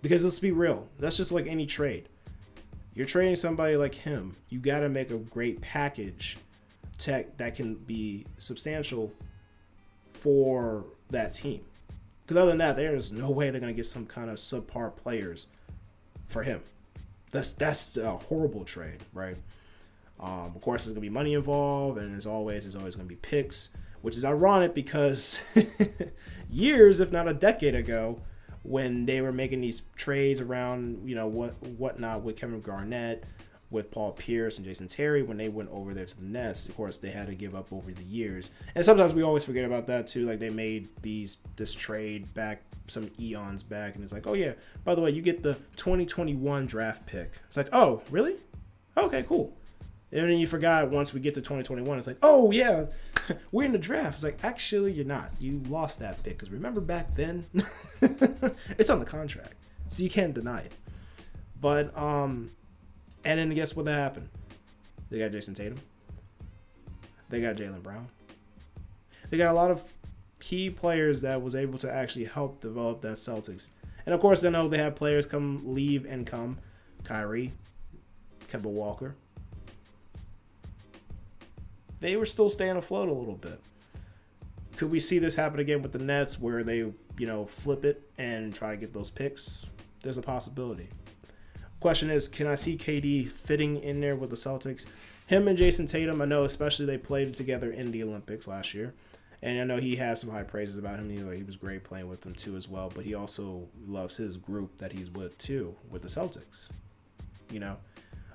because 0.02 0.24
let's 0.24 0.38
be 0.38 0.52
real, 0.52 0.88
that's 0.98 1.16
just 1.16 1.32
like 1.32 1.46
any 1.46 1.66
trade 1.66 2.08
you're 2.98 3.06
trading 3.06 3.36
somebody 3.36 3.76
like 3.76 3.94
him, 3.94 4.34
you 4.48 4.58
got 4.58 4.80
to 4.80 4.88
make 4.88 5.12
a 5.12 5.16
great 5.18 5.60
package 5.60 6.36
tech 6.98 7.36
that 7.36 7.54
can 7.54 7.76
be 7.76 8.26
substantial 8.38 9.12
for 10.14 10.84
that 11.10 11.32
team. 11.32 11.64
Because 12.28 12.42
other 12.42 12.50
than 12.50 12.58
that, 12.58 12.76
there's 12.76 13.10
no 13.10 13.30
way 13.30 13.48
they're 13.48 13.58
going 13.58 13.72
to 13.72 13.76
get 13.76 13.86
some 13.86 14.04
kind 14.04 14.28
of 14.28 14.36
subpar 14.36 14.94
players 14.94 15.46
for 16.26 16.42
him. 16.42 16.62
That's 17.32 17.54
that's 17.54 17.96
a 17.96 18.10
horrible 18.10 18.64
trade, 18.64 18.98
right? 19.14 19.38
Um, 20.20 20.52
of 20.54 20.60
course, 20.60 20.84
there's 20.84 20.92
going 20.92 21.02
to 21.02 21.08
be 21.08 21.14
money 21.14 21.32
involved, 21.32 21.96
and 21.96 22.14
as 22.14 22.26
always, 22.26 22.64
there's 22.64 22.76
always 22.76 22.96
going 22.96 23.08
to 23.08 23.14
be 23.14 23.18
picks, 23.18 23.70
which 24.02 24.14
is 24.14 24.26
ironic 24.26 24.74
because 24.74 25.40
years, 26.50 27.00
if 27.00 27.10
not 27.10 27.28
a 27.28 27.32
decade 27.32 27.74
ago, 27.74 28.20
when 28.62 29.06
they 29.06 29.22
were 29.22 29.32
making 29.32 29.62
these 29.62 29.80
trades 29.96 30.38
around, 30.38 31.08
you 31.08 31.14
know, 31.14 31.26
what 31.26 31.54
whatnot 31.62 32.24
with 32.24 32.36
Kevin 32.36 32.60
Garnett, 32.60 33.24
with 33.70 33.90
Paul 33.90 34.12
Pierce 34.12 34.58
and 34.58 34.66
Jason 34.66 34.86
Terry 34.86 35.22
when 35.22 35.36
they 35.36 35.48
went 35.48 35.70
over 35.70 35.92
there 35.92 36.06
to 36.06 36.18
the 36.18 36.24
Nets. 36.24 36.68
Of 36.68 36.76
course, 36.76 36.98
they 36.98 37.10
had 37.10 37.26
to 37.26 37.34
give 37.34 37.54
up 37.54 37.72
over 37.72 37.92
the 37.92 38.04
years, 38.04 38.50
and 38.74 38.84
sometimes 38.84 39.14
we 39.14 39.22
always 39.22 39.44
forget 39.44 39.64
about 39.64 39.86
that 39.88 40.06
too. 40.06 40.24
Like 40.24 40.38
they 40.38 40.50
made 40.50 40.88
these 41.02 41.38
this 41.56 41.74
trade 41.74 42.32
back 42.34 42.62
some 42.86 43.10
eons 43.20 43.62
back, 43.62 43.94
and 43.94 44.04
it's 44.04 44.12
like, 44.12 44.26
oh 44.26 44.34
yeah, 44.34 44.52
by 44.84 44.94
the 44.94 45.00
way, 45.00 45.10
you 45.10 45.22
get 45.22 45.42
the 45.42 45.54
2021 45.76 46.66
draft 46.66 47.06
pick. 47.06 47.40
It's 47.46 47.56
like, 47.56 47.68
oh 47.72 48.02
really? 48.10 48.36
Okay, 48.96 49.22
cool. 49.22 49.54
And 50.10 50.28
then 50.28 50.38
you 50.38 50.46
forgot 50.46 50.90
once 50.90 51.12
we 51.12 51.20
get 51.20 51.34
to 51.34 51.40
2021, 51.42 51.98
it's 51.98 52.06
like, 52.06 52.16
oh 52.22 52.50
yeah, 52.50 52.86
we're 53.52 53.64
in 53.64 53.72
the 53.72 53.78
draft. 53.78 54.14
It's 54.14 54.24
like, 54.24 54.42
actually, 54.42 54.92
you're 54.92 55.04
not. 55.04 55.30
You 55.38 55.62
lost 55.68 55.98
that 56.00 56.22
pick 56.22 56.38
because 56.38 56.50
remember 56.50 56.80
back 56.80 57.14
then, 57.14 57.44
it's 58.78 58.88
on 58.88 59.00
the 59.00 59.04
contract, 59.06 59.54
so 59.88 60.02
you 60.02 60.10
can't 60.10 60.32
deny 60.32 60.60
it. 60.60 60.72
But 61.60 61.96
um, 61.96 62.52
and 63.28 63.38
then 63.38 63.50
guess 63.50 63.76
what 63.76 63.84
that 63.84 63.92
happened? 63.92 64.30
They 65.10 65.18
got 65.18 65.32
Jayson 65.32 65.54
Tatum. 65.54 65.78
They 67.28 67.42
got 67.42 67.56
Jaylen 67.56 67.82
Brown. 67.82 68.06
They 69.28 69.36
got 69.36 69.50
a 69.50 69.52
lot 69.52 69.70
of 69.70 69.82
key 70.40 70.70
players 70.70 71.20
that 71.20 71.42
was 71.42 71.54
able 71.54 71.78
to 71.80 71.94
actually 71.94 72.24
help 72.24 72.60
develop 72.60 73.02
that 73.02 73.16
Celtics. 73.16 73.68
And 74.06 74.14
of 74.14 74.22
course, 74.22 74.42
I 74.44 74.48
know 74.48 74.66
they 74.66 74.78
have 74.78 74.96
players 74.96 75.26
come 75.26 75.60
leave 75.74 76.06
and 76.06 76.26
come. 76.26 76.56
Kyrie, 77.04 77.52
Kemba 78.48 78.62
Walker, 78.62 79.14
they 82.00 82.16
were 82.16 82.24
still 82.24 82.48
staying 82.48 82.76
afloat 82.78 83.10
a 83.10 83.12
little 83.12 83.36
bit. 83.36 83.60
Could 84.76 84.90
we 84.90 85.00
see 85.00 85.18
this 85.18 85.36
happen 85.36 85.60
again 85.60 85.82
with 85.82 85.92
the 85.92 85.98
Nets 85.98 86.40
where 86.40 86.62
they, 86.62 86.78
you 86.78 87.26
know, 87.26 87.44
flip 87.44 87.84
it 87.84 88.10
and 88.16 88.54
try 88.54 88.70
to 88.70 88.76
get 88.78 88.94
those 88.94 89.10
picks? 89.10 89.66
There's 90.02 90.16
a 90.16 90.22
possibility. 90.22 90.88
Question 91.80 92.10
is, 92.10 92.28
can 92.28 92.46
I 92.46 92.56
see 92.56 92.76
KD 92.76 93.30
fitting 93.30 93.76
in 93.76 94.00
there 94.00 94.16
with 94.16 94.30
the 94.30 94.36
Celtics? 94.36 94.86
Him 95.26 95.46
and 95.46 95.58
Jayson 95.58 95.86
Tatum, 95.86 96.20
I 96.20 96.24
know 96.24 96.44
especially 96.44 96.86
they 96.86 96.98
played 96.98 97.34
together 97.34 97.70
in 97.70 97.92
the 97.92 98.02
Olympics 98.02 98.48
last 98.48 98.74
year. 98.74 98.94
And 99.40 99.60
I 99.60 99.64
know 99.64 99.76
he 99.80 99.96
has 99.96 100.20
some 100.20 100.30
high 100.30 100.42
praises 100.42 100.78
about 100.78 100.98
him. 100.98 101.08
He, 101.08 101.36
he 101.36 101.44
was 101.44 101.54
great 101.54 101.84
playing 101.84 102.08
with 102.08 102.22
them 102.22 102.34
too 102.34 102.56
as 102.56 102.68
well. 102.68 102.90
But 102.92 103.04
he 103.04 103.14
also 103.14 103.68
loves 103.86 104.16
his 104.16 104.36
group 104.36 104.78
that 104.78 104.92
he's 104.92 105.10
with 105.10 105.38
too, 105.38 105.76
with 105.90 106.02
the 106.02 106.08
Celtics. 106.08 106.70
You 107.50 107.60
know, 107.60 107.76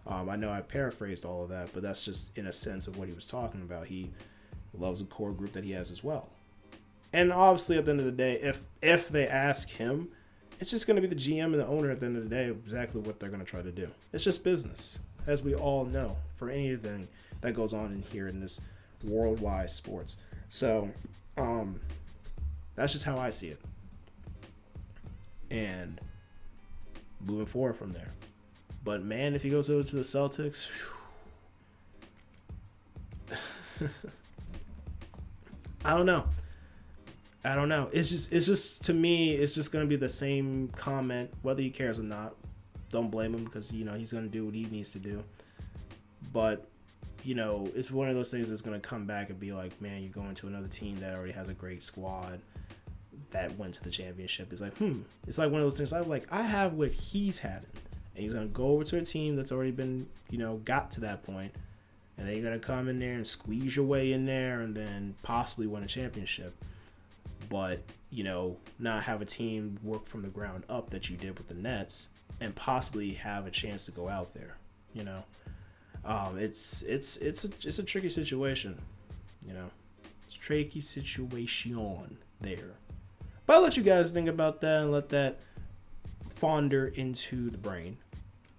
um, 0.07 0.29
I 0.29 0.37
know 0.37 0.49
I 0.49 0.61
paraphrased 0.61 1.25
all 1.25 1.43
of 1.43 1.49
that, 1.49 1.69
but 1.73 1.83
that's 1.83 2.05
just 2.05 2.37
in 2.37 2.47
a 2.47 2.53
sense 2.53 2.87
of 2.87 2.97
what 2.97 3.09
he 3.09 3.13
was 3.13 3.27
talking 3.27 3.61
about. 3.61 3.87
He 3.87 4.11
loves 4.73 5.01
a 5.01 5.05
core 5.05 5.33
group 5.33 5.51
that 5.53 5.65
he 5.65 5.71
has 5.71 5.91
as 5.91 6.03
well. 6.03 6.29
And 7.11 7.33
obviously, 7.33 7.77
at 7.77 7.85
the 7.85 7.91
end 7.91 7.99
of 7.99 8.05
the 8.05 8.11
day, 8.11 8.33
if 8.41 8.63
if 8.81 9.09
they 9.09 9.27
ask 9.27 9.69
him, 9.69 10.09
it's 10.64 10.72
just 10.72 10.88
going 10.88 10.95
to 10.95 11.01
be 11.01 11.09
the 11.09 11.16
GM 11.16 11.43
and 11.43 11.55
the 11.55 11.68
owner 11.68 11.91
at 11.91 11.99
the 11.99 12.05
end 12.05 12.16
of 12.16 12.24
the 12.24 12.30
day 12.30 12.45
exactly 12.45 13.01
what 13.01 13.20
they're 13.20 13.28
going 13.28 13.41
to 13.41 13.45
try 13.45 13.61
to 13.61 13.70
do. 13.70 13.89
It's 14.14 14.24
just 14.24 14.45
business, 14.45 14.97
as 15.28 15.43
we 15.43 15.53
all 15.55 15.84
know, 15.84 16.16
for 16.38 16.49
anything 16.49 17.09
that 17.41 17.51
goes 17.51 17.74
on 17.74 17.88
in 17.88 18.01
here 18.01 18.30
in 18.30 18.39
this 18.39 18.61
worldwide 19.03 19.70
sports. 19.72 20.20
So, 20.47 20.89
um, 21.36 21.82
that's 22.76 22.93
just 22.93 23.03
how 23.03 23.20
I 23.20 23.30
see 23.30 23.49
it. 23.49 23.59
And 25.51 25.99
moving 27.20 27.45
forward 27.45 27.76
from 27.76 27.91
there. 27.91 28.14
But 28.86 29.03
man, 29.03 29.36
if 29.36 29.43
he 29.43 29.49
goes 29.49 29.70
over 29.70 29.84
to 29.84 29.95
the 29.97 30.01
Celtics, 30.01 30.89
I 35.84 35.93
don't 35.93 36.05
know. 36.05 36.24
I 37.45 37.55
don't 37.55 37.69
know. 37.69 37.89
It's 37.91 38.09
just 38.09 38.31
it's 38.31 38.45
just 38.45 38.83
to 38.85 38.93
me 38.93 39.33
it's 39.33 39.53
just 39.53 39.71
gonna 39.71 39.85
be 39.85 39.97
the 39.97 40.09
same 40.09 40.69
comment 40.69 41.31
whether 41.41 41.61
he 41.61 41.69
cares 41.69 41.99
or 41.99 42.03
not. 42.03 42.35
Don't 42.89 43.09
blame 43.09 43.33
him 43.33 43.43
because 43.43 43.73
you 43.73 43.83
know 43.83 43.93
he's 43.93 44.13
gonna 44.13 44.27
do 44.27 44.45
what 44.45 44.53
he 44.53 44.65
needs 44.65 44.93
to 44.93 44.99
do. 44.99 45.23
But 46.31 46.67
you 47.23 47.35
know 47.35 47.69
it's 47.75 47.91
one 47.91 48.07
of 48.07 48.15
those 48.15 48.31
things 48.31 48.49
that's 48.49 48.61
gonna 48.61 48.79
come 48.79 49.05
back 49.05 49.29
and 49.29 49.39
be 49.39 49.51
like, 49.51 49.81
man, 49.81 50.01
you're 50.01 50.11
going 50.11 50.35
to 50.35 50.47
another 50.47 50.69
team 50.69 50.99
that 51.01 51.13
already 51.13 51.33
has 51.33 51.49
a 51.49 51.53
great 51.53 51.83
squad 51.83 52.39
that 53.31 53.57
went 53.57 53.73
to 53.75 53.83
the 53.83 53.89
championship. 53.89 54.51
It's 54.53 54.61
like, 54.61 54.77
hmm. 54.77 55.01
It's 55.27 55.37
like 55.37 55.51
one 55.51 55.59
of 55.59 55.65
those 55.65 55.77
things 55.77 55.91
I 55.91 55.99
like. 55.99 56.31
I 56.31 56.43
have 56.43 56.73
what 56.73 56.93
he's 56.93 57.39
having, 57.39 57.69
and 58.15 58.23
he's 58.23 58.33
gonna 58.33 58.45
go 58.45 58.67
over 58.67 58.85
to 58.85 58.97
a 58.97 59.01
team 59.01 59.35
that's 59.35 59.51
already 59.51 59.71
been, 59.71 60.07
you 60.29 60.37
know, 60.37 60.57
got 60.63 60.91
to 60.91 61.01
that 61.01 61.23
point, 61.23 61.53
and 62.17 62.25
then 62.25 62.35
you're 62.35 62.43
gonna 62.43 62.59
come 62.59 62.87
in 62.87 62.99
there 62.99 63.15
and 63.15 63.27
squeeze 63.27 63.75
your 63.75 63.85
way 63.85 64.13
in 64.13 64.25
there, 64.25 64.61
and 64.61 64.73
then 64.73 65.15
possibly 65.23 65.67
win 65.67 65.83
a 65.83 65.87
championship. 65.87 66.55
But 67.54 67.82
you 68.10 68.24
know, 68.24 68.58
not 68.80 69.04
have 69.04 69.22
a 69.22 69.26
team 69.26 69.78
work 69.84 70.08
from 70.08 70.24
the 70.24 70.28
ground 70.28 70.64
up 70.70 70.89
that 70.89 71.08
you 71.08 71.18
did 71.18 71.38
with 71.38 71.49
the 71.49 71.54
Nets, 71.54 72.10
and 72.41 72.56
possibly 72.56 73.12
have 73.12 73.45
a 73.45 73.51
chance 73.51 73.86
to 73.86 73.91
go 73.91 74.10
out 74.10 74.34
there. 74.34 74.58
You 74.91 75.04
know, 75.04 75.24
um, 76.04 76.39
it's 76.39 76.82
it's 76.82 77.18
it's 77.18 77.45
a, 77.45 77.49
it's 77.64 77.78
a 77.78 77.84
tricky 77.84 78.10
situation, 78.10 78.82
you 79.47 79.54
know. 79.54 79.70
It's 80.26 80.36
tricky 80.36 80.82
situation 80.82 82.18
there. 82.41 82.74
But 83.45 83.58
I'll 83.58 83.62
let 83.62 83.78
you 83.78 83.84
guys 83.84 84.10
think 84.10 84.28
about 84.28 84.60
that 84.62 84.82
and 84.82 84.91
let 84.91 85.10
that 85.10 85.39
fonder 86.30 86.88
into 86.88 87.51
the 87.51 87.60
brain. 87.60 87.97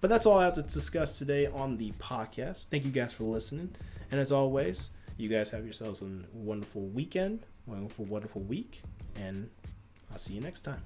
But 0.01 0.07
that's 0.07 0.25
all 0.25 0.39
I 0.39 0.45
have 0.45 0.55
to 0.55 0.63
discuss 0.63 1.19
today 1.19 1.47
on 1.49 1.79
the 1.79 1.91
podcast. 1.99 2.69
Thank 2.69 2.85
you 2.85 2.93
guys 2.93 3.13
for 3.13 3.25
listening. 3.25 3.75
And 4.13 4.21
as 4.21 4.31
always, 4.31 4.93
you 5.17 5.29
guys 5.29 5.51
have 5.51 5.65
yourselves 5.65 6.01
a 6.01 6.07
wonderful 6.33 6.83
weekend, 6.83 7.41
wonderful, 7.67 8.05
wonderful 8.05 8.43
week, 8.43 8.83
and 9.17 9.51
I'll 10.11 10.19
see 10.19 10.35
you 10.35 10.41
next 10.41 10.63
time. 10.63 10.83